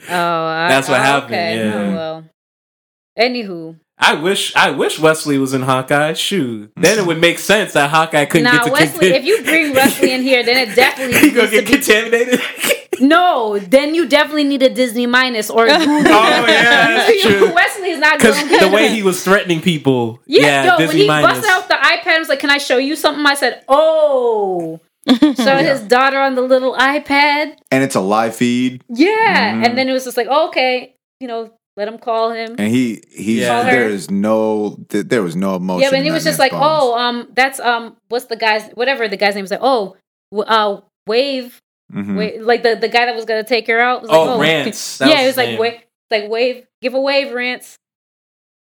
Oh, 0.08 0.12
I, 0.14 0.68
That's 0.68 0.88
what 0.88 0.98
oh, 1.00 1.02
happened, 1.02 1.34
Okay. 1.34 1.56
yeah. 1.56 1.74
Oh, 1.74 1.92
well. 1.94 2.24
Anywho, 3.18 3.78
I 4.02 4.14
wish, 4.14 4.54
I 4.56 4.70
wish 4.70 4.98
Wesley 4.98 5.38
was 5.38 5.54
in 5.54 5.62
Hawkeye. 5.62 6.14
Shoot, 6.14 6.72
then 6.76 6.98
it 6.98 7.06
would 7.06 7.20
make 7.20 7.38
sense 7.38 7.72
that 7.74 7.88
Hawkeye 7.90 8.24
couldn't 8.26 8.44
now 8.44 8.52
get 8.52 8.62
to 8.64 8.66
Now 8.70 8.72
Wesley, 8.72 9.08
if 9.08 9.24
you 9.24 9.42
bring 9.44 9.72
Wesley 9.74 10.12
in 10.12 10.22
here, 10.22 10.42
then 10.44 10.68
it 10.68 10.74
definitely 10.84 11.18
he 11.20 11.30
gonna 11.30 11.50
needs 11.50 11.52
to 11.52 11.62
get 11.62 11.66
be 11.66 11.72
contaminated. 12.10 12.40
No, 13.00 13.58
then 13.58 13.94
you 13.96 14.06
definitely 14.06 14.44
need 14.44 14.62
a 14.62 14.68
Disney 14.72 15.06
minus 15.06 15.50
or 15.50 15.64
oh 15.68 15.68
yeah, 15.68 16.44
that's 17.06 17.22
true. 17.22 17.52
Wesley 17.52 17.90
is 17.90 17.98
not 17.98 18.18
Because 18.18 18.36
the 18.60 18.68
way 18.72 18.90
he 18.90 19.02
was 19.02 19.24
threatening 19.24 19.60
people, 19.60 20.20
Yeah, 20.26 20.42
yeah, 20.64 20.78
yo, 20.78 20.86
when 20.86 20.96
he 20.96 21.06
minus. 21.08 21.32
busted 21.40 21.50
out 21.50 21.68
the 21.68 21.74
iPad, 21.74 22.06
I 22.16 22.18
was 22.20 22.28
like, 22.28 22.38
"Can 22.38 22.50
I 22.50 22.58
show 22.58 22.76
you 22.76 22.94
something?" 22.94 23.24
I 23.26 23.34
said, 23.34 23.64
"Oh." 23.66 24.78
so 25.08 25.56
his 25.56 25.80
daughter 25.80 26.20
on 26.20 26.36
the 26.36 26.42
little 26.42 26.74
iPad, 26.76 27.56
And 27.72 27.82
it's 27.82 27.96
a 27.96 28.00
live 28.00 28.36
feed, 28.36 28.84
yeah, 28.88 29.52
Mhm. 29.54 29.64
and 29.66 29.78
then 29.78 29.88
it 29.88 29.92
was 29.92 30.04
just 30.04 30.16
like, 30.16 30.28
oh, 30.30 30.48
"Okay, 30.48 30.94
you 31.18 31.26
know, 31.26 31.50
let 31.76 31.88
him 31.88 31.98
call 31.98 32.30
him." 32.32 32.56
and 32.58 32.68
he 32.72 33.02
he's 33.10 33.40
Yeah. 33.40 33.62
there 33.64 33.88
is 33.88 34.10
no 34.10 34.78
th- 34.88 35.06
there 35.06 35.22
was 35.22 35.36
no 35.36 35.56
emotion. 35.56 35.82
yeah, 35.82 35.90
but 35.90 36.02
he 36.04 36.10
was 36.10 36.24
just 36.24 36.38
like, 36.38 36.52
bones. 36.52 36.62
"Oh, 36.64 36.98
um, 36.98 37.28
that's 37.34 37.60
um, 37.60 37.96
what's 38.08 38.26
the 38.26 38.36
guy's 38.36 38.70
whatever 38.74 39.08
the 39.08 39.16
guy's 39.16 39.34
name 39.34 39.42
was 39.44 39.50
like, 39.50 39.60
oh, 39.62 39.96
w- 40.30 40.48
uh, 40.48 40.80
Wave, 41.06 41.60
Mhm. 41.92 42.16
Wave, 42.16 42.42
like 42.42 42.62
the 42.62 42.74
the 42.76 42.88
guy 42.88 43.06
that 43.06 43.14
was 43.14 43.24
gonna 43.24 43.44
take 43.44 43.66
her 43.66 43.78
out." 43.80 44.02
Was 44.02 44.10
like, 44.10 44.18
Oh, 44.18 44.40
Rance. 44.40 45.00
Yeah, 45.00 45.08
was 45.08 45.20
he 45.20 45.26
was 45.26 45.36
like, 45.36 45.48
name. 45.50 45.58
wave, 45.58 45.80
like 46.10 46.28
wave, 46.30 46.66
give 46.80 46.94
a 46.94 47.00
wave, 47.00 47.32
Rance. 47.32 47.76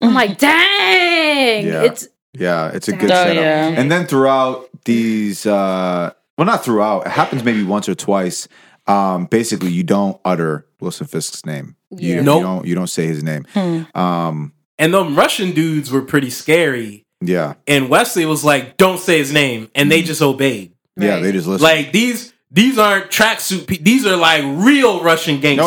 I'm 0.02 0.14
like, 0.14 0.38
dang, 0.48 1.66
Yeah. 1.68 1.84
it's 1.84 2.08
Yeah, 2.34 2.70
it's 2.74 2.88
a 2.88 2.94
good 2.94 3.12
Oh, 3.12 3.16
setup. 3.16 3.36
yeah. 3.36 3.68
And 3.70 3.92
then 3.92 4.06
throughout 4.06 4.70
these, 4.86 5.46
uh, 5.46 6.12
well, 6.38 6.46
not 6.46 6.64
throughout, 6.64 7.08
it 7.08 7.12
happens 7.12 7.44
maybe 7.44 7.64
once 7.64 7.90
or 7.90 7.96
twice. 7.96 8.48
Um, 8.88 9.26
basically, 9.26 9.72
you 9.72 9.84
don't 9.84 10.18
utter 10.24 10.66
Wilson 10.82 11.08
Fisk's 11.08 11.46
name. 11.46 11.76
You, 11.92 12.10
Yeah. 12.10 12.16
you 12.16 12.22
Nope. 12.24 12.42
don't. 12.44 12.66
You 12.68 12.76
don't 12.76 12.88
say 12.88 13.08
his 13.08 13.24
name. 13.24 13.46
Hmm. 13.54 13.82
Um, 14.00 14.54
and 14.78 14.94
them 14.94 15.16
Russian 15.16 15.52
dudes 15.52 15.92
were 15.92 16.02
pretty 16.02 16.30
scary. 16.30 17.06
yeah, 17.22 17.56
And 17.68 17.90
Wesley 17.90 18.26
was 18.26 18.44
like, 18.46 18.78
"Don't 18.78 19.00
say 19.00 19.18
his 19.18 19.32
name," 19.34 19.70
and 19.76 19.92
they 19.92 20.02
just 20.02 20.22
obeyed. 20.22 20.72
yeah. 20.98 21.20
They 21.20 21.32
just 21.34 21.48
listen. 21.48 21.64
Like 21.64 21.92
these, 21.92 22.32
these 22.50 22.78
aren't 22.78 23.10
tracksuit. 23.12 23.68
Pe- 23.68 23.78
these 23.84 24.06
are 24.08 24.16
like 24.16 24.42
real 24.46 25.04
Russian 25.04 25.40
gangsters. 25.42 25.66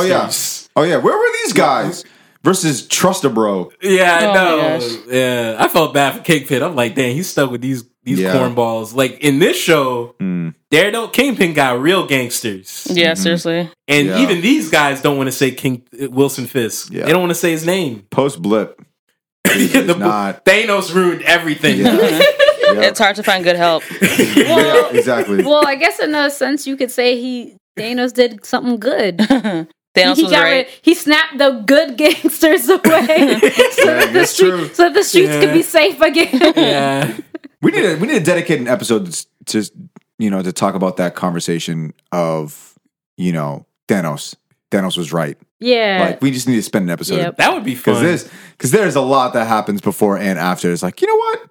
Oh, 0.74 0.82
yeah. 0.82 0.86
Oh 0.86 0.88
yeah, 0.90 0.96
where 0.96 1.14
were 1.16 1.32
these 1.44 1.52
guys 1.52 2.04
versus 2.42 2.86
Trust 2.86 3.24
a 3.24 3.28
Bro? 3.28 3.72
Yeah, 3.82 4.18
I 4.18 4.26
Oh 4.26 4.32
know. 4.34 4.78
gosh. 4.78 4.90
Yeah, 5.08 5.56
I 5.58 5.68
felt 5.68 5.92
bad 5.92 6.14
for 6.16 6.20
Kingpin. 6.22 6.62
I'm 6.62 6.74
like, 6.74 6.94
damn, 6.94 7.14
he's 7.14 7.28
stuck 7.28 7.50
with 7.50 7.60
these 7.60 7.84
these 8.04 8.20
Yeah. 8.20 8.34
cornballs. 8.34 8.94
Like 8.94 9.20
in 9.20 9.38
this 9.38 9.56
show, 9.56 10.14
mm. 10.20 10.54
there 10.70 10.90
don't 10.90 11.12
Kingpin 11.12 11.54
got 11.54 11.80
real 11.80 12.06
gangsters, 12.06 12.86
Yeah, 12.90 13.12
mm-hmm. 13.12 13.22
seriously. 13.22 13.70
and 13.88 14.08
Yeah. 14.08 14.22
even 14.22 14.40
these 14.40 14.70
guys 14.70 15.00
don't 15.02 15.16
want 15.16 15.28
to 15.28 15.32
say 15.32 15.50
King 15.50 15.82
Wilson 15.92 16.46
Fisk. 16.46 16.92
Yeah. 16.92 17.04
They 17.04 17.12
don't 17.12 17.20
want 17.20 17.30
to 17.30 17.36
say 17.38 17.50
his 17.52 17.64
name. 17.66 18.06
Post 18.10 18.42
blip. 18.42 18.80
The- 19.44 19.96
not. 19.98 20.44
Thanos 20.44 20.94
ruined 20.94 21.22
everything. 21.22 21.80
Yeah. 21.80 21.96
Mm-hmm. 21.96 22.22
Yeah. 22.72 22.82
It's 22.88 22.98
hard 22.98 23.16
to 23.16 23.22
find 23.22 23.44
good 23.44 23.56
help. 23.56 23.82
Yeah, 24.00 24.88
exactly. 24.92 25.42
Well, 25.44 25.66
I 25.66 25.74
guess 25.74 25.98
in 25.98 26.14
a 26.14 26.30
sense 26.30 26.66
you 26.66 26.74
could 26.76 26.90
say 26.90 27.20
he 27.20 27.56
Thanos 27.78 28.14
did 28.14 28.46
something 28.46 28.78
good. 28.78 29.18
Thanos 29.18 30.16
he 30.16 30.22
was 30.22 30.32
got 30.32 30.44
right. 30.44 30.66
rid, 30.66 30.68
he 30.80 30.94
snapped 30.94 31.36
the 31.36 31.62
good 31.66 31.98
gangsters 31.98 32.66
away, 32.70 32.80
so, 32.80 33.84
that 33.84 34.10
the 34.14 34.24
street, 34.24 34.74
so 34.74 34.84
that 34.84 34.94
the 34.94 35.04
streets 35.04 35.32
could 35.32 35.52
be 35.52 35.60
safe 35.62 36.00
again. 36.00 36.52
yeah. 36.56 37.16
We 37.62 37.70
need 37.70 37.82
to 37.82 37.96
we 37.96 38.06
need 38.08 38.18
to 38.18 38.24
dedicate 38.24 38.60
an 38.60 38.68
episode 38.68 39.06
to, 39.12 39.26
to 39.46 39.72
you 40.18 40.30
know 40.30 40.42
to 40.42 40.52
talk 40.52 40.74
about 40.74 40.96
that 40.98 41.14
conversation 41.14 41.94
of 42.10 42.78
you 43.16 43.32
know 43.32 43.66
Thanos. 43.88 44.34
Thanos 44.70 44.96
was 44.96 45.12
right. 45.12 45.36
yeah. 45.60 46.06
Like 46.08 46.22
we 46.22 46.30
just 46.30 46.48
need 46.48 46.56
to 46.56 46.62
spend 46.62 46.84
an 46.84 46.90
episode 46.90 47.16
Yep. 47.18 47.36
That 47.36 47.52
would 47.52 47.62
be 47.64 47.74
because 47.74 47.98
fun. 47.98 48.04
this 48.04 48.30
because 48.52 48.70
there's 48.70 48.96
a 48.96 49.00
lot 49.02 49.34
that 49.34 49.46
happens 49.46 49.80
before 49.80 50.18
and 50.18 50.38
after. 50.38 50.72
It's 50.72 50.82
like 50.82 51.00
you 51.00 51.06
know 51.08 51.16
what 51.16 51.50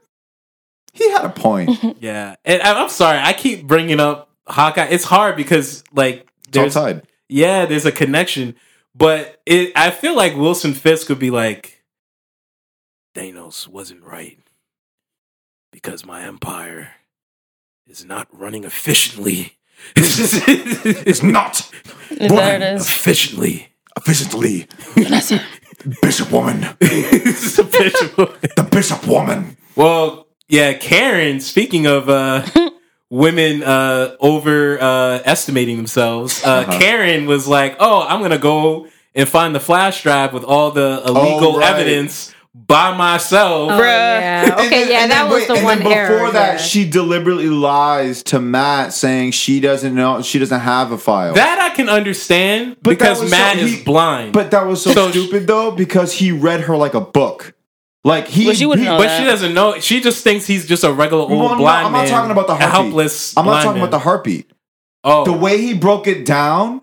he 0.94 1.10
had 1.12 1.24
a 1.26 1.30
point. 1.30 1.70
yeah, 2.02 2.36
and 2.44 2.62
I- 2.62 2.82
I'm 2.82 2.90
sorry, 2.90 3.18
I 3.20 3.32
keep 3.34 3.66
bringing 3.68 4.00
up 4.00 4.30
Hawkeye. 4.48 4.88
It's 4.90 5.06
hard 5.06 5.36
because 5.38 5.84
like 5.94 6.28
It's 6.48 6.58
all 6.58 6.64
there's 6.64 6.74
tied. 6.74 7.04
yeah, 7.30 7.66
there's 7.66 7.86
a 7.86 7.92
connection, 7.92 8.56
but 8.96 9.40
it. 9.46 9.72
I 9.78 9.92
feel 9.92 10.16
like 10.16 10.36
Wilson 10.36 10.74
Fisk 10.74 11.08
would 11.10 11.20
be 11.20 11.30
like, 11.30 11.84
Thanos 13.16 13.68
wasn't 13.68 14.04
right 14.04 14.40
because 15.72 16.06
my 16.06 16.24
empire 16.24 16.92
is 17.88 18.06
not 18.06 18.28
running 18.32 18.64
efficiently. 18.64 19.58
it's 19.96 21.24
not 21.24 21.70
There 22.10 22.56
it 22.56 22.62
is. 22.62 22.82
efficiently. 22.88 23.68
Efficiently, 23.98 24.68
Bishop 26.02 26.32
woman, 26.32 26.66
It's 26.82 27.60
efficient. 27.60 28.16
the 28.16 28.68
Bishop 28.72 29.06
woman. 29.06 29.58
Well, 29.76 30.28
yeah, 30.48 30.74
Karen, 30.74 31.40
speaking 31.42 31.88
of 31.88 32.08
uh 32.08 32.46
women 33.10 33.64
uh 33.64 34.16
over 34.22 34.80
uh 34.82 35.18
themselves, 35.20 36.42
uh 36.44 36.48
Uh-huh. 36.68 36.80
Karen 36.80 37.26
was 37.26 37.48
like, 37.50 37.76
"Oh, 37.80 38.06
I'm 38.08 38.20
going 38.20 38.32
to 38.32 38.38
go 38.38 38.88
and 39.14 39.28
find 39.28 39.54
the 39.54 39.60
flash 39.60 40.04
drive 40.04 40.32
with 40.34 40.46
all 40.46 40.72
the 40.72 41.02
illegal 41.06 41.56
Oh, 41.56 41.60
right. 41.60 41.70
evidence 41.74 42.31
by 42.54 42.96
myself." 42.96 43.72
Oh, 43.72 43.76
Bruh. 43.80 43.82
yeah. 43.86 44.56
Okay, 44.66 44.70
then- 44.70 44.90
yeah, 44.90 45.00
and 45.04 45.12
that 45.12 45.24
then 45.24 45.32
was 45.32 45.48
wait, 45.50 45.60
the 45.60 45.64
one 45.64 45.78
before 45.80 45.92
error. 45.94 46.32
that, 46.32 46.54
yeah. 46.54 46.58
she 46.58 46.90
deliberately 46.90 47.48
lies 47.50 48.24
to 48.24 48.40
Matt, 48.40 48.94
saying 48.94 49.32
she 49.32 49.60
doesn't 49.60 49.94
know, 49.96 50.22
she 50.22 50.40
doesn't 50.40 50.60
have 50.60 50.92
a 50.92 50.98
file. 50.98 51.34
That 51.34 51.60
I 51.60 51.74
can 51.76 51.88
understand 51.90 52.78
But 52.82 52.92
because 52.92 53.30
Matt 53.30 53.58
so- 53.58 53.64
is 53.66 53.78
he- 53.78 53.84
blind. 53.84 54.34
but 54.34 54.52
that 54.52 54.66
was 54.68 54.82
so, 54.84 54.92
So- 54.94 55.10
stupid 55.12 55.48
though 55.48 55.72
because 55.72 56.14
he 56.14 56.32
read 56.32 56.62
her 56.62 56.76
like 56.78 56.94
a 56.94 57.02
book. 57.02 57.54
Like 58.04 58.28
he, 58.28 58.48
Well, 58.48 58.56
she 58.56 58.66
wouldn't 58.66 58.88
he- 58.88 58.92
know 58.92 58.98
but 58.98 59.08
that. 59.08 59.20
she 59.20 59.26
doesn't 59.26 59.54
know. 59.54 59.80
She 59.80 60.02
just 60.02 60.24
thinks 60.24 60.48
he's 60.48 60.66
just 60.68 60.84
a 60.84 60.92
regular 60.92 61.22
old 61.24 61.32
Well, 61.32 61.50
no, 61.50 61.58
blind 61.58 61.86
I'm 61.88 61.92
not 61.94 62.00
man, 62.06 62.10
talking 62.10 62.32
about 62.32 62.48
the 62.48 62.54
a 62.54 62.56
heartbeat. 62.58 62.72
helpless. 62.86 63.38
I'm 63.38 63.46
not 63.46 63.58
talking 63.64 63.74
man. 63.80 63.88
about 63.88 63.92
the 63.92 64.00
heartbeat. 64.00 64.50
Oh, 65.04 65.24
The 65.24 65.34
way 65.34 65.62
he 65.62 65.74
broke 65.76 66.08
it 66.08 66.26
down, 66.26 66.82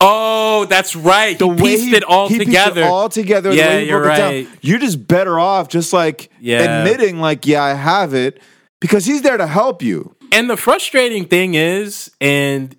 oh, 0.00 0.66
that's 0.66 0.94
right. 0.96 1.38
the 1.38 1.46
he 1.48 1.62
way 1.62 1.76
pieced 1.76 1.92
it 1.94 2.04
all 2.04 2.28
he 2.28 2.34
pieced 2.38 2.46
together. 2.46 2.80
it 2.82 2.84
all 2.84 3.08
together. 3.08 3.50
the 3.50 3.56
Yeah, 3.56 3.78
he 3.80 3.86
you're 3.88 4.00
broke 4.02 4.14
it 4.14 4.16
down. 4.18 4.32
right. 4.32 4.48
You're 4.60 4.78
just 4.78 5.06
better 5.06 5.38
off 5.38 5.68
just 5.68 5.92
like 5.92 6.30
Yeah. 6.40 6.62
admitting, 6.80 7.20
like, 7.20 7.46
yeah, 7.46 7.62
I 7.62 7.74
have 7.74 8.14
it, 8.14 8.40
because 8.80 9.06
he's 9.06 9.22
there 9.22 9.36
to 9.36 9.46
help 9.46 9.82
you. 9.82 10.14
And 10.32 10.50
the 10.50 10.56
frustrating 10.56 11.26
thing 11.26 11.54
is, 11.54 12.10
and 12.20 12.76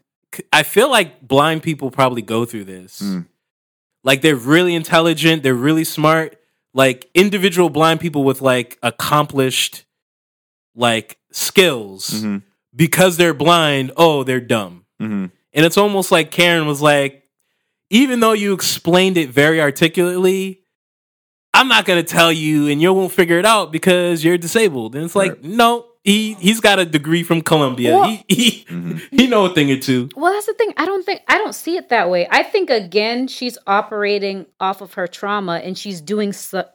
I 0.54 0.64
feel 0.64 0.90
like 0.92 1.26
blind 1.28 1.64
people 1.64 1.90
probably 1.92 2.22
go 2.22 2.46
through 2.46 2.66
this. 2.66 3.02
Mm. 3.02 3.26
Like 4.04 4.22
they're 4.22 4.36
really 4.36 4.76
intelligent, 4.76 5.44
they're 5.44 5.54
really 5.54 5.84
smart. 5.84 6.38
Like 6.74 7.10
individual 7.16 7.70
blind 7.70 8.00
people 8.00 8.24
with 8.24 8.42
like 8.42 8.78
accomplished 8.84 9.86
like 10.76 11.18
skills 11.32 12.12
Mhm. 12.24 12.44
because 12.76 13.18
they're 13.18 13.34
blind, 13.34 13.92
oh, 13.98 14.24
they're 14.24 14.40
dumb. 14.40 14.86
Mhm. 15.02 15.32
And 15.58 15.66
it's 15.66 15.78
almost 15.78 16.12
like 16.12 16.30
Karen 16.32 16.68
was 16.68 16.82
like, 16.82 17.24
even 17.90 18.20
though 18.20 18.34
you 18.34 18.54
explained 18.54 19.18
it 19.18 19.30
very 19.32 19.60
articulately, 19.60 20.62
I'm 21.54 21.68
not 21.68 21.86
gonna 21.86 22.04
tell 22.04 22.32
you 22.32 22.68
and 22.68 22.80
you 22.80 22.94
won't 22.94 23.12
figure 23.12 23.40
it 23.40 23.46
out 23.46 23.72
because 23.72 24.24
you're 24.24 24.38
disabled. 24.38 24.94
And 24.96 25.04
it's 25.04 25.16
like, 25.16 25.32
Right. 25.32 25.44
no, 25.44 25.86
he 26.04 26.34
he's 26.36 26.60
got 26.60 26.78
a 26.78 26.86
degree 26.86 27.24
from 27.24 27.42
Columbia. 27.42 27.96
Well- 27.98 28.10
he 28.10 28.24
he, 28.36 28.66
Mhm. 28.70 29.02
he 29.12 29.26
know 29.28 29.46
a 29.46 29.54
thing 29.54 29.72
or 29.72 29.78
two. 29.80 30.10
Well, 30.16 30.32
that's 30.32 30.46
the 30.46 30.54
thing. 30.54 30.74
I 30.78 30.86
don't 30.86 31.04
think 31.04 31.22
I 31.28 31.40
don't 31.40 31.56
see 31.56 31.76
it 31.76 31.90
that 31.90 32.10
way. 32.12 32.28
I 32.30 32.44
think 32.44 32.70
again, 32.70 33.28
she's 33.28 33.58
operating 33.66 34.46
off 34.60 34.82
of 34.82 34.94
her 34.94 35.08
trauma, 35.08 35.54
and 35.64 35.76
she's 35.78 36.00
doing. 36.00 36.34
So, 36.34 36.66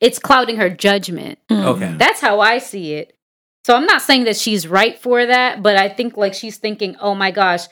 it's 0.00 0.18
clouding 0.18 0.56
her 0.56 0.68
judgment. 0.68 1.38
Okay. 1.50 1.94
That's 1.96 2.20
how 2.20 2.40
I 2.40 2.58
see 2.58 2.94
it. 2.94 3.16
So 3.64 3.76
I'm 3.76 3.86
not 3.86 4.02
saying 4.02 4.24
that 4.24 4.36
she's 4.36 4.66
right 4.66 4.98
for 4.98 5.24
that, 5.24 5.62
but 5.62 5.76
I 5.76 5.88
think 5.88 6.16
like 6.16 6.34
she's 6.34 6.56
thinking, 6.56 6.96
oh 7.00 7.14
my 7.14 7.30
gosh, 7.30 7.68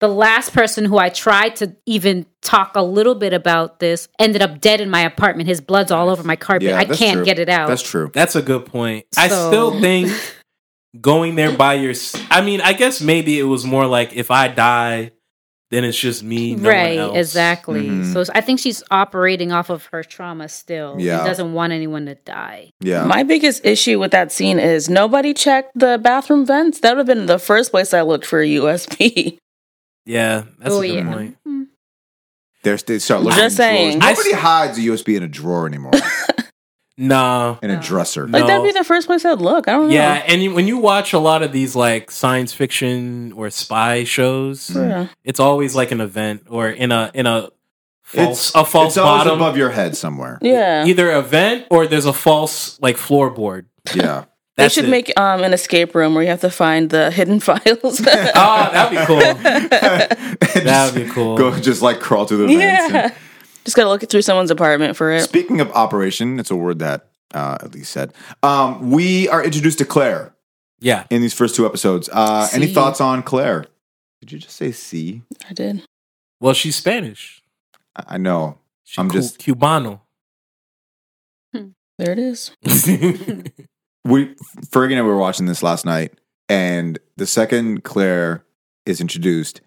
the 0.00 0.08
last 0.08 0.52
person 0.52 0.86
who 0.86 0.98
I 0.98 1.10
tried 1.10 1.56
to 1.56 1.76
even 1.86 2.26
talk 2.42 2.72
a 2.74 2.82
little 2.82 3.14
bit 3.14 3.32
about 3.32 3.80
this 3.80 4.08
ended 4.18 4.42
up 4.42 4.60
dead 4.60 4.80
in 4.80 4.90
my 4.90 5.02
apartment. 5.02 5.48
His 5.48 5.60
blood's 5.60 5.92
all 5.92 6.08
over 6.08 6.22
my 6.24 6.36
carpet. 6.36 6.68
Yeah, 6.68 6.78
I 6.78 6.86
can't 6.86 7.18
true. 7.18 7.24
get 7.24 7.38
it 7.38 7.48
out. 7.50 7.68
That's 7.68 7.82
true. 7.82 8.10
That's 8.14 8.34
a 8.34 8.42
good 8.42 8.66
point. 8.66 9.06
I 9.16 9.28
still 9.28 9.78
think 9.80 10.10
going 11.00 11.34
there 11.34 11.56
by 11.56 11.74
your 11.74 11.94
I 12.30 12.40
mean, 12.40 12.60
I 12.60 12.72
guess 12.72 13.00
maybe 13.00 13.38
it 13.38 13.44
was 13.44 13.64
more 13.64 13.86
like 13.86 14.14
if 14.14 14.30
I 14.30 14.48
die, 14.48 15.12
then 15.70 15.84
it's 15.84 15.98
just 15.98 16.22
me. 16.22 16.56
No 16.56 16.68
right, 16.68 16.98
one 16.98 17.10
else. 17.10 17.18
exactly. 17.18 17.86
Mhm. 17.86 18.12
So 18.12 18.32
I 18.34 18.40
think 18.40 18.58
she's 18.58 18.82
operating 18.90 19.52
off 19.52 19.70
of 19.70 19.84
her 19.92 20.02
trauma 20.02 20.48
still. 20.48 20.96
Yeah. 20.98 21.22
She 21.22 21.28
doesn't 21.28 21.52
want 21.52 21.72
anyone 21.72 22.06
to 22.06 22.16
die. 22.16 22.70
Yeah. 22.80 23.04
My 23.04 23.22
biggest 23.22 23.64
issue 23.64 24.00
with 24.00 24.10
that 24.10 24.32
scene 24.32 24.58
is 24.58 24.88
nobody 24.88 25.32
checked 25.32 25.72
the 25.76 25.98
bathroom 26.02 26.44
vents. 26.44 26.80
That 26.80 26.96
would 26.96 27.06
have 27.06 27.18
been 27.18 27.26
the 27.26 27.38
first 27.38 27.70
place 27.70 27.94
I 27.94 28.00
looked 28.02 28.26
for 28.26 28.40
a 28.40 28.46
USB. 28.48 29.38
Yeah, 30.10 30.44
that's 30.58 30.74
oh 30.74 30.82
a 30.82 30.86
good 30.88 30.94
yeah. 30.94 31.12
point. 31.12 31.36
Hmm. 31.44 31.62
They're, 32.62 32.76
they 32.76 32.98
start 32.98 33.22
looking 33.22 33.38
Just 33.38 33.58
in 33.58 33.64
drawers. 33.66 33.76
saying. 33.78 33.98
Nobody 34.00 34.34
I 34.34 34.36
s- 34.36 34.42
hides 34.42 34.78
a 34.78 34.80
USB 34.82 35.16
in 35.16 35.22
a 35.22 35.28
drawer 35.28 35.66
anymore. 35.66 35.92
Nah. 37.02 37.56
in 37.62 37.70
a 37.70 37.76
No. 37.76 37.80
dresser. 37.82 38.28
Like 38.28 38.42
No. 38.42 38.46
that'd 38.46 38.62
be 38.64 38.78
the 38.78 38.84
first 38.84 39.06
place 39.06 39.24
I'd 39.24 39.40
look. 39.40 39.68
I 39.68 39.72
don't 39.72 39.88
know. 39.88 39.94
Yeah, 39.94 40.22
and 40.26 40.52
when 40.54 40.66
you 40.66 40.76
watch 40.76 41.14
a 41.14 41.18
lot 41.18 41.42
of 41.42 41.50
these 41.50 41.74
like 41.74 42.10
science 42.10 42.52
fiction 42.52 43.32
or 43.32 43.48
spy 43.48 44.04
shows, 44.04 44.68
Yeah. 44.68 45.06
it's 45.24 45.40
always 45.40 45.74
like 45.74 45.92
an 45.92 46.02
event 46.02 46.42
or 46.50 46.68
in 46.68 46.92
a 46.92 47.10
in 47.14 47.24
a 47.26 47.48
false 48.02 48.48
It's 48.48 48.54
a 48.54 48.64
false 48.66 48.88
it's 48.92 48.98
always 48.98 49.24
bottom. 49.24 49.40
above 49.40 49.56
your 49.56 49.70
head 49.70 49.96
somewhere. 49.96 50.38
Yeah. 50.42 50.84
Either 50.84 51.10
event 51.16 51.68
or 51.70 51.86
there's 51.86 52.04
a 52.04 52.12
false 52.12 52.78
like 52.82 52.96
floorboard. 52.98 53.64
Yeah. 53.94 54.24
They 54.62 54.68
should 54.68 54.84
it. 54.86 54.90
make 54.90 55.12
um 55.18 55.42
an 55.42 55.52
escape 55.52 55.94
room 55.94 56.14
where 56.14 56.22
you 56.22 56.30
have 56.30 56.40
to 56.42 56.50
find 56.50 56.90
the 56.90 57.10
hidden 57.10 57.40
files. 57.48 58.00
Oh, 58.06 58.68
that'd 58.72 58.98
be 58.98 59.04
cool. 59.06 59.18
That'd 59.18 60.64
That'd 60.66 60.94
be 61.06 61.10
cool. 61.10 61.36
Go 61.36 61.58
just 61.58 61.82
like 61.82 62.00
crawl 62.00 62.26
through 62.26 62.38
the 62.38 62.46
vents. 62.56 62.92
yeah. 62.94 63.14
Just 63.64 63.76
gotta 63.76 63.88
look 63.90 64.08
through 64.08 64.22
someone's 64.22 64.50
apartment 64.50 64.96
for 64.96 65.12
it. 65.12 65.22
Speaking 65.22 65.60
of 65.60 65.70
operation, 65.72 66.38
it's 66.40 66.50
a 66.50 66.56
word 66.56 66.78
that 66.78 67.08
uh, 67.34 67.58
at 67.60 67.74
least 67.74 67.92
said. 67.92 68.12
Um, 68.42 68.90
we 68.90 69.28
are 69.28 69.44
introduced 69.44 69.78
to 69.78 69.84
Claire 69.84 70.32
Yeah. 70.80 71.04
in 71.10 71.20
these 71.22 71.34
first 71.34 71.54
two 71.56 71.66
episodes. 71.66 72.08
Uh, 72.10 72.48
any 72.52 72.66
thoughts 72.66 73.00
on 73.00 73.22
Claire? 73.22 73.66
Did 74.20 74.32
you 74.32 74.38
just 74.38 74.56
say 74.56 74.72
C? 74.72 75.22
I 75.48 75.52
did. 75.52 75.82
Well, 76.40 76.54
she's 76.54 76.76
Spanish. 76.76 77.42
I 77.94 78.14
I 78.14 78.18
know. 78.18 78.58
She's 78.84 78.98
I'm 78.98 79.08
Cu- 79.10 79.18
just- 79.18 79.38
Cubano. 79.40 80.00
There 81.52 82.12
it 82.12 82.18
is. 82.18 82.50
We 84.04 84.34
Fergie 84.70 84.92
and 84.92 84.98
I 85.00 85.02
were 85.02 85.16
watching 85.18 85.46
this 85.46 85.62
last 85.62 85.84
night, 85.84 86.14
and 86.48 86.98
the 87.16 87.26
second 87.26 87.84
Claire 87.84 88.44
is 88.86 89.00
introduced, 89.00 89.60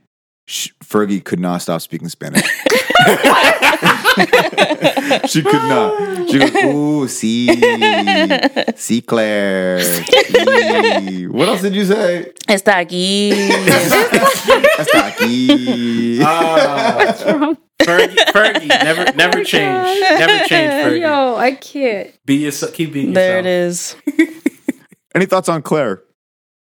sh- 0.47 0.69
Fergie 0.83 1.23
could 1.23 1.39
not 1.39 1.61
stop 1.61 1.81
speaking 1.81 2.09
Spanish. 2.09 2.41
she 5.27 5.41
could 5.43 5.63
not. 5.69 6.29
She 6.29 6.39
goes, 6.39 6.55
"Ooh, 6.65 7.07
see, 7.07 7.47
see, 8.75 9.01
Claire." 9.01 9.79
sí." 9.79 11.27
What 11.33 11.47
else 11.47 11.61
did 11.61 11.75
you 11.75 11.85
say? 11.85 12.31
Está 12.47 12.77
aquí. 12.79 13.31
Hasta 14.77 15.05
aquí. 15.05 16.19
Ah, 16.21 16.95
What's 16.97 17.23
wrong? 17.25 17.57
Fergie, 17.81 18.15
Fergie, 18.29 18.67
never, 18.67 19.11
never 19.13 19.43
change, 19.43 19.99
never 20.01 20.45
change. 20.47 20.71
Fergie, 20.71 21.01
Yo, 21.01 21.35
I 21.35 21.51
can't. 21.51 22.11
be 22.25 22.35
yourself. 22.35 22.73
Keep 22.73 22.93
being 22.93 23.13
there 23.13 23.39
it 23.39 23.45
yourself. 23.45 24.01
is. 24.07 24.29
Any 25.15 25.25
thoughts 25.25 25.49
on 25.49 25.61
Claire? 25.61 26.01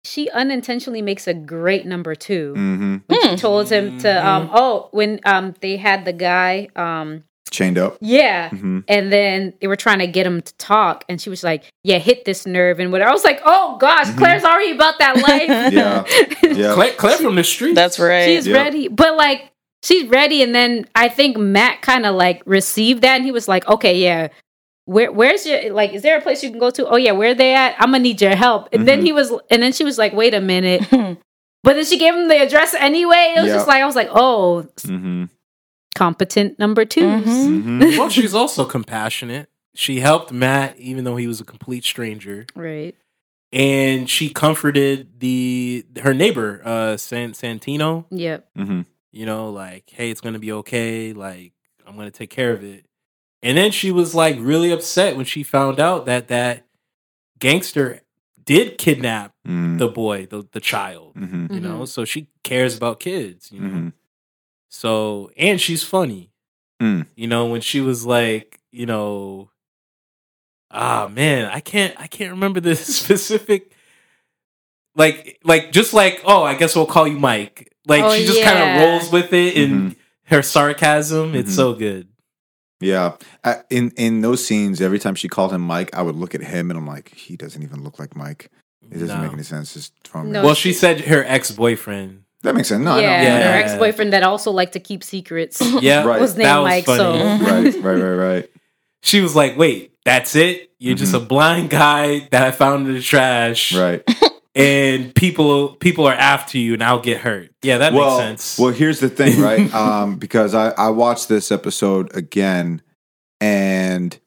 she 0.07 0.29
unintentionally 0.31 1.01
makes 1.01 1.27
a 1.27 1.33
great 1.33 1.87
number 1.87 2.15
two. 2.15 2.53
hmm 2.55 2.97
When 3.07 3.21
she 3.23 3.37
told 3.37 3.71
him 3.71 3.99
to 4.01 4.27
um 4.29 4.51
oh 4.53 4.89
when 4.93 5.19
um 5.25 5.55
they 5.61 5.79
had 5.79 6.05
the 6.05 6.13
guy 6.13 6.69
um 6.77 7.25
Chained 7.51 7.79
up. 7.79 7.97
yeah 8.03 8.51
hmm 8.51 8.81
and 8.87 9.11
then 9.11 9.55
they 9.63 9.67
were 9.67 9.77
trying 9.77 10.01
to 10.01 10.07
get 10.07 10.27
him 10.27 10.43
to 10.43 10.55
talk 10.57 11.05
and 11.09 11.23
she 11.23 11.31
was 11.31 11.43
like 11.43 11.65
yeah 11.85 11.97
hit 11.97 12.27
this 12.27 12.45
nerve 12.45 12.81
and 12.81 12.93
whatever 12.93 13.09
I 13.11 13.13
was 13.15 13.25
like 13.25 13.41
oh 13.47 13.79
gosh 13.81 14.11
Claire's 14.17 14.45
already 14.45 14.73
about 14.73 14.99
that 14.99 15.17
life 15.17 15.49
Mm-hmm. 15.49 15.75
Yeah. 16.53 16.53
Yeah. 16.55 16.75
Claire, 16.75 16.93
Claire 16.97 17.17
from 17.19 17.37
the 17.37 17.45
street. 17.45 17.75
That's 17.75 17.99
right. 17.99 18.27
she's 18.27 18.47
Yep. 18.47 18.57
ready 18.57 18.89
but 18.89 19.17
like 19.17 19.53
she's 19.85 20.09
ready. 20.09 20.43
And 20.43 20.53
then 20.55 20.87
I 20.97 21.09
think 21.09 21.37
Matt 21.37 21.83
kind 21.83 22.05
of 22.07 22.17
like 22.17 22.43
received 22.47 23.03
that 23.03 23.17
and 23.17 23.25
he 23.25 23.31
was 23.33 23.47
like 23.47 23.69
okay 23.69 23.97
yeah. 23.99 24.29
Where 24.87 25.13
where's 25.13 25.47
your 25.47 25.73
like 25.73 25.93
is 25.95 26.03
there 26.03 26.19
a 26.19 26.21
place 26.21 26.43
you 26.43 26.51
can 26.51 26.59
go 26.59 26.71
to? 26.71 26.87
Oh 26.89 26.97
yeah 26.97 27.13
where 27.13 27.35
they 27.35 27.55
at? 27.55 27.75
I'm 27.79 27.91
gonna 27.93 28.01
need 28.01 28.21
your 28.21 28.35
help. 28.37 28.69
And 28.73 28.87
then 28.89 29.01
Mhm. 29.01 29.05
he 29.05 29.13
was 29.13 29.33
and 29.51 29.63
then 29.63 29.73
she 29.73 29.85
was 29.85 29.97
like 29.99 30.13
wait 30.13 30.35
a 30.35 30.41
minute. 30.41 30.83
But 31.65 31.77
then 31.77 31.87
she 31.87 31.99
gave 31.99 32.15
him 32.15 32.29
the 32.29 32.43
address 32.43 32.75
anyway. 32.75 33.33
It 33.37 33.41
was 33.41 33.49
Yeah. 33.49 33.55
just 33.57 33.67
like 33.69 33.81
i 33.83 33.87
was 33.87 33.97
like 33.97 34.11
oh 34.13 34.67
hmm 34.85 35.25
competent 35.95 36.59
number 36.59 36.85
2 36.85 37.01
Mhm. 37.01 37.63
hmm 37.63 37.81
well, 37.99 38.09
she's 38.11 38.35
also 38.35 38.65
compassionate. 38.65 39.49
She 39.75 40.01
helped 40.01 40.33
Matt 40.33 40.79
even 40.79 41.05
though 41.05 41.17
he 41.17 41.27
was 41.27 41.41
a 41.41 41.45
complete 41.45 41.85
stranger, 41.85 42.47
right. 42.55 42.95
And 43.53 44.11
she 44.11 44.31
comforted 44.31 45.21
the 45.21 45.87
her 46.03 46.13
neighbor, 46.13 46.61
uh, 46.65 46.97
San 46.97 47.33
Santino. 47.33 48.05
yep. 48.11 48.49
Hmm 48.57 48.83
You 49.15 49.27
know, 49.27 49.51
like, 49.51 49.91
hey, 49.91 50.11
it's 50.11 50.21
gonna 50.21 50.41
be 50.41 50.51
okay. 50.53 51.13
Like, 51.13 51.53
I'm 51.87 51.97
gonna 51.97 52.11
take 52.11 52.31
care 52.31 52.53
of 52.53 52.65
it. 52.65 52.85
And 53.45 53.57
then 53.57 53.71
she 53.71 53.93
was 53.93 54.13
like 54.13 54.37
really 54.41 54.73
upset 54.73 55.17
when 55.17 55.25
she 55.25 55.45
found 55.45 55.79
out 55.79 56.07
that 56.07 56.29
that 56.29 56.67
gangster 57.39 58.01
did 58.45 58.77
kidnap 58.77 59.33
hmm 59.47 59.77
the 59.77 59.87
boy, 59.89 60.27
the 60.27 60.49
the 60.51 60.61
child. 60.61 61.15
hmm 61.15 61.47
You 61.49 61.61
know, 61.61 61.85
so 61.85 62.05
she 62.05 62.29
cares 62.43 62.77
about 62.77 62.99
kids. 62.99 63.53
You 63.53 63.61
know, 63.61 63.69
hmm 63.69 63.89
so 64.69 65.31
and 65.37 65.61
she's 65.61 65.85
funny. 65.85 66.33
Mm. 66.83 67.07
You 67.15 67.29
know, 67.29 67.47
when 67.47 67.61
she 67.61 67.81
was 67.81 68.05
like, 68.05 68.59
you 68.73 68.87
know, 68.87 69.51
ah 70.73 71.09
man, 71.09 71.45
I 71.47 71.61
can't 71.61 71.95
I 72.01 72.09
can't 72.09 72.33
remember 72.33 72.59
the 72.59 72.75
specific 73.01 73.71
like 74.97 75.39
like 75.45 75.71
just 75.71 75.95
like, 75.95 76.21
oh, 76.25 76.43
I 76.43 76.55
guess 76.55 76.75
we'll 76.75 76.87
call 76.87 77.07
you 77.07 77.19
Mike. 77.19 77.74
Like 77.87 78.03
Oh, 78.05 78.15
she 78.15 78.25
just 78.25 78.43
kind 78.43 78.59
of 78.59 78.83
rolls 78.89 79.13
with 79.13 79.33
it 79.33 79.57
and 79.57 79.97
her 80.25 80.43
sarcasm, 80.43 81.35
it's 81.35 81.51
Mhm. 81.53 81.57
so 81.57 81.75
good. 81.75 82.09
Yeah. 82.81 83.13
Uh, 83.43 83.57
in 83.71 83.91
in 83.97 84.21
those 84.21 84.45
scenes, 84.45 84.81
every 84.81 84.99
time 84.99 85.15
she 85.15 85.29
called 85.29 85.53
him 85.53 85.61
Mike, 85.61 85.91
I 85.95 86.03
would 86.03 86.17
look 86.17 86.35
at 86.35 86.43
him 86.43 86.71
and 86.71 86.79
I'm 86.79 86.87
like, 86.87 87.15
he 87.15 87.37
doesn't 87.37 87.63
even 87.63 87.83
look 87.85 87.99
like 87.99 88.17
Mike. 88.17 88.51
It 88.91 88.99
doesn't 88.99 89.17
No. 89.17 89.23
make 89.25 89.33
any 89.33 89.43
sense. 89.43 89.75
Just 89.75 89.93
from 90.07 90.33
No. 90.33 90.45
Well, 90.45 90.55
she 90.55 90.73
said 90.73 91.03
her 91.03 91.25
ex-boyfriend. 91.27 92.21
that 92.43 92.55
makes 92.55 92.69
sense. 92.69 92.85
No, 92.85 92.99
yeah, 92.99 93.11
I 93.11 93.17
know. 93.23 93.29
Yeah. 93.39 93.53
her 93.53 93.59
ex-boyfriend 93.59 94.13
that 94.13 94.23
also 94.23 94.51
liked 94.51 94.75
to 94.75 94.81
keep 94.81 95.03
secrets 95.03 95.63
Yeah, 95.81 96.05
Right. 96.05 96.21
was 96.21 96.35
that 96.35 96.43
named 96.43 96.59
was 96.59 96.69
Mike. 96.71 96.85
funny. 96.85 96.99
So 96.99 97.45
right, 97.55 97.75
right, 97.83 98.03
right, 98.03 98.15
right. 98.35 98.51
She 99.03 99.21
was 99.21 99.35
like, 99.37 99.57
"Wait, 99.57 99.93
that's 100.05 100.35
it? 100.37 100.71
You're 100.79 100.95
just 100.97 101.15
a 101.15 101.21
blind 101.21 101.71
guy 101.71 102.29
that 102.31 102.43
I 102.47 102.51
found 102.51 102.87
in 102.89 102.95
the 102.95 103.01
trash." 103.03 103.75
Right. 103.75 104.03
and 104.55 105.15
people 105.15 105.71
people 105.77 106.07
are 106.07 106.15
after 106.15 106.59
you 106.59 106.75
and 106.75 106.83
I'll 106.83 107.01
get 107.01 107.21
hurt. 107.21 107.51
Yeah, 107.63 107.79
that 107.79 107.93
well, 107.93 108.19
makes 108.19 108.43
sense. 108.43 108.59
Well, 108.59 108.73
here's 108.73 109.01
the 109.01 109.09
thing, 109.09 109.41
right? 109.41 109.73
um, 109.75 110.17
because 110.17 110.55
I, 110.55 110.71
I 110.71 110.91
watched 110.91 111.29
this 111.29 111.51
episode 111.51 112.15
again, 112.17 112.83
and 113.41 114.19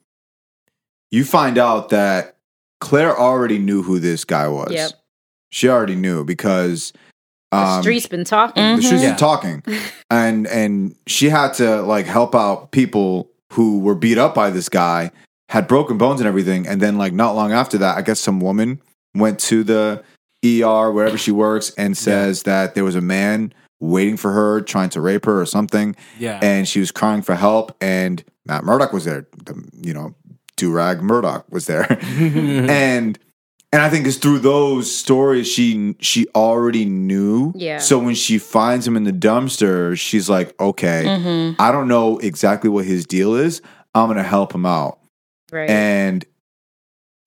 you 1.12 1.24
find 1.24 1.58
out 1.58 1.90
that 1.90 2.38
Claire 2.82 3.18
already 3.18 3.58
knew 3.58 3.82
who 3.84 4.00
this 4.00 4.26
guy 4.26 4.48
was. 4.48 4.72
Yep. 4.72 4.92
She 5.50 5.70
already 5.70 5.96
knew 5.96 6.26
because 6.26 6.92
the 7.52 7.58
um, 7.58 7.82
street's 7.82 8.08
been 8.08 8.26
talking. 8.26 8.62
Mhm. 8.62 8.76
the 8.78 8.82
streets 8.84 9.04
Yeah. 9.04 9.12
were 9.12 9.18
talking, 9.18 9.64
and 10.10 10.46
and 10.48 10.96
she 11.08 11.30
had 11.30 11.54
to 11.56 11.82
like 11.84 12.06
help 12.06 12.36
out 12.36 12.72
people 12.72 13.32
who 13.54 13.80
were 13.80 13.96
beat 13.96 14.18
up 14.18 14.36
by 14.36 14.50
this 14.50 14.68
guy, 14.68 15.10
had 15.48 15.70
broken 15.70 15.98
bones 15.98 16.20
and 16.20 16.28
everything, 16.28 16.68
and 16.68 16.82
then 16.82 16.98
like 16.98 17.14
not 17.14 17.34
long 17.36 17.54
after 17.54 17.78
that, 17.78 17.98
I 17.98 18.02
guess 18.02 18.20
some 18.20 18.42
woman 18.42 18.82
went 19.16 19.40
to 19.40 19.64
the 19.64 20.04
ER 20.46 20.92
wherever 20.92 21.18
she 21.18 21.32
works 21.32 21.72
and 21.78 21.98
says 21.98 22.44
that 22.44 22.76
there 22.76 22.84
was 22.84 22.96
a 22.96 23.02
man 23.02 23.54
waiting 23.80 24.18
for 24.18 24.32
her, 24.32 24.62
trying 24.62 24.90
to 24.90 25.02
rape 25.02 25.26
her 25.26 25.40
or 25.40 25.46
something, 25.46 25.96
yeah. 26.20 26.40
and 26.42 26.68
she 26.68 26.80
was 26.80 26.92
crying 26.92 27.22
for 27.22 27.36
help, 27.36 27.76
and 27.82 28.24
Matt 28.46 28.64
Murdock 28.64 28.94
was 28.94 29.06
there, 29.06 29.28
the, 29.46 29.70
you 29.82 29.94
know, 29.94 30.16
Durag 30.58 31.02
Murdock 31.02 31.46
was 31.52 31.68
there, 31.68 31.86
and 32.02 33.20
and 33.74 33.82
I 33.82 33.90
think 33.90 34.08
it's 34.08 34.18
through 34.18 34.40
those 34.40 34.94
stories 34.94 35.48
she 35.48 35.96
she 36.00 36.28
already 36.34 36.86
knew. 36.86 37.52
Yeah. 37.56 37.78
So 37.80 38.00
when 38.00 38.16
she 38.16 38.40
finds 38.40 38.88
him 38.88 38.96
in 38.96 39.04
the 39.04 39.12
dumpster, 39.12 39.98
she's 39.98 40.30
like, 40.30 40.60
okay, 40.60 41.04
Mm-hmm. 41.06 41.62
I 41.62 41.72
don't 41.72 41.88
know 41.88 42.18
exactly 42.18 42.70
what 42.70 42.86
his 42.86 43.06
deal 43.06 43.36
is. 43.36 43.62
I'm 43.94 44.08
gonna 44.08 44.24
help 44.24 44.56
him 44.56 44.66
out, 44.66 45.00
right. 45.52 45.70
and 45.70 46.26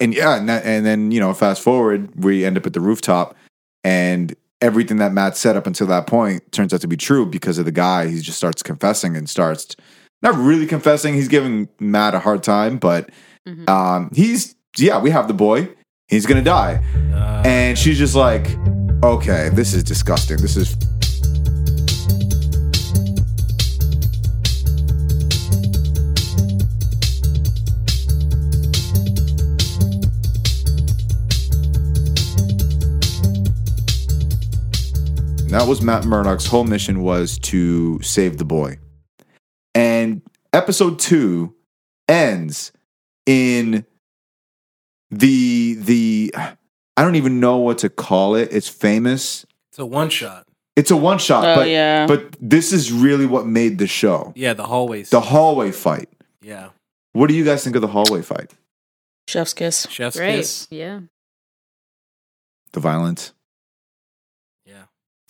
and 0.00 0.14
yeah, 0.14 0.36
and, 0.36 0.48
that, 0.48 0.64
and 0.64 0.84
then 0.86 1.10
you 1.10 1.20
know, 1.20 1.32
fast 1.34 1.62
forward, 1.62 2.10
we 2.24 2.44
end 2.44 2.56
up 2.56 2.66
at 2.66 2.72
the 2.72 2.80
rooftop, 2.80 3.36
and 3.84 4.34
everything 4.62 4.98
that 4.98 5.12
Matt 5.12 5.36
said 5.36 5.56
up 5.56 5.66
until 5.66 5.86
that 5.88 6.06
point 6.06 6.50
turns 6.52 6.74
out 6.74 6.80
to 6.82 6.88
be 6.88 6.96
true 6.96 7.24
because 7.26 7.58
of 7.58 7.64
the 7.64 7.72
guy. 7.72 8.08
He 8.08 8.20
just 8.20 8.36
starts 8.38 8.62
confessing 8.62 9.16
and 9.16 9.28
starts 9.28 9.74
not 10.22 10.34
really 10.36 10.66
confessing. 10.66 11.14
He's 11.14 11.28
giving 11.28 11.68
Matt 11.78 12.14
a 12.14 12.18
hard 12.18 12.42
time, 12.42 12.76
but 12.78 13.08
Mhm. 13.48 13.68
um, 13.70 14.10
he's 14.14 14.54
yeah, 14.76 15.00
we 15.00 15.10
have 15.10 15.28
the 15.28 15.34
boy. 15.34 15.68
He's 16.08 16.26
gonna 16.26 16.42
die, 16.42 16.82
Uh, 17.14 17.42
and 17.44 17.78
she's 17.78 17.98
just 17.98 18.14
like, 18.14 18.46
okay, 19.02 19.48
this 19.52 19.72
is 19.74 19.82
disgusting. 19.82 20.36
This 20.38 20.56
is 20.56 20.76
That 35.50 35.66
was 35.66 35.82
Matt 35.82 36.04
Murdock's 36.04 36.46
whole 36.46 36.62
mission 36.64 37.02
was 37.02 37.36
to 37.40 38.00
save 38.02 38.38
the 38.38 38.44
boy. 38.44 38.78
And 39.74 40.22
episode 40.52 41.00
2 41.00 41.52
ends 42.08 42.70
in 43.26 43.84
the 45.10 45.74
the 45.74 46.32
I 46.96 47.02
don't 47.02 47.16
even 47.16 47.40
know 47.40 47.56
what 47.58 47.78
to 47.78 47.88
call 47.90 48.36
it. 48.36 48.50
It's 48.52 48.68
famous. 48.68 49.44
it's 49.70 49.78
a 49.80 49.86
one 49.86 50.08
shot. 50.08 50.46
It's 50.76 50.92
a 50.92 50.96
one 50.96 51.18
shot, 51.18 51.44
Oh, 51.44 51.56
but 51.56 51.68
yeah. 51.68 52.06
but 52.06 52.36
this 52.40 52.72
is 52.72 52.92
really 52.92 53.26
what 53.26 53.44
made 53.46 53.78
the 53.78 53.88
show. 53.88 54.32
Yeah, 54.36 54.54
the 54.54 54.64
hallways. 54.66 55.10
The 55.10 55.20
hallway 55.20 55.72
fight. 55.72 56.08
yeah. 56.42 56.70
What 57.12 57.26
do 57.28 57.34
you 57.34 57.44
guys 57.44 57.64
think 57.64 57.74
of 57.74 57.82
the 57.82 57.88
hallway 57.88 58.22
fight? 58.22 58.52
Chef's 59.26 59.52
kiss. 59.52 59.88
Chef's 59.90 60.16
right. 60.16 60.36
kiss. 60.36 60.68
Yeah. 60.70 61.00
The 62.72 62.78
violence. 62.78 63.32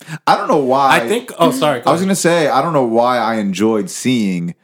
Yeah. 0.09 0.17
I 0.27 0.37
don't 0.37 0.49
know 0.49 0.65
why. 0.65 1.01
I 1.01 1.09
think 1.09 1.31
oh 1.39 1.51
sorry. 1.65 1.83
I 1.85 1.91
was 1.93 2.01
gonna 2.01 2.15
say 2.15 2.49
I 2.49 2.63
don't 2.63 2.73
know 2.73 2.85
why 2.85 3.19
I 3.19 3.37
enjoyed 3.37 3.91
seeing 3.91 4.55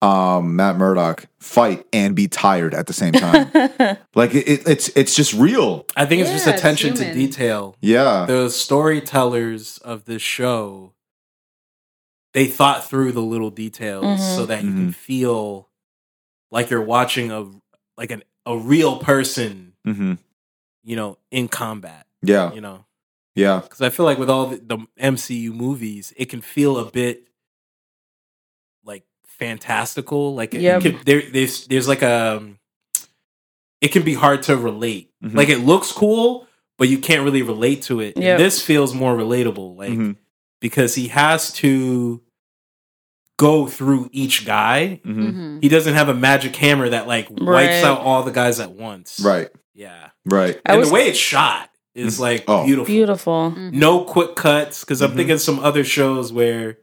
um, 0.00 0.54
Matt 0.56 0.76
Murdock 0.76 1.26
fight 1.40 1.84
and 1.92 2.14
be 2.14 2.28
tired 2.28 2.72
at 2.72 2.86
the 2.86 2.92
same 2.92 3.12
time. 3.12 3.50
like 4.14 4.34
it, 4.34 4.48
it, 4.48 4.68
it's 4.68 4.88
it's 4.96 5.14
just 5.16 5.34
real. 5.34 5.86
I 5.96 6.06
think 6.06 6.22
it's 6.22 6.30
just 6.30 6.46
Yeah, 6.46 6.52
it's 6.52 6.60
attention 6.60 6.94
to 6.94 7.12
detail. 7.12 7.76
Yeah. 7.80 8.24
The 8.26 8.48
storytellers 8.48 9.78
of 9.78 10.04
this 10.04 10.22
show 10.22 10.92
they 12.34 12.46
thought 12.46 12.88
through 12.88 13.12
the 13.12 13.22
little 13.22 13.50
details 13.50 14.20
Mhm. 14.20 14.36
so 14.36 14.46
that 14.46 14.62
you 14.62 14.70
Mhm. 14.70 14.76
can 14.76 14.92
feel 14.92 15.68
like 16.50 16.70
you're 16.70 16.82
watching 16.82 17.30
a 17.32 17.46
like 17.96 18.10
an, 18.12 18.22
a 18.46 18.56
real 18.56 18.98
person, 18.98 19.72
hmm 19.84 20.14
you 20.84 20.94
know, 20.96 21.18
in 21.30 21.48
combat, 21.48 22.06
Yeah. 22.22 22.52
you 22.52 22.60
know. 22.62 22.84
Yeah. 23.38 23.60
Because 23.62 23.80
I 23.80 23.90
feel 23.90 24.04
like 24.04 24.18
with 24.18 24.28
all 24.30 24.46
the, 24.46 24.56
the 24.56 24.78
MCU 25.00 25.52
movies, 25.54 26.12
it 26.16 26.26
can 26.26 26.40
feel 26.40 26.76
a 26.78 26.90
bit 26.90 27.28
like 28.84 29.04
fantastical. 29.26 30.34
Like 30.34 30.54
it 30.54 30.60
Yep. 30.60 30.82
can, 30.82 31.00
there, 31.04 31.22
there's 31.30 31.66
there's 31.66 31.88
like 31.88 32.02
a, 32.02 32.42
it 33.80 33.88
can 33.88 34.02
be 34.02 34.14
hard 34.14 34.42
to 34.44 34.56
relate. 34.56 35.10
Mhm. 35.22 35.34
Like 35.34 35.48
it 35.48 35.58
looks 35.60 35.92
cool, 35.92 36.46
but 36.78 36.88
you 36.88 36.98
can't 36.98 37.22
really 37.22 37.42
relate 37.42 37.82
to 37.82 38.00
it. 38.00 38.16
And 38.16 38.24
Yep. 38.24 38.38
This 38.38 38.60
feels 38.62 38.92
more 38.94 39.16
relatable, 39.16 39.76
like 39.76 39.90
Mhm. 39.92 40.16
because 40.60 40.94
he 40.96 41.08
has 41.08 41.52
to 41.54 42.20
go 43.38 43.68
through 43.68 44.08
each 44.12 44.44
guy. 44.44 45.00
Mhm. 45.06 45.14
Mm-hmm. 45.14 45.58
He 45.60 45.68
doesn't 45.68 45.94
have 45.94 46.08
a 46.08 46.14
magic 46.14 46.56
hammer 46.56 46.88
that 46.88 47.06
like 47.06 47.28
wipes 47.30 47.42
Right. 47.42 47.84
out 47.84 48.00
all 48.00 48.24
the 48.24 48.32
guys 48.32 48.58
at 48.58 48.72
once. 48.72 49.20
Right. 49.20 49.48
Yeah. 49.74 50.10
Right. 50.24 50.60
And 50.66 50.80
was- 50.80 50.88
the 50.88 50.94
way 50.94 51.06
it's 51.08 51.18
shot 51.18 51.67
is 51.98 52.20
like 52.20 52.44
Oh. 52.48 52.64
beautiful 52.64 52.92
Beautiful. 52.94 53.50
no 53.72 54.04
quick 54.04 54.36
cuts 54.36 54.80
because 54.84 55.00
I'm 55.02 55.12
Mhm. 55.12 55.16
thinking 55.16 55.38
some 55.38 55.58
other 55.60 55.84
shows 55.84 56.32
where 56.32 56.78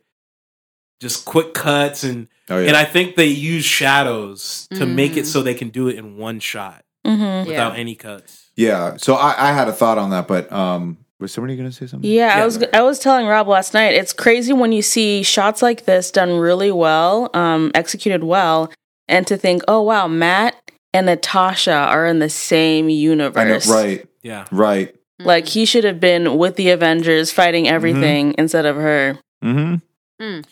just 1.01 1.25
quick 1.25 1.53
cuts 1.53 2.03
and 2.03 2.27
Oh 2.49 2.59
yeah. 2.59 2.67
and 2.69 2.77
I 2.77 2.85
think 2.85 3.15
they 3.15 3.25
use 3.27 3.65
shadows 3.65 4.67
to 4.75 4.85
make 4.85 5.17
it 5.17 5.23
Mhm. 5.23 5.27
so 5.27 5.41
they 5.41 5.53
can 5.53 5.69
do 5.69 5.87
it 5.87 5.95
in 5.95 6.17
one 6.17 6.39
shot 6.39 6.83
Mm-hmm. 7.05 7.47
without 7.49 7.77
any 7.77 7.95
cuts. 7.95 8.49
yeah. 8.55 8.95
So 8.97 9.15
I, 9.15 9.49
I 9.49 9.53
had 9.53 9.67
a 9.67 9.73
thought 9.73 9.97
on 9.97 10.09
that, 10.11 10.27
but 10.27 10.51
um 10.51 10.97
Was 11.19 11.31
somebody 11.31 11.55
going 11.55 11.69
to 11.69 11.75
say 11.75 11.87
something? 11.87 12.09
Yeah, 12.09 12.35
Yeah. 12.35 12.41
I 12.41 12.45
was 12.45 12.63
I 12.73 12.81
was 12.81 12.99
telling 12.99 13.25
Rob 13.25 13.47
last 13.47 13.73
night. 13.73 13.93
It's 13.93 14.11
crazy 14.13 14.51
when 14.53 14.71
you 14.73 14.81
see 14.81 15.23
shots 15.23 15.61
like 15.61 15.85
this 15.85 16.11
done 16.11 16.37
really 16.37 16.71
well, 16.71 17.29
um, 17.33 17.71
executed 17.73 18.23
well, 18.23 18.69
and 19.07 19.25
to 19.27 19.37
think, 19.37 19.61
oh 19.67 19.81
wow, 19.81 20.07
Matt 20.07 20.55
and 20.93 21.05
Natasha 21.05 21.71
are 21.73 22.05
in 22.05 22.19
the 22.19 22.29
same 22.29 22.85
I 22.85 22.87
know, 22.89 22.93
universe. 22.93 23.67
right, 23.69 24.05
Yeah. 24.23 24.45
right. 24.51 24.93
Like 25.19 25.47
he 25.47 25.65
should 25.65 25.83
have 25.85 25.99
been 25.99 26.37
with 26.37 26.55
the 26.57 26.69
Avengers 26.71 27.31
fighting 27.31 27.67
everything 27.67 28.35
instead 28.37 28.65
of 28.65 28.75
her. 28.75 29.17
Mm-hmm. 29.43 29.75
Mm. 30.23 30.45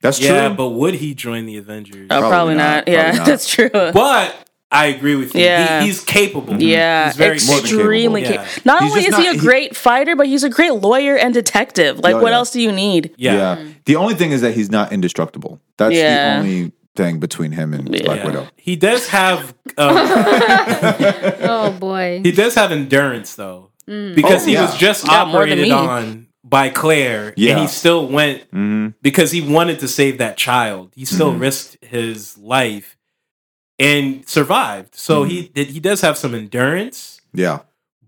That's 0.00 0.20
Yeah, 0.20 0.48
true. 0.48 0.56
but 0.56 0.68
would 0.70 0.94
he 0.94 1.14
join 1.14 1.46
the 1.46 1.56
Avengers? 1.56 2.06
Oh, 2.10 2.18
Probably 2.20 2.30
probably, 2.30 2.54
not, 2.56 2.64
not. 2.64 2.84
probably 2.86 2.92
Yeah, 2.94 3.10
not. 3.18 3.26
that's 3.26 3.48
true. 3.48 3.70
But 3.70 4.48
I 4.70 4.86
agree 4.86 5.16
with 5.16 5.34
you. 5.34 5.40
Yeah. 5.42 5.80
He, 5.80 5.86
he's 5.86 6.04
capable. 6.04 6.60
Yeah, 6.62 7.06
He's 7.06 7.16
very 7.16 7.34
extremely. 7.36 8.22
capable. 8.22 8.44
ca- 8.44 8.50
Yeah. 8.50 8.62
Not 8.64 8.82
He's 8.82 8.90
only 8.92 9.02
just 9.04 9.12
is 9.18 9.24
he 9.24 9.26
not- 9.26 9.36
a 9.36 9.38
he- 9.40 9.46
great 9.46 9.76
fighter, 9.76 10.14
but 10.16 10.26
he's 10.26 10.44
a 10.44 10.50
great 10.50 10.74
lawyer 10.74 11.16
and 11.16 11.32
detective. 11.32 11.98
Like, 12.00 12.14
Oh, 12.16 12.22
what 12.22 12.30
yeah. 12.30 12.36
else 12.36 12.50
do 12.50 12.60
you 12.60 12.70
need? 12.72 13.14
Yeah. 13.16 13.64
The 13.86 13.96
only 13.96 14.14
thing 14.14 14.32
is 14.32 14.40
that 14.42 14.52
he's 14.54 14.70
not 14.70 14.92
indestructible. 14.92 15.60
That's 15.78 15.94
Yeah. 15.94 16.34
the 16.42 16.46
only 16.48 16.72
thing 16.96 17.18
between 17.20 17.52
him 17.52 17.72
and 17.72 17.84
Black 17.90 18.24
Widow. 18.24 18.48
He 18.56 18.74
does 18.76 19.08
have 19.08 19.54
uh, 19.76 21.34
Oh 21.42 21.70
boy. 21.78 22.20
he 22.22 22.32
does 22.32 22.54
have 22.56 22.72
endurance 22.72 23.34
though. 23.36 23.67
Because 24.14 24.42
Oh, 24.42 24.46
he 24.46 24.52
yeah. 24.52 24.62
was 24.66 24.76
just 24.76 25.06
Yeah, 25.06 25.22
operated 25.22 25.70
on 25.70 26.26
by 26.44 26.68
Claire 26.68 27.34
Yeah. 27.36 27.52
and 27.52 27.60
he 27.62 27.66
still 27.66 28.06
went 28.06 28.42
Mm-hmm. 28.50 28.88
because 29.02 29.30
he 29.32 29.40
wanted 29.40 29.78
to 29.80 29.88
save 29.88 30.18
that 30.18 30.36
child. 30.36 30.92
He 30.94 31.04
still 31.04 31.32
Mhm. 31.32 31.40
risked 31.40 31.78
his 31.82 32.36
life 32.38 32.96
and 33.78 34.28
survived. 34.28 34.94
So 34.94 35.24
Mm-hmm. 35.24 35.30
he 35.54 35.64
he 35.64 35.80
does 35.80 36.00
have 36.02 36.16
some 36.18 36.34
endurance. 36.34 37.20
Yeah. 37.32 37.60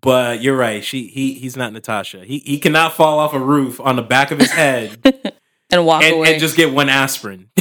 But 0.02 0.40
you're 0.42 0.56
right. 0.56 0.82
She 0.84 1.08
he 1.08 1.34
he's 1.34 1.56
not 1.56 1.72
Natasha. 1.72 2.24
He 2.24 2.38
he 2.38 2.58
cannot 2.58 2.94
fall 2.94 3.18
off 3.18 3.34
a 3.34 3.38
roof 3.38 3.80
on 3.80 3.96
the 3.96 4.02
back 4.02 4.30
of 4.30 4.38
his 4.38 4.50
head 4.50 4.98
And 5.72 5.86
walk 5.86 6.02
and, 6.02 6.16
away. 6.16 6.32
and 6.32 6.40
just 6.40 6.56
get 6.56 6.72
one 6.72 6.88
aspirin. 6.88 7.48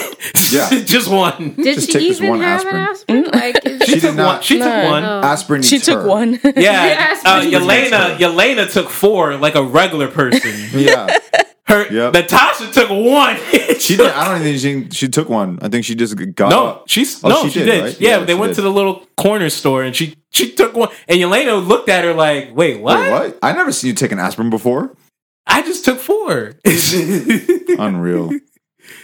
Yeah. 0.52 0.68
just 0.86 1.10
one. 1.10 1.54
Did 1.56 1.76
Just 1.76 1.88
she 1.88 1.94
take 1.94 2.08
this 2.10 2.18
even 2.18 2.30
one 2.32 2.42
have 2.42 2.60
aspirin. 2.66 2.76
an 2.76 2.90
aspirin? 2.90 3.24
Like, 3.32 3.62
She 3.84 3.86
She 3.86 3.94
did 3.94 4.02
took 4.02 4.16
not. 4.16 4.26
one. 4.34 4.42
She 4.42 4.58
took 4.58 4.66
one. 4.84 5.04
Oh. 5.04 5.22
Aspirin. 5.24 5.62
she 5.62 5.80
took 5.80 6.00
her. 6.02 6.08
one. 6.08 6.40
Yeah, 6.56 7.20
uh, 7.26 7.30
aspirin 7.32 7.52
Yelena. 7.54 8.18
Yelena 8.18 8.72
took 8.72 8.90
four, 8.90 9.38
like 9.38 9.56
a 9.56 9.64
regular 9.64 10.08
person. 10.10 10.52
Yeah. 10.74 11.08
Her 11.68 11.86
Yep. 11.94 12.14
Natasha 12.14 12.72
took 12.72 12.90
one. 12.90 13.38
She 13.80 13.96
did. 13.96 14.08
I 14.12 14.26
don't 14.28 14.42
even 14.46 14.60
think 14.60 14.94
she, 14.94 15.06
she 15.06 15.08
took 15.08 15.30
one. 15.30 15.60
I 15.62 15.70
think 15.70 15.86
she 15.86 15.94
just 15.96 16.16
got 16.36 16.50
No, 16.50 16.66
up. 16.68 16.90
she's 16.90 17.24
Oh, 17.24 17.30
no, 17.30 17.44
she 17.44 17.52
she, 17.52 17.60
did, 17.60 17.66
did. 17.66 17.84
right? 17.84 18.02
Yeah, 18.02 18.18
Yeah, 18.18 18.26
they 18.26 18.34
went 18.36 18.52
did. 18.52 18.56
to 18.56 18.62
the 18.64 18.72
little 18.72 19.06
corner 19.18 19.50
store 19.50 19.84
and 19.84 19.96
she 19.96 20.18
she 20.32 20.52
took 20.52 20.74
one. 20.76 20.90
And 21.08 21.20
Yelena 21.20 21.66
looked 21.66 21.88
at 21.90 22.04
her 22.04 22.14
like, 22.14 22.56
"Wait, 22.56 22.82
what? 22.82 23.00
Wait, 23.00 23.12
what? 23.12 23.38
I 23.44 23.54
never 23.54 23.72
seen 23.72 23.90
you 23.90 23.94
take 23.94 24.12
an 24.12 24.20
aspirin 24.20 24.50
before. 24.50 24.96
I 25.50 25.62
just 25.64 25.84
took 25.84 26.00
four. 26.00 26.54
Unreal. 27.80 28.32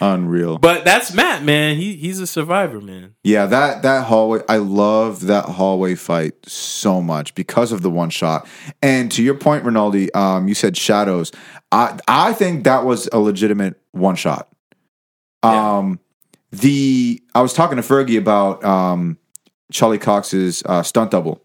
Unreal. 0.00 0.58
but 0.58 0.84
that's 0.84 1.14
Matt, 1.14 1.42
man. 1.44 1.76
He 1.76 1.96
he's 1.96 2.18
a 2.20 2.26
survivor, 2.26 2.80
man. 2.80 3.14
Yeah, 3.22 3.46
that 3.46 3.82
that 3.82 4.04
hallway. 4.06 4.40
I 4.48 4.56
love 4.56 5.26
that 5.26 5.44
hallway 5.44 5.94
fight 5.94 6.34
so 6.46 7.00
much 7.00 7.34
because 7.34 7.72
of 7.72 7.82
the 7.82 7.90
one 7.90 8.10
shot. 8.10 8.46
And 8.82 9.10
to 9.12 9.22
your 9.22 9.34
point, 9.34 9.64
Rinaldi, 9.64 10.12
um, 10.12 10.48
you 10.48 10.54
said 10.54 10.76
shadows. 10.76 11.32
I 11.72 11.98
I 12.08 12.32
think 12.32 12.64
that 12.64 12.84
was 12.84 13.08
a 13.12 13.18
legitimate 13.18 13.80
one 13.92 14.16
shot. 14.16 14.48
Yeah. 15.44 15.78
Um, 15.78 16.00
the 16.50 17.22
I 17.34 17.40
was 17.40 17.52
talking 17.54 17.76
to 17.76 17.82
Fergie 17.82 18.18
about 18.18 18.64
um 18.64 19.18
Charlie 19.72 19.98
Cox's 19.98 20.62
uh, 20.66 20.82
stunt 20.82 21.10
double. 21.12 21.42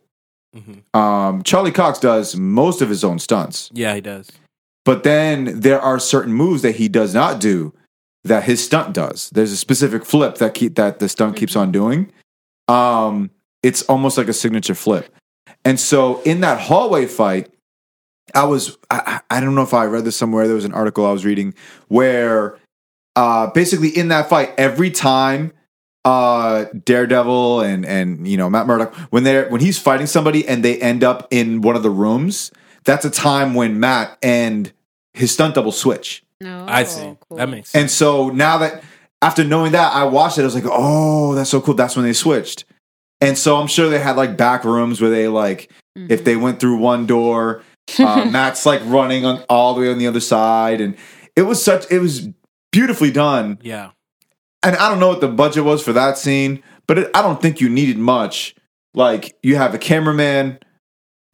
Mhm. 0.56 0.84
Um, 0.98 1.44
Charlie 1.44 1.72
Cox 1.72 2.00
does 2.00 2.36
most 2.36 2.82
of 2.82 2.90
his 2.90 3.04
own 3.06 3.20
stunts. 3.20 3.70
Yeah, 3.74 3.94
he 3.96 4.02
does. 4.02 4.30
But 4.84 5.04
then 5.04 5.60
there 5.60 5.80
are 5.80 6.00
certain 6.00 6.34
moves 6.34 6.62
that 6.64 6.76
he 6.76 6.88
does 6.88 7.14
not 7.14 7.40
do 7.40 7.74
that 8.24 8.44
his 8.44 8.64
stunt 8.64 8.94
does. 8.94 9.30
There's 9.32 9.52
a 9.52 9.58
specific 9.58 10.06
flip 10.06 10.36
that 10.36 10.54
keep 10.54 10.76
that 10.76 11.00
the 11.00 11.10
stunt 11.10 11.36
keeps 11.36 11.56
on 11.56 11.72
doing. 11.72 12.12
Um, 12.68 13.32
it's 13.64 13.84
almost 13.84 14.18
like 14.18 14.28
a 14.28 14.34
signature 14.34 14.76
flip. 14.76 15.14
And 15.66 15.80
so 15.80 16.22
in 16.22 16.42
that 16.42 16.60
hallway 16.60 17.06
fight, 17.06 17.52
I 18.34 18.46
was 18.46 18.78
I, 18.90 19.22
I 19.30 19.38
I 19.38 19.40
don't 19.42 19.56
know 19.56 19.64
if 19.64 19.74
I 19.74 19.86
read 19.86 20.06
this 20.06 20.16
somewhere. 20.16 20.48
There 20.48 20.56
was 20.56 20.66
an 20.66 20.74
article 20.74 21.06
I 21.06 21.12
was 21.12 21.26
reading 21.26 21.54
where 21.88 22.58
uh 23.16 23.48
basically 23.48 23.90
in 23.90 24.08
that 24.10 24.30
fight, 24.30 24.54
every 24.58 24.92
time 24.92 25.52
uh 26.06 26.66
Daredevil 26.86 27.62
and 27.62 27.86
and 27.86 28.28
you 28.28 28.38
know 28.38 28.50
Matt 28.50 28.68
Murdock 28.68 28.96
when 29.12 29.24
they're 29.24 29.50
when 29.50 29.62
he's 29.62 29.78
fighting 29.78 30.08
somebody 30.08 30.48
and 30.48 30.64
they 30.64 30.80
end 30.82 31.04
up 31.04 31.28
in 31.32 31.62
one 31.62 31.76
of 31.76 31.84
the 31.84 31.90
rooms, 31.90 32.52
that's 32.84 33.06
a 33.06 33.10
time 33.12 33.54
when 33.54 33.80
Matt 33.80 34.18
and 34.22 34.72
his 35.14 35.32
stunt 35.32 35.56
double 35.56 35.72
switch. 35.72 36.24
no, 36.40 36.66
I 36.68 36.84
see. 36.84 37.02
Oh, 37.02 37.18
cool. 37.28 37.38
That 37.38 37.50
makes 37.50 37.70
sense. 37.70 37.82
And 37.82 37.92
so 37.92 38.30
now 38.30 38.58
that 38.60 38.84
after 39.22 39.44
knowing 39.44 39.74
that, 39.74 39.94
I 39.94 40.04
watched 40.06 40.38
it. 40.38 40.42
I 40.42 40.46
was 40.46 40.56
like, 40.56 40.64
oh, 40.68 41.36
that's 41.36 41.50
so 41.50 41.62
cool. 41.62 41.76
That's 41.76 41.96
when 41.96 42.06
they 42.06 42.14
switched. 42.14 42.66
And 43.20 43.38
so 43.38 43.58
I'm 43.58 43.68
sure 43.68 43.90
they 43.90 44.00
had 44.00 44.16
like 44.16 44.36
back 44.36 44.64
rooms 44.64 45.00
where 45.00 45.12
they 45.12 45.28
like 45.28 45.72
if 45.96 46.24
they 46.24 46.36
went 46.36 46.60
through 46.60 46.78
one 46.78 47.06
door, 47.06 47.62
uh, 48.00 48.26
Matt's 48.32 48.66
like 48.66 48.82
running 48.86 49.26
on 49.26 49.44
all 49.50 49.76
the 49.76 49.82
way 49.82 49.92
on 49.92 50.00
the 50.00 50.08
other 50.08 50.20
side, 50.22 50.82
and 50.82 50.96
it 51.36 51.44
was 51.44 51.64
such 51.64 51.86
it 51.92 52.00
was 52.00 52.30
beautifully 52.72 53.12
done. 53.12 53.60
yeah. 53.62 53.92
And 54.64 54.76
I 54.76 54.90
don't 54.90 55.00
know 55.00 55.08
what 55.08 55.22
the 55.22 55.28
budget 55.28 55.64
was 55.64 55.84
for 55.84 55.92
that 55.94 56.20
scene, 56.20 56.62
but 56.86 56.98
it, 57.00 57.12
I 57.16 57.24
don't 57.24 57.42
think 57.42 57.60
you 57.62 57.68
needed 57.70 57.98
much. 57.98 58.56
Like 58.94 59.36
you 59.42 59.56
have 59.56 59.74
a 59.74 59.80
cameraman 59.80 60.60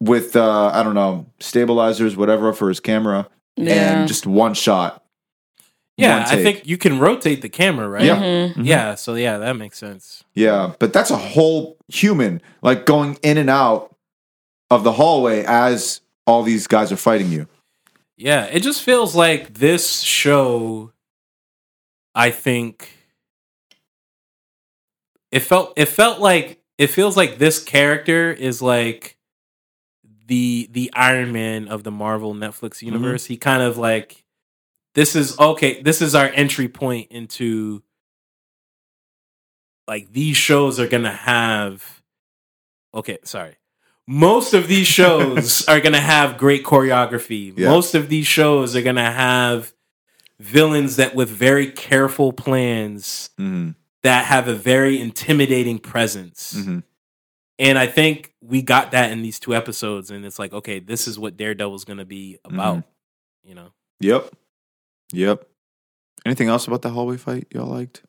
with 0.00 0.36
uh, 0.36 0.70
I 0.72 0.82
don't 0.82 0.94
know 0.94 1.26
stabilizers, 1.40 2.16
whatever 2.16 2.52
for 2.52 2.68
his 2.68 2.80
camera, 2.80 3.28
Yeah. 3.56 4.00
and 4.00 4.08
just 4.08 4.26
one 4.26 4.54
shot. 4.54 5.04
Yeah, 5.96 6.18
one 6.20 6.28
I 6.28 6.42
think 6.42 6.66
you 6.66 6.78
can 6.78 7.00
rotate 7.00 7.42
the 7.42 7.48
camera, 7.48 7.88
right? 7.88 8.04
Yeah. 8.04 8.16
Mhm. 8.22 8.54
Mhm. 8.54 8.66
Yeah, 8.66 8.94
so 8.94 9.14
yeah, 9.14 9.38
that 9.38 9.56
makes 9.56 9.78
sense. 9.78 10.22
Yeah, 10.34 10.74
but 10.78 10.92
that's 10.92 11.10
a 11.10 11.16
whole 11.16 11.76
human 11.88 12.40
like 12.62 12.86
going 12.86 13.18
in 13.22 13.36
and 13.36 13.50
out 13.50 13.94
of 14.70 14.84
the 14.84 14.92
hallway 14.92 15.44
as 15.46 16.00
all 16.26 16.42
these 16.44 16.66
guys 16.68 16.92
are 16.92 16.96
fighting 16.96 17.32
you. 17.32 17.48
Yeah, 18.16 18.44
it 18.44 18.60
just 18.60 18.82
feels 18.82 19.14
like 19.16 19.54
this 19.54 20.00
show 20.00 20.92
I 22.14 22.30
think 22.30 22.90
it 25.32 25.40
felt 25.40 25.72
it 25.76 25.86
felt 25.86 26.20
like 26.20 26.60
it 26.78 26.88
feels 26.88 27.16
like 27.16 27.38
this 27.38 27.62
character 27.62 28.32
is 28.32 28.62
like 28.62 29.16
the 30.28 30.68
the 30.70 30.90
Iron 30.94 31.32
Man 31.32 31.66
of 31.68 31.82
the 31.82 31.90
Marvel 31.90 32.34
Netflix 32.34 32.80
universe. 32.82 33.24
He 33.26 33.36
kind 33.36 33.62
of 33.62 33.76
like 33.76 34.24
this 34.94 35.16
is 35.16 35.38
okay, 35.38 35.82
this 35.82 36.00
is 36.00 36.14
our 36.14 36.26
entry 36.28 36.68
point 36.68 37.10
into 37.10 37.82
like 39.86 40.12
these 40.12 40.36
shows 40.36 40.78
are 40.78 40.86
going 40.86 41.04
to 41.04 41.10
have 41.10 42.02
okay, 42.94 43.18
sorry. 43.24 43.56
Most 44.06 44.54
of 44.54 44.68
these 44.68 44.86
shows 44.86 45.66
are 45.68 45.80
going 45.80 45.92
to 45.92 46.00
have 46.00 46.38
great 46.38 46.64
choreography. 46.64 47.52
Yeah. 47.56 47.68
Most 47.68 47.94
of 47.94 48.08
these 48.08 48.26
shows 48.26 48.74
are 48.74 48.80
going 48.82 48.96
to 48.96 49.02
have 49.02 49.74
villains 50.40 50.96
that 50.96 51.14
with 51.14 51.28
very 51.28 51.70
careful 51.70 52.32
plans 52.32 53.30
Mm-hmm. 53.38 53.70
that 54.02 54.24
have 54.26 54.48
a 54.48 54.54
very 54.54 55.00
intimidating 55.00 55.78
presence. 55.78 56.54
Mm-hmm. 56.56 56.78
And 57.58 57.76
I 57.78 57.86
think 57.86 58.32
we 58.40 58.62
got 58.62 58.92
that 58.92 59.10
in 59.10 59.22
these 59.22 59.40
two 59.40 59.54
episodes 59.54 60.10
and 60.10 60.24
it's 60.24 60.38
like 60.38 60.52
okay, 60.52 60.78
this 60.78 61.08
is 61.08 61.18
what 61.18 61.36
Daredevil's 61.36 61.84
going 61.84 61.98
to 61.98 62.04
be 62.04 62.38
about, 62.44 62.84
you 63.44 63.54
know. 63.54 63.72
Yep. 64.00 64.30
Yep. 65.12 65.46
Anything 66.26 66.48
else 66.48 66.66
about 66.66 66.82
the 66.82 66.90
hallway 66.90 67.16
fight 67.16 67.46
y'all 67.52 67.66
liked? 67.66 68.02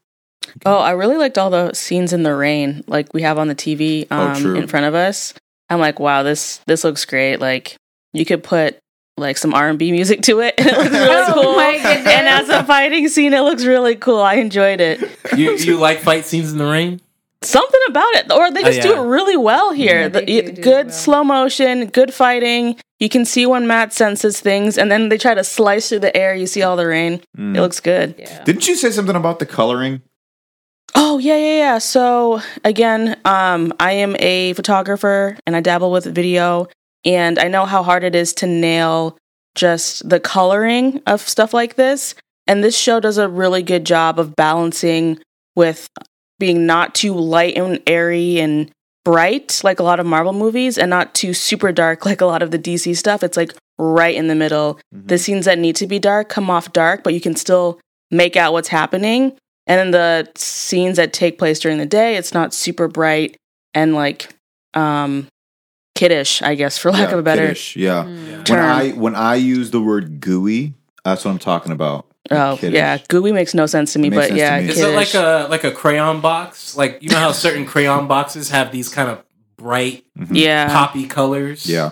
Oh, 0.65 0.77
I 0.77 0.91
really 0.91 1.17
liked 1.17 1.37
all 1.37 1.49
the 1.49 1.73
scenes 1.73 2.11
in 2.13 2.23
the 2.23 2.33
rain, 2.35 2.83
like 2.87 3.13
we 3.13 3.21
have 3.21 3.37
on 3.37 3.47
the 3.47 3.55
TV 3.55 4.07
Oh, 4.09 4.29
um, 4.29 4.41
true. 4.41 4.55
in 4.55 4.67
front 4.67 4.85
of 4.85 4.95
us. 4.95 5.33
I'm 5.69 5.79
like, 5.79 5.99
wow, 5.99 6.23
this 6.23 6.57
this 6.65 6.83
looks 6.83 7.05
great. 7.05 7.37
Like 7.37 7.75
you 8.13 8.25
could 8.25 8.43
put 8.43 8.77
like 9.17 9.37
some 9.37 9.53
R 9.53 9.67
and 9.69 9.77
B 9.77 9.91
music 9.91 10.21
to 10.23 10.39
it. 10.39 10.55
it 10.59 10.65
looks 10.65 10.89
really 10.91 11.09
Oh 11.27 11.33
cool. 11.33 11.55
my 11.55 11.73
goodness. 11.73 12.07
And 12.13 12.27
as 12.27 12.49
a 12.49 12.63
fighting 12.63 13.07
scene, 13.09 13.33
it 13.33 13.41
looks 13.41 13.65
really 13.65 13.95
cool. 13.95 14.21
I 14.21 14.35
enjoyed 14.35 14.79
it. 14.81 15.01
You 15.35 15.51
you 15.55 15.77
like 15.77 15.99
fight 15.99 16.25
scenes 16.25 16.51
in 16.51 16.57
the 16.57 16.65
rain? 16.65 17.01
Something 17.41 17.79
about 17.87 18.13
it, 18.15 18.31
or 18.33 18.51
they 18.51 18.61
Oh, 18.61 18.65
just 18.65 18.81
do 18.81 18.89
yeah. 18.89 18.99
it 19.01 19.05
really 19.05 19.37
well 19.37 19.71
here. 19.71 20.01
Yeah, 20.01 20.07
The- 20.09 20.25
do 20.25 20.41
do 20.51 20.61
good 20.61 20.87
well. 20.87 20.95
slow 20.95 21.23
motion, 21.23 21.85
good 21.87 22.13
fighting. 22.13 22.75
You 22.99 23.07
can 23.07 23.23
see 23.23 23.45
when 23.45 23.65
Matt 23.65 23.93
senses 23.93 24.41
things, 24.41 24.77
and 24.77 24.91
then 24.91 25.07
they 25.07 25.17
try 25.17 25.33
to 25.33 25.43
slice 25.45 25.87
through 25.87 25.99
the 25.99 26.15
air. 26.17 26.35
You 26.35 26.47
see 26.47 26.61
all 26.63 26.75
the 26.75 26.85
rain. 26.85 27.21
Mm. 27.37 27.55
It 27.55 27.61
looks 27.61 27.79
good. 27.79 28.15
Yeah. 28.19 28.43
Didn't 28.43 28.67
you 28.67 28.75
say 28.75 28.91
something 28.91 29.15
about 29.15 29.39
the 29.39 29.45
coloring? 29.45 30.01
Oh 30.95 31.17
yeah, 31.19 31.37
yeah, 31.37 31.57
yeah. 31.57 31.77
So 31.77 32.41
again, 32.65 33.15
um, 33.23 33.73
I 33.79 33.93
am 33.93 34.15
a 34.19 34.51
photographer 34.53 35.37
and 35.45 35.55
I 35.55 35.61
dabble 35.61 35.91
with 35.91 36.05
video, 36.13 36.67
and 37.05 37.39
I 37.39 37.47
know 37.47 37.65
how 37.65 37.83
hard 37.83 38.03
it 38.03 38.15
is 38.15 38.33
to 38.35 38.47
nail 38.47 39.17
just 39.55 40.07
the 40.09 40.19
coloring 40.19 41.01
of 41.07 41.21
stuff 41.21 41.53
like 41.53 41.75
this. 41.75 42.15
And 42.47 42.63
this 42.63 42.77
show 42.77 42.99
does 42.99 43.17
a 43.17 43.29
really 43.29 43.61
good 43.61 43.85
job 43.85 44.19
of 44.19 44.35
balancing 44.35 45.19
with 45.55 45.87
being 46.39 46.65
not 46.65 46.95
too 46.95 47.13
light 47.13 47.57
and 47.57 47.81
airy 47.85 48.39
and 48.39 48.71
bright 49.05 49.61
like 49.63 49.79
a 49.79 49.83
lot 49.83 49.99
of 49.99 50.05
Marvel 50.05 50.33
movies, 50.33 50.77
and 50.77 50.89
not 50.89 51.13
too 51.13 51.33
super 51.33 51.71
dark 51.71 52.05
like 52.05 52.21
a 52.21 52.25
lot 52.25 52.41
of 52.41 52.51
the 52.51 52.59
DC 52.59 52.95
stuff. 52.97 53.23
It's 53.23 53.37
like 53.37 53.53
right 53.77 54.15
in 54.15 54.27
the 54.27 54.35
middle. 54.35 54.79
The 54.91 55.17
scenes 55.17 55.45
that 55.45 55.57
need 55.59 55.75
to 55.77 55.87
be 55.87 55.99
dark 55.99 56.29
come 56.29 56.49
off 56.49 56.73
dark, 56.73 57.03
but 57.03 57.13
you 57.13 57.21
can 57.21 57.35
still 57.35 57.79
make 58.11 58.35
out 58.35 58.53
what's 58.53 58.69
happening. 58.69 59.37
And 59.67 59.79
then 59.79 59.91
the 59.91 60.31
scenes 60.35 60.97
that 60.97 61.13
take 61.13 61.37
place 61.37 61.59
during 61.59 61.77
the 61.77 61.85
day, 61.85 62.15
it's 62.17 62.33
not 62.33 62.53
super 62.53 62.87
bright 62.87 63.37
and 63.73 63.93
like 63.93 64.33
um 64.73 65.27
kiddish, 65.95 66.41
I 66.41 66.55
guess, 66.55 66.77
for 66.77 66.91
lack 66.91 67.09
Yeah, 67.09 67.13
of 67.13 67.19
a 67.19 67.23
better 67.23 67.47
kiddish, 67.47 67.75
yeah. 67.75 68.03
Mm. 68.03 68.27
When 68.29 68.45
term. 68.45 68.65
I 68.65 68.89
when 68.89 69.15
I 69.15 69.35
use 69.35 69.71
the 69.71 69.81
word 69.81 70.21
gooey, 70.21 70.73
that's 71.03 71.25
what 71.25 71.31
I'm 71.31 71.39
talking 71.39 71.71
about. 71.71 72.05
Oh, 72.31 72.57
Kiddish. 72.59 72.75
yeah. 72.75 72.97
Gooey 73.07 73.31
makes 73.31 73.53
no 73.53 73.65
sense 73.65 73.93
to 73.93 73.99
me, 73.99 74.09
Makes 74.09 74.17
but 74.17 74.27
sense 74.29 74.39
to 74.39 74.45
yeah, 74.45 74.59
me. 74.59 74.67
Is 74.69 74.75
kiddish. 74.75 74.91
it 74.91 74.95
like 74.95 75.13
a 75.13 75.47
like 75.49 75.63
a 75.63 75.71
crayon 75.71 76.21
box? 76.21 76.75
Like 76.77 76.99
you 77.01 77.09
know 77.09 77.17
how 77.19 77.31
certain 77.31 77.65
crayon 77.65 78.07
boxes 78.07 78.49
have 78.49 78.71
these 78.71 78.89
kind 78.89 79.09
of 79.09 79.23
bright 79.57 80.05
yeah. 80.31 80.67
poppy 80.69 81.05
colors? 81.07 81.65
Yeah. 81.65 81.91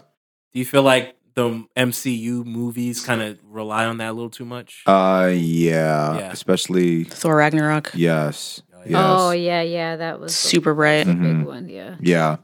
Do 0.53 0.59
you 0.59 0.65
feel 0.65 0.83
like 0.83 1.15
the 1.35 1.65
MCU 1.75 2.43
movies 2.45 3.05
kind 3.05 3.21
of 3.21 3.37
rely 3.43 3.85
on 3.85 3.97
that 3.97 4.09
a 4.09 4.13
little 4.13 4.29
too 4.29 4.45
much? 4.45 4.83
Uh 4.87 5.31
yeah. 5.33 6.17
Yeah. 6.17 6.31
Especially 6.31 7.03
Thor 7.03 7.35
Ragnarok. 7.35 7.91
yes. 7.93 8.61
Oh, 8.73 8.81
Yes. 8.85 9.01
Oh 9.05 9.31
yeah, 9.31 9.61
yeah, 9.63 9.95
that 9.97 10.19
was 10.19 10.31
the 10.31 10.37
Super 10.49 10.73
bright. 10.73 11.07
Mhm. 11.07 11.39
big 11.39 11.45
one. 11.47 11.67
Yeah. 11.67 11.95
Yeah. 11.99 12.37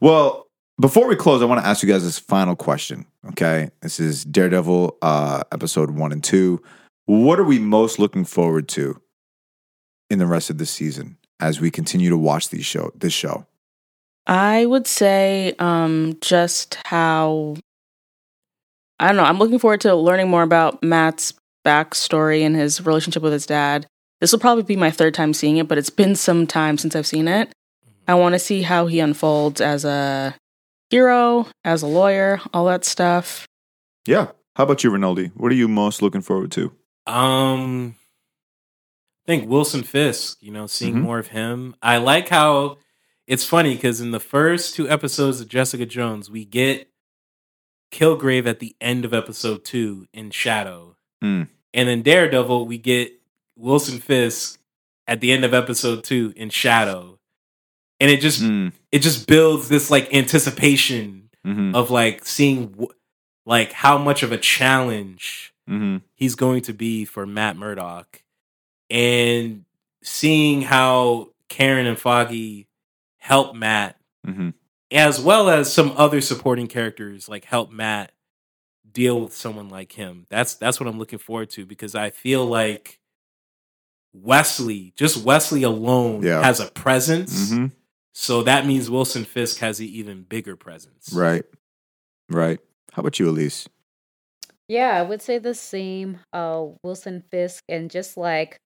Well, 0.00 0.46
before 0.80 1.08
we 1.08 1.16
close, 1.16 1.40
I 1.40 1.46
want 1.46 1.60
to 1.62 1.66
ask 1.66 1.82
you 1.82 1.88
guys 1.88 2.04
this 2.04 2.18
final 2.18 2.54
question. 2.54 3.06
Okay. 3.30 3.70
This 3.80 3.98
is 3.98 4.24
Daredevil 4.24 4.98
uh 5.02 5.42
episode 5.50 5.90
one 5.92 6.12
and 6.12 6.22
two. 6.22 6.62
What 7.08 7.40
are 7.40 7.44
we 7.44 7.58
most 7.58 7.98
looking 7.98 8.26
forward 8.26 8.68
to 8.68 9.00
in 10.10 10.18
the 10.18 10.26
rest 10.26 10.50
of 10.50 10.58
the 10.58 10.66
season 10.66 11.16
as 11.40 11.58
we 11.58 11.70
continue 11.70 12.10
to 12.10 12.18
watch 12.18 12.50
these 12.50 12.66
show 12.66 12.92
this 12.94 13.14
show? 13.14 13.46
I 14.26 14.66
would 14.66 14.86
say 14.86 15.54
um 15.58 16.18
just 16.20 16.74
how 16.84 17.56
I 19.00 19.06
don't 19.06 19.16
know. 19.16 19.24
I'm 19.24 19.38
looking 19.38 19.58
forward 19.58 19.80
to 19.82 19.94
learning 19.94 20.28
more 20.28 20.42
about 20.42 20.82
Matt's 20.82 21.32
backstory 21.66 22.42
and 22.42 22.54
his 22.54 22.84
relationship 22.84 23.22
with 23.22 23.32
his 23.32 23.46
dad. 23.46 23.86
This 24.20 24.30
will 24.30 24.38
probably 24.38 24.64
be 24.64 24.76
my 24.76 24.90
third 24.90 25.14
time 25.14 25.32
seeing 25.32 25.56
it, 25.56 25.66
but 25.66 25.78
it's 25.78 25.88
been 25.88 26.14
some 26.14 26.46
time 26.46 26.76
since 26.76 26.94
I've 26.94 27.06
seen 27.06 27.26
it. 27.26 27.50
I 28.06 28.16
want 28.16 28.34
to 28.34 28.38
see 28.38 28.60
how 28.60 28.86
he 28.86 29.00
unfolds 29.00 29.62
as 29.62 29.86
a 29.86 30.34
hero, 30.90 31.46
as 31.64 31.80
a 31.80 31.86
lawyer, 31.86 32.38
all 32.52 32.66
that 32.66 32.84
stuff. 32.84 33.46
Yeah. 34.04 34.32
How 34.56 34.64
about 34.64 34.84
you, 34.84 34.90
Rinaldi? 34.90 35.28
What 35.28 35.52
are 35.52 35.54
you 35.54 35.68
most 35.68 36.02
looking 36.02 36.20
forward 36.20 36.52
to? 36.52 36.74
Um, 37.08 37.96
I 39.26 39.32
think 39.32 39.48
Wilson 39.48 39.82
Fisk. 39.82 40.38
You 40.40 40.52
know, 40.52 40.66
seeing 40.66 40.94
Mhm. 40.96 41.02
more 41.02 41.18
of 41.18 41.28
him. 41.28 41.74
I 41.82 41.96
like 41.98 42.28
how 42.28 42.78
it's 43.26 43.44
funny 43.44 43.74
because 43.74 44.00
in 44.00 44.10
the 44.10 44.20
first 44.20 44.74
two 44.74 44.88
episodes 44.88 45.40
of 45.40 45.48
Jessica 45.48 45.86
Jones, 45.86 46.30
we 46.30 46.44
get 46.44 46.90
Kilgrave 47.92 48.46
at 48.46 48.58
the 48.60 48.76
end 48.80 49.04
of 49.04 49.14
episode 49.14 49.64
two 49.64 50.06
in 50.12 50.30
Shadow, 50.30 50.96
Mm. 51.24 51.48
and 51.72 51.88
in 51.88 52.02
Daredevil, 52.02 52.66
we 52.66 52.76
get 52.78 53.12
Wilson 53.56 53.98
Fisk 53.98 54.60
at 55.06 55.20
the 55.20 55.32
end 55.32 55.44
of 55.44 55.54
episode 55.54 56.04
two 56.04 56.32
in 56.36 56.50
Shadow, 56.50 57.18
and 57.98 58.10
it 58.10 58.20
just 58.20 58.42
Mm. 58.42 58.72
it 58.92 58.98
just 59.00 59.26
builds 59.26 59.68
this 59.68 59.90
like 59.90 60.12
anticipation 60.14 61.30
hmm 61.44 61.74
of 61.74 61.90
like 61.90 62.24
seeing 62.26 62.74
wh- 62.78 62.92
like 63.46 63.72
how 63.72 63.96
much 63.96 64.22
of 64.22 64.32
a 64.32 64.38
challenge 64.38 65.52
hmm 65.68 65.96
he's 66.14 66.34
going 66.34 66.62
to 66.62 66.72
be 66.72 67.04
for 67.04 67.26
Matt 67.26 67.56
Murdock. 67.56 68.22
And 68.90 69.64
seeing 70.02 70.62
how 70.62 71.28
Karen 71.48 71.86
and 71.86 71.98
Foggy 71.98 72.68
help 73.18 73.54
Matt, 73.54 73.96
hmm 74.24 74.50
as 74.90 75.20
well 75.20 75.50
as 75.50 75.70
some 75.70 75.92
other 75.98 76.20
supporting 76.22 76.66
characters, 76.66 77.28
like 77.28 77.44
help 77.44 77.70
Matt 77.70 78.10
deal 78.90 79.20
with 79.20 79.34
someone 79.34 79.68
like 79.68 79.92
him. 79.92 80.24
That's 80.30 80.54
that's 80.54 80.80
what 80.80 80.88
I'm 80.88 80.98
looking 80.98 81.18
forward 81.18 81.50
to 81.50 81.66
because 81.66 81.94
I 81.94 82.08
feel 82.10 82.46
like 82.46 82.98
Wesley, 84.14 84.92
just 84.96 85.22
Wesley 85.24 85.62
alone, 85.62 86.22
Yeah. 86.22 86.42
has 86.42 86.60
a 86.60 86.70
presence. 86.70 87.50
hmm 87.50 87.66
So 88.14 88.42
that 88.44 88.66
means 88.66 88.90
Wilson 88.90 89.24
Fisk 89.24 89.58
has 89.58 89.78
an 89.80 89.86
even 89.86 90.22
bigger 90.22 90.56
presence. 90.56 91.12
Right. 91.12 91.44
Right. 92.30 92.58
How 92.92 93.00
about 93.00 93.18
you, 93.20 93.28
Elise? 93.28 93.68
Yeah, 94.68 94.98
I 94.98 95.02
would 95.02 95.22
say 95.22 95.38
the 95.38 95.54
same. 95.54 96.20
Uh, 96.32 96.66
Wilson 96.82 97.22
Fisk, 97.30 97.64
and 97.68 97.90
just 97.90 98.16
like 98.16 98.58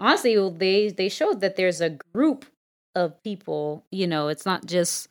honestly, 0.00 0.36
they 0.56 0.88
they 0.90 1.08
showed 1.08 1.40
that 1.40 1.56
there's 1.56 1.80
a 1.80 1.90
group 2.14 2.46
of 2.94 3.20
people. 3.24 3.84
You 3.90 4.06
know, 4.06 4.28
it's 4.28 4.46
not 4.46 4.66
just 4.66 5.08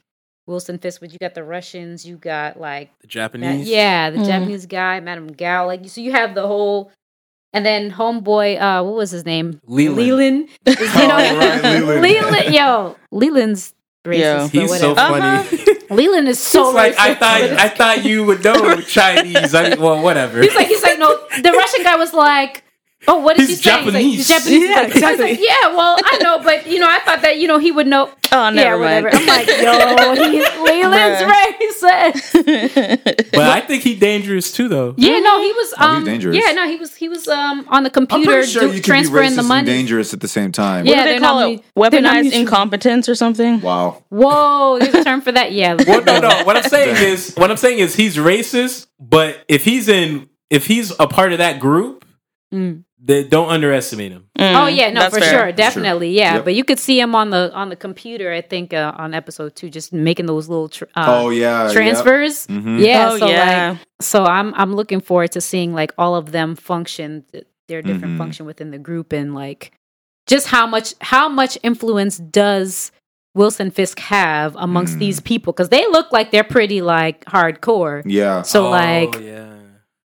Wilson 0.47 0.77
Fisk, 0.77 1.01
but 1.01 1.11
you 1.11 1.17
got 1.19 1.35
the 1.35 1.43
Russians, 1.43 2.05
you 2.05 2.15
got 2.15 2.59
like 2.59 2.89
The 3.01 3.07
Ma- 3.07 3.09
Japanese. 3.09 3.67
yeah, 3.67 4.09
the 4.09 4.19
Mhm. 4.19 4.25
Japanese 4.25 4.65
guy, 4.65 4.99
Madame 5.01 5.27
Gao. 5.33 5.65
Like, 5.67 5.87
so 5.89 5.99
you 5.99 6.13
have 6.13 6.35
the 6.35 6.47
whole, 6.47 6.89
and 7.51 7.65
then 7.65 7.91
homeboy, 7.91 8.57
uh, 8.61 8.83
what 8.85 8.95
was 8.95 9.11
his 9.11 9.25
name? 9.25 9.59
Leland. 9.65 9.97
Leland. 9.97 10.49
Is, 10.65 10.79
you 10.79 10.87
Oh, 10.95 11.07
know, 11.07 11.15
right, 11.37 11.63
Leland. 11.99 12.01
Leland. 12.01 12.53
Yo, 12.55 12.95
Leland's 13.11 13.73
racist. 14.05 14.19
Yeah. 14.19 14.41
but 14.43 14.51
He's 14.51 14.79
so 14.79 14.89
whatever. 14.93 15.43
funny. 15.43 15.63
Leland 15.89 16.27
is 16.27 16.39
so 16.39 16.67
It's 16.67 16.75
like 16.75 16.99
I 16.99 17.15
thought 17.15 17.41
I 17.41 17.69
thought 17.69 18.03
you 18.03 18.25
would 18.25 18.43
know 18.43 18.81
Chinese. 18.81 19.53
I 19.55 19.69
mean, 19.69 19.81
well, 19.81 20.01
whatever. 20.01 20.41
He's 20.41 20.55
like, 20.55 20.67
he's 20.67 20.83
like, 20.83 20.99
no. 20.99 21.27
The 21.41 21.51
Russian 21.51 21.83
guy 21.83 21.95
was 21.95 22.13
like, 22.13 22.63
oh, 23.07 23.19
what 23.19 23.39
is 23.39 23.47
He's 23.49 23.57
he 23.59 23.63
saying? 23.69 23.83
He's 23.85 23.93
like, 23.93 23.93
Japanese. 23.93 24.17
he's 24.17 24.27
Japanese. 24.27 24.63
Yeah, 24.63 24.67
He's 24.67 24.69
like- 24.69 24.77
I 24.77 24.85
was 24.85 24.93
exactly. 25.19 25.31
like, 25.31 25.39
yeah, 25.39 25.67
well, 25.75 25.97
I 26.03 26.17
know, 26.23 26.39
but 26.43 26.67
you 26.67 26.79
know, 26.79 26.87
I 26.89 26.99
thought 26.99 27.21
that 27.21 27.37
you 27.39 27.47
know 27.47 27.59
he 27.59 27.71
would 27.71 27.87
know. 27.87 28.11
Oh, 28.31 28.49
never 28.49 28.83
yeah, 28.83 29.01
mind. 29.01 29.05
whatever. 29.05 29.09
I'm 29.15 29.25
like, 29.27 29.47
yo, 29.47 30.31
he's 30.31 30.45
Leland's 30.59 31.21
racist. 31.21 33.31
but 33.31 33.39
I 33.49 33.61
think 33.61 33.83
he's 33.83 33.99
dangerous 33.99 34.51
too, 34.51 34.67
though. 34.67 34.93
Yeah, 34.97 35.19
no, 35.19 35.41
he 35.41 35.51
was. 35.53 35.73
Oh, 35.77 35.87
he's 35.89 35.97
Um, 35.99 36.03
dangerous. 36.05 36.35
Yeah, 36.35 36.51
no, 36.53 36.67
he 36.67 36.75
was. 36.75 36.95
He 36.95 37.09
was 37.09 37.27
um 37.27 37.65
on 37.69 37.83
the 37.83 37.89
I'm 37.95 38.07
computer 38.07 38.45
sure 38.45 38.61
do- 38.63 38.67
you 38.67 38.73
can 38.75 38.83
transferring 38.83 39.31
racist 39.31 39.35
the 39.35 39.39
and 39.41 39.47
money. 39.47 39.65
dangerous 39.65 40.13
at 40.13 40.19
the 40.19 40.27
same 40.27 40.51
time. 40.51 40.85
Yeah, 40.85 40.91
what 40.91 40.97
do 40.97 41.03
they're 41.05 41.13
they 41.19 41.25
call 41.25 41.39
not 41.39 41.51
it? 41.51 41.63
mu- 41.75 41.83
Weaponized 41.83 42.31
incompetence 42.33 43.07
or 43.09 43.15
something? 43.15 43.61
Wow. 43.61 44.03
Whoa, 44.09 44.79
there's 44.79 44.93
a 44.95 45.03
term 45.03 45.21
for 45.21 45.31
that. 45.31 45.51
Yeah. 45.53 45.75
Well, 45.87 46.03
no, 46.03 46.19
no. 46.19 46.43
What 46.43 46.57
I'm 46.57 46.63
saying 46.63 46.95
is, 46.97 47.33
what 47.35 47.49
I'm 47.51 47.57
saying 47.57 47.79
is, 47.79 47.95
he's 47.95 48.17
racist. 48.17 48.87
But 48.99 49.43
if 49.47 49.63
he's 49.63 49.87
in, 49.87 50.27
if 50.49 50.65
he's 50.65 50.91
a 50.99 51.07
part 51.07 51.31
of 51.31 51.37
that 51.37 51.59
group, 51.59 52.03
Mm. 52.53 52.83
Then 52.99 53.29
don't 53.29 53.49
underestimate 53.49 54.11
him. 54.11 54.25
Mm, 54.39 54.63
Oh 54.63 54.67
yeah, 54.67 54.89
no, 54.91 55.09
for 55.09 55.19
fair. 55.19 55.29
sure, 55.31 55.51
definitely, 55.51 56.11
yeah. 56.11 56.35
Yep. 56.35 56.45
But 56.45 56.55
you 56.55 56.63
could 56.63 56.79
see 56.79 56.99
him 56.99 57.13
on 57.15 57.29
the 57.29 57.51
on 57.53 57.69
the 57.69 57.75
computer. 57.75 58.31
I 58.31 58.41
think 58.41 58.73
uh, 58.73 58.91
on 58.97 59.13
episode 59.13 59.55
two, 59.55 59.69
just 59.69 59.93
making 59.93 60.25
those 60.25 60.49
little 60.49 60.69
tr- 60.69 60.85
uh, 60.95 61.05
oh 61.07 61.29
yeah. 61.29 61.69
transfers. 61.71 62.47
Yeah. 62.49 62.55
Mhm. 62.57 62.79
Yeah, 62.85 63.09
oh 63.11 63.17
so 63.17 63.27
yeah. 63.27 63.69
like, 63.71 63.79
so 64.01 64.23
I'm 64.25 64.53
I'm 64.55 64.75
looking 64.75 64.99
forward 65.01 65.31
to 65.33 65.41
seeing 65.41 65.73
like 65.73 65.91
all 65.97 66.15
of 66.15 66.31
them 66.31 66.55
function, 66.55 67.23
their 67.67 67.81
different 67.81 68.15
Mhm. 68.15 68.17
function 68.17 68.45
within 68.45 68.71
the 68.71 68.79
group, 68.79 69.13
and 69.13 69.35
like 69.35 69.71
just 70.25 70.47
how 70.47 70.65
much 70.65 70.93
how 71.01 71.29
much 71.29 71.57
influence 71.63 72.17
does 72.17 72.91
Wilson 73.35 73.69
Fisk 73.69 73.99
have 73.99 74.55
amongst 74.59 74.95
Mm. 74.95 74.99
these 74.99 75.19
people? 75.19 75.53
Because 75.53 75.69
they 75.69 75.85
look 75.91 76.11
like 76.11 76.31
they're 76.31 76.43
pretty 76.43 76.81
like 76.81 77.23
hardcore. 77.25 78.01
Yeah. 78.05 78.41
So 78.41 78.67
Oh, 78.67 78.69
like 78.71 79.19
yeah. 79.21 79.46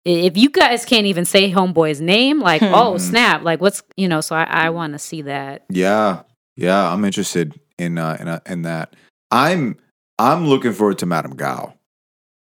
If 0.05 0.37
you 0.37 0.49
guys 0.49 0.85
can't 0.85 1.05
even 1.05 1.25
say 1.25 1.51
homeboy's 1.51 2.01
name, 2.01 2.39
like, 2.39 2.61
Hmm. 2.61 2.73
oh 2.73 2.97
snap, 2.97 3.43
like 3.43 3.61
what's 3.61 3.83
you 3.97 4.07
know, 4.07 4.21
so 4.21 4.35
I, 4.35 4.43
I 4.43 4.69
want 4.69 4.93
to 4.93 4.99
see 4.99 5.21
that. 5.23 5.65
Yeah, 5.69 6.23
yeah, 6.55 6.91
I'm 6.91 7.03
interested 7.05 7.59
in 7.77 7.97
uh, 7.97 8.17
in 8.19 8.27
uh, 8.27 8.39
in 8.45 8.61
that. 8.63 8.95
I'm 9.31 9.77
I'm 10.17 10.47
looking 10.47 10.73
forward 10.73 10.97
to 10.99 11.05
Madame 11.05 11.35
Gao. 11.35 11.73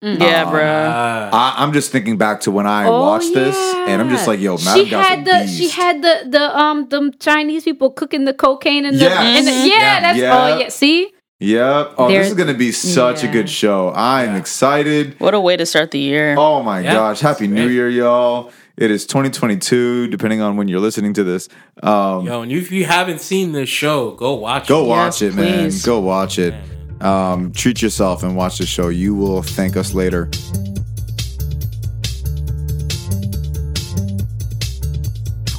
Mm. 0.03 0.19
Yeah, 0.19 0.43
Um, 0.43 0.53
bruh. 0.53 0.61
Ah. 0.93 1.29
I, 1.57 1.63
I'm 1.63 1.71
just 1.73 1.91
thinking 1.91 2.17
back 2.17 2.41
to 2.41 2.51
when 2.51 2.67
I 2.67 2.85
Oh, 2.87 2.99
watched 3.01 3.33
this, 3.33 3.55
and 3.87 4.01
I'm 4.01 4.09
just 4.09 4.27
like, 4.27 4.39
yo, 4.39 4.57
Madame 4.57 4.85
she 4.85 4.89
Gao's 4.91 5.05
had 5.05 5.25
the 5.25 5.31
beast. 5.45 5.57
she 5.57 5.69
had 5.69 6.01
the 6.01 6.27
the 6.29 6.57
um 6.59 6.87
the 6.89 7.11
Chinese 7.19 7.63
people 7.63 7.89
cooking 7.91 8.25
the 8.25 8.33
cocaine 8.33 8.85
and 8.85 8.97
the, 8.97 9.05
Yes. 9.05 9.39
in 9.39 9.45
the 9.45 9.51
yeah, 9.51 9.77
Yeah. 9.79 9.99
that's 10.01 10.19
Yeah. 10.19 10.35
oh 10.37 10.59
yeah 10.59 10.69
see 10.69 11.11
Yep. 11.41 11.95
Oh, 11.97 12.07
this 12.07 12.27
is 12.27 12.33
gonna 12.33 12.53
be 12.53 12.71
such 12.71 13.23
a 13.23 13.27
good 13.27 13.49
show. 13.49 13.91
I'm 13.93 14.31
Yeah. 14.31 14.37
excited. 14.37 15.15
What 15.19 15.33
a 15.33 15.39
way 15.39 15.57
to 15.57 15.65
start 15.65 15.91
the 15.91 15.99
year. 15.99 16.35
Oh 16.37 16.63
my 16.63 16.79
Yeah, 16.79 16.93
gosh! 16.93 17.19
Happy 17.19 17.45
it's 17.45 17.53
New. 17.53 17.67
Year, 17.67 17.89
y'all! 17.89 18.51
It 18.77 18.89
is 18.89 19.05
2022, 19.05 20.07
depending 20.07 20.41
on 20.41 20.55
when 20.57 20.67
you're 20.69 20.79
listening 20.79 21.13
to 21.13 21.23
this. 21.25 21.49
Um, 21.83 22.25
Yo, 22.25 22.41
and 22.41 22.51
if 22.51 22.71
you 22.71 22.85
haven't 22.85 23.19
seen 23.21 23.51
this 23.51 23.67
show, 23.69 24.11
go 24.11 24.33
watch 24.33 24.67
Go 24.67 24.79
it. 24.79 24.83
Go 24.83 24.89
watch 24.89 25.21
Yes, 25.21 25.33
it, 25.33 25.35
man. 25.35 25.71
Go 25.83 25.99
watch 25.99 26.39
it. 26.39 26.53
Um, 27.01 27.51
treat 27.51 27.81
yourself 27.81 28.23
and 28.23 28.35
watch 28.37 28.57
the 28.57 28.65
show. 28.65 28.87
You 28.87 29.13
will 29.13 29.41
thank 29.41 29.75
us 29.75 29.93
later. 29.93 30.29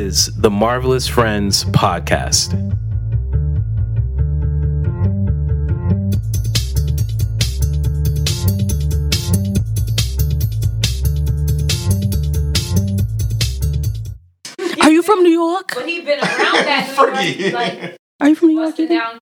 the 0.00 0.50
Marvelous 0.50 1.08
Friends 1.08 1.64
podcast. 1.64 2.52
Are 14.82 14.90
you 14.90 15.02
from 15.02 15.22
New 15.22 15.30
York? 15.30 15.72
But 15.74 15.86
he'd 15.86 16.04
been 16.04 16.18
around 16.18 16.64
that 16.66 16.92
Fergie. 16.96 17.52
like 17.52 17.96
Are 18.20 18.28
you 18.28 18.34
from 18.34 18.48
New 18.48 18.54
York? 18.56 18.68
busting 18.70 18.88
you 18.90 18.98
down 18.98 19.14